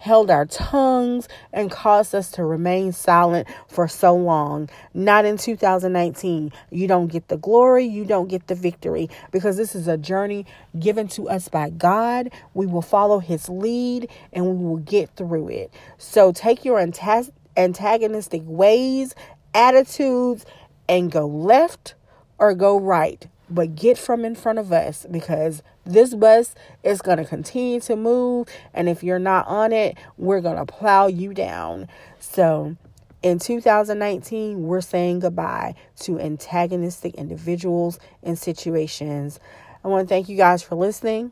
held 0.01 0.31
our 0.31 0.47
tongues 0.47 1.29
and 1.53 1.69
caused 1.69 2.15
us 2.15 2.31
to 2.31 2.43
remain 2.43 2.91
silent 2.91 3.47
for 3.67 3.87
so 3.87 4.15
long. 4.15 4.67
Not 4.95 5.25
in 5.25 5.37
2019. 5.37 6.51
You 6.71 6.87
don't 6.87 7.05
get 7.07 7.27
the 7.27 7.37
glory, 7.37 7.85
you 7.85 8.03
don't 8.03 8.27
get 8.27 8.47
the 8.47 8.55
victory 8.55 9.11
because 9.31 9.57
this 9.57 9.75
is 9.75 9.87
a 9.87 9.97
journey 9.97 10.47
given 10.79 11.07
to 11.09 11.29
us 11.29 11.49
by 11.49 11.69
God. 11.69 12.31
We 12.55 12.65
will 12.65 12.81
follow 12.81 13.19
His 13.19 13.47
lead 13.47 14.09
and 14.33 14.47
we 14.47 14.65
will 14.65 14.77
get 14.77 15.15
through 15.15 15.49
it. 15.49 15.71
So 15.99 16.31
take 16.31 16.65
your 16.65 16.79
antagonistic 17.55 18.41
ways, 18.45 19.13
attitudes, 19.53 20.47
and 20.89 21.11
go 21.11 21.27
left 21.27 21.93
or 22.39 22.55
go 22.55 22.79
right 22.79 23.27
but 23.51 23.75
get 23.75 23.97
from 23.97 24.25
in 24.25 24.33
front 24.33 24.59
of 24.59 24.71
us 24.71 25.05
because 25.11 25.61
this 25.85 26.15
bus 26.15 26.55
is 26.83 27.01
going 27.01 27.17
to 27.17 27.25
continue 27.25 27.79
to 27.81 27.95
move. 27.95 28.47
And 28.73 28.87
if 28.87 29.03
you're 29.03 29.19
not 29.19 29.45
on 29.47 29.73
it, 29.73 29.97
we're 30.17 30.41
going 30.41 30.57
to 30.57 30.65
plow 30.65 31.07
you 31.07 31.33
down. 31.33 31.87
So 32.19 32.77
in 33.21 33.39
2019, 33.39 34.63
we're 34.63 34.81
saying 34.81 35.19
goodbye 35.19 35.75
to 36.01 36.19
antagonistic 36.19 37.15
individuals 37.15 37.99
and 38.23 38.39
situations. 38.39 39.39
I 39.83 39.89
want 39.89 40.07
to 40.07 40.13
thank 40.13 40.29
you 40.29 40.37
guys 40.37 40.63
for 40.63 40.75
listening. 40.75 41.31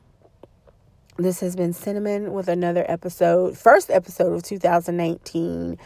This 1.17 1.41
has 1.41 1.55
been 1.55 1.73
Cinnamon 1.73 2.31
with 2.31 2.47
another 2.47 2.85
episode, 2.87 3.57
first 3.57 3.89
episode 3.89 4.33
of 4.33 4.43
2019 4.43 5.77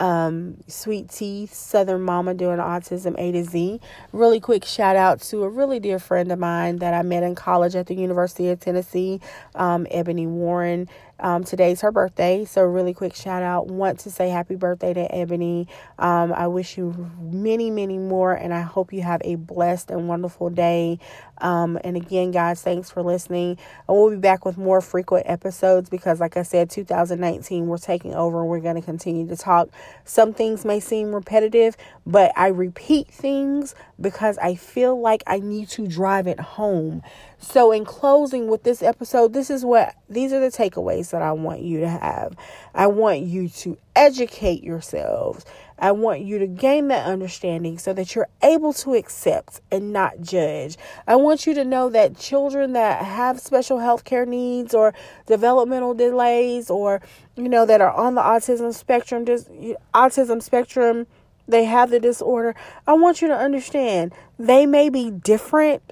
um, 0.00 0.56
Sweet 0.66 1.10
Tea, 1.10 1.46
Southern 1.46 2.02
Mama 2.02 2.34
doing 2.34 2.58
autism 2.58 3.14
A 3.18 3.32
to 3.32 3.44
Z. 3.44 3.80
Really 4.12 4.40
quick 4.40 4.64
shout 4.64 4.96
out 4.96 5.20
to 5.22 5.44
a 5.44 5.48
really 5.48 5.78
dear 5.78 5.98
friend 5.98 6.32
of 6.32 6.38
mine 6.38 6.76
that 6.76 6.94
I 6.94 7.02
met 7.02 7.22
in 7.22 7.34
college 7.34 7.76
at 7.76 7.86
the 7.86 7.94
University 7.94 8.48
of 8.48 8.58
Tennessee, 8.58 9.20
um, 9.54 9.86
Ebony 9.90 10.26
Warren. 10.26 10.88
Um, 11.20 11.44
today's 11.44 11.82
her 11.82 11.92
birthday, 11.92 12.44
so 12.46 12.64
really 12.64 12.94
quick 12.94 13.14
shout 13.14 13.42
out. 13.42 13.66
Want 13.66 14.00
to 14.00 14.10
say 14.10 14.30
happy 14.30 14.56
birthday 14.56 14.94
to 14.94 15.14
Ebony. 15.14 15.68
Um, 15.98 16.32
I 16.32 16.46
wish 16.46 16.78
you 16.78 17.10
many, 17.20 17.70
many 17.70 17.98
more, 17.98 18.32
and 18.32 18.54
I 18.54 18.62
hope 18.62 18.92
you 18.92 19.02
have 19.02 19.20
a 19.24 19.34
blessed 19.34 19.90
and 19.90 20.08
wonderful 20.08 20.50
day. 20.50 20.98
Um, 21.38 21.78
and 21.84 21.96
again, 21.96 22.30
guys, 22.30 22.62
thanks 22.62 22.90
for 22.90 23.02
listening. 23.02 23.58
And 23.88 23.96
we'll 23.96 24.10
be 24.10 24.16
back 24.16 24.44
with 24.44 24.56
more 24.58 24.80
frequent 24.80 25.26
episodes 25.28 25.90
because, 25.90 26.20
like 26.20 26.36
I 26.36 26.42
said, 26.42 26.70
2019, 26.70 27.66
we're 27.66 27.78
taking 27.78 28.14
over 28.14 28.40
and 28.40 28.48
we're 28.48 28.60
going 28.60 28.76
to 28.76 28.82
continue 28.82 29.26
to 29.28 29.36
talk. 29.36 29.68
Some 30.04 30.32
things 30.32 30.64
may 30.64 30.80
seem 30.80 31.14
repetitive, 31.14 31.76
but 32.06 32.32
I 32.36 32.48
repeat 32.48 33.08
things 33.08 33.74
because 34.00 34.38
I 34.38 34.54
feel 34.54 35.00
like 35.00 35.22
I 35.26 35.38
need 35.38 35.68
to 35.70 35.86
drive 35.86 36.26
it 36.26 36.40
home. 36.40 37.02
So, 37.42 37.72
in 37.72 37.86
closing 37.86 38.48
with 38.48 38.64
this 38.64 38.82
episode, 38.82 39.32
this 39.32 39.48
is 39.48 39.64
what 39.64 39.94
these 40.10 40.30
are 40.34 40.40
the 40.40 40.54
takeaways 40.54 41.10
that 41.10 41.22
I 41.22 41.32
want 41.32 41.62
you 41.62 41.80
to 41.80 41.88
have. 41.88 42.36
I 42.74 42.86
want 42.86 43.20
you 43.20 43.48
to 43.48 43.78
educate 43.96 44.62
yourselves. 44.62 45.46
I 45.78 45.92
want 45.92 46.20
you 46.20 46.38
to 46.38 46.46
gain 46.46 46.88
that 46.88 47.06
understanding 47.06 47.78
so 47.78 47.94
that 47.94 48.14
you're 48.14 48.28
able 48.42 48.74
to 48.74 48.94
accept 48.94 49.62
and 49.72 49.90
not 49.90 50.20
judge. 50.20 50.76
I 51.06 51.16
want 51.16 51.46
you 51.46 51.54
to 51.54 51.64
know 51.64 51.88
that 51.88 52.18
children 52.18 52.74
that 52.74 53.02
have 53.02 53.40
special 53.40 53.78
health 53.78 54.04
care 54.04 54.26
needs 54.26 54.74
or 54.74 54.92
developmental 55.24 55.94
delays 55.94 56.68
or 56.68 57.00
you 57.36 57.48
know 57.48 57.64
that 57.64 57.80
are 57.80 57.92
on 57.92 58.16
the 58.16 58.20
autism 58.20 58.74
spectrum 58.74 59.24
just 59.24 59.50
autism 59.94 60.42
spectrum 60.42 61.06
they 61.48 61.64
have 61.64 61.90
the 61.90 61.98
disorder. 61.98 62.54
I 62.86 62.92
want 62.92 63.22
you 63.22 63.28
to 63.28 63.36
understand 63.36 64.12
they 64.38 64.66
may 64.66 64.88
be 64.90 65.10
different 65.10 65.82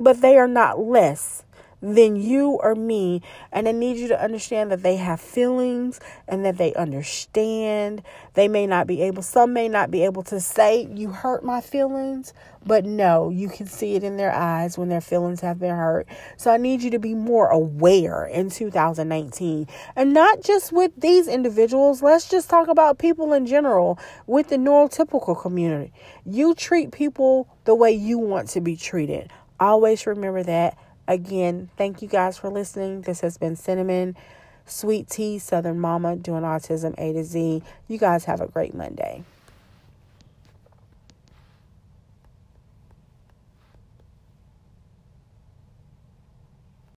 but 0.00 0.20
they 0.20 0.36
are 0.38 0.48
not 0.48 0.80
less 0.80 1.44
than 1.82 2.16
you 2.16 2.58
or 2.62 2.74
me. 2.74 3.22
And 3.52 3.68
I 3.68 3.72
need 3.72 3.96
you 3.96 4.08
to 4.08 4.22
understand 4.22 4.70
that 4.70 4.82
they 4.82 4.96
have 4.96 5.20
feelings 5.20 6.00
and 6.28 6.44
that 6.44 6.58
they 6.58 6.74
understand. 6.74 8.02
They 8.34 8.48
may 8.48 8.66
not 8.66 8.86
be 8.86 9.02
able, 9.02 9.22
some 9.22 9.52
may 9.52 9.68
not 9.68 9.90
be 9.90 10.04
able 10.04 10.22
to 10.24 10.40
say, 10.40 10.88
You 10.94 11.10
hurt 11.10 11.44
my 11.44 11.60
feelings, 11.60 12.32
but 12.64 12.84
no, 12.84 13.30
you 13.30 13.48
can 13.48 13.66
see 13.66 13.94
it 13.94 14.04
in 14.04 14.18
their 14.18 14.32
eyes 14.32 14.76
when 14.76 14.88
their 14.88 15.00
feelings 15.00 15.40
have 15.40 15.58
been 15.58 15.74
hurt. 15.74 16.06
So 16.36 16.50
I 16.50 16.58
need 16.58 16.82
you 16.82 16.90
to 16.90 16.98
be 16.98 17.14
more 17.14 17.48
aware 17.48 18.26
in 18.26 18.50
2019 18.50 19.66
and 19.96 20.12
not 20.12 20.42
just 20.42 20.72
with 20.72 20.92
these 20.98 21.28
individuals. 21.28 22.02
Let's 22.02 22.28
just 22.28 22.50
talk 22.50 22.68
about 22.68 22.98
people 22.98 23.32
in 23.32 23.46
general 23.46 23.98
with 24.26 24.48
the 24.48 24.56
neurotypical 24.56 25.40
community. 25.40 25.92
You 26.26 26.54
treat 26.54 26.92
people 26.92 27.48
the 27.64 27.74
way 27.74 27.92
you 27.92 28.18
want 28.18 28.48
to 28.50 28.60
be 28.60 28.76
treated. 28.76 29.30
Always 29.60 30.06
remember 30.06 30.42
that. 30.42 30.78
Again, 31.06 31.68
thank 31.76 32.00
you 32.00 32.08
guys 32.08 32.38
for 32.38 32.48
listening. 32.48 33.02
This 33.02 33.20
has 33.20 33.36
been 33.36 33.56
Cinnamon, 33.56 34.16
Sweet 34.64 35.08
Tea, 35.10 35.38
Southern 35.38 35.78
Mama, 35.78 36.16
doing 36.16 36.42
autism 36.44 36.94
A 36.96 37.12
to 37.12 37.22
Z. 37.22 37.62
You 37.86 37.98
guys 37.98 38.24
have 38.24 38.40
a 38.40 38.46
great 38.46 38.74
Monday. 38.74 39.22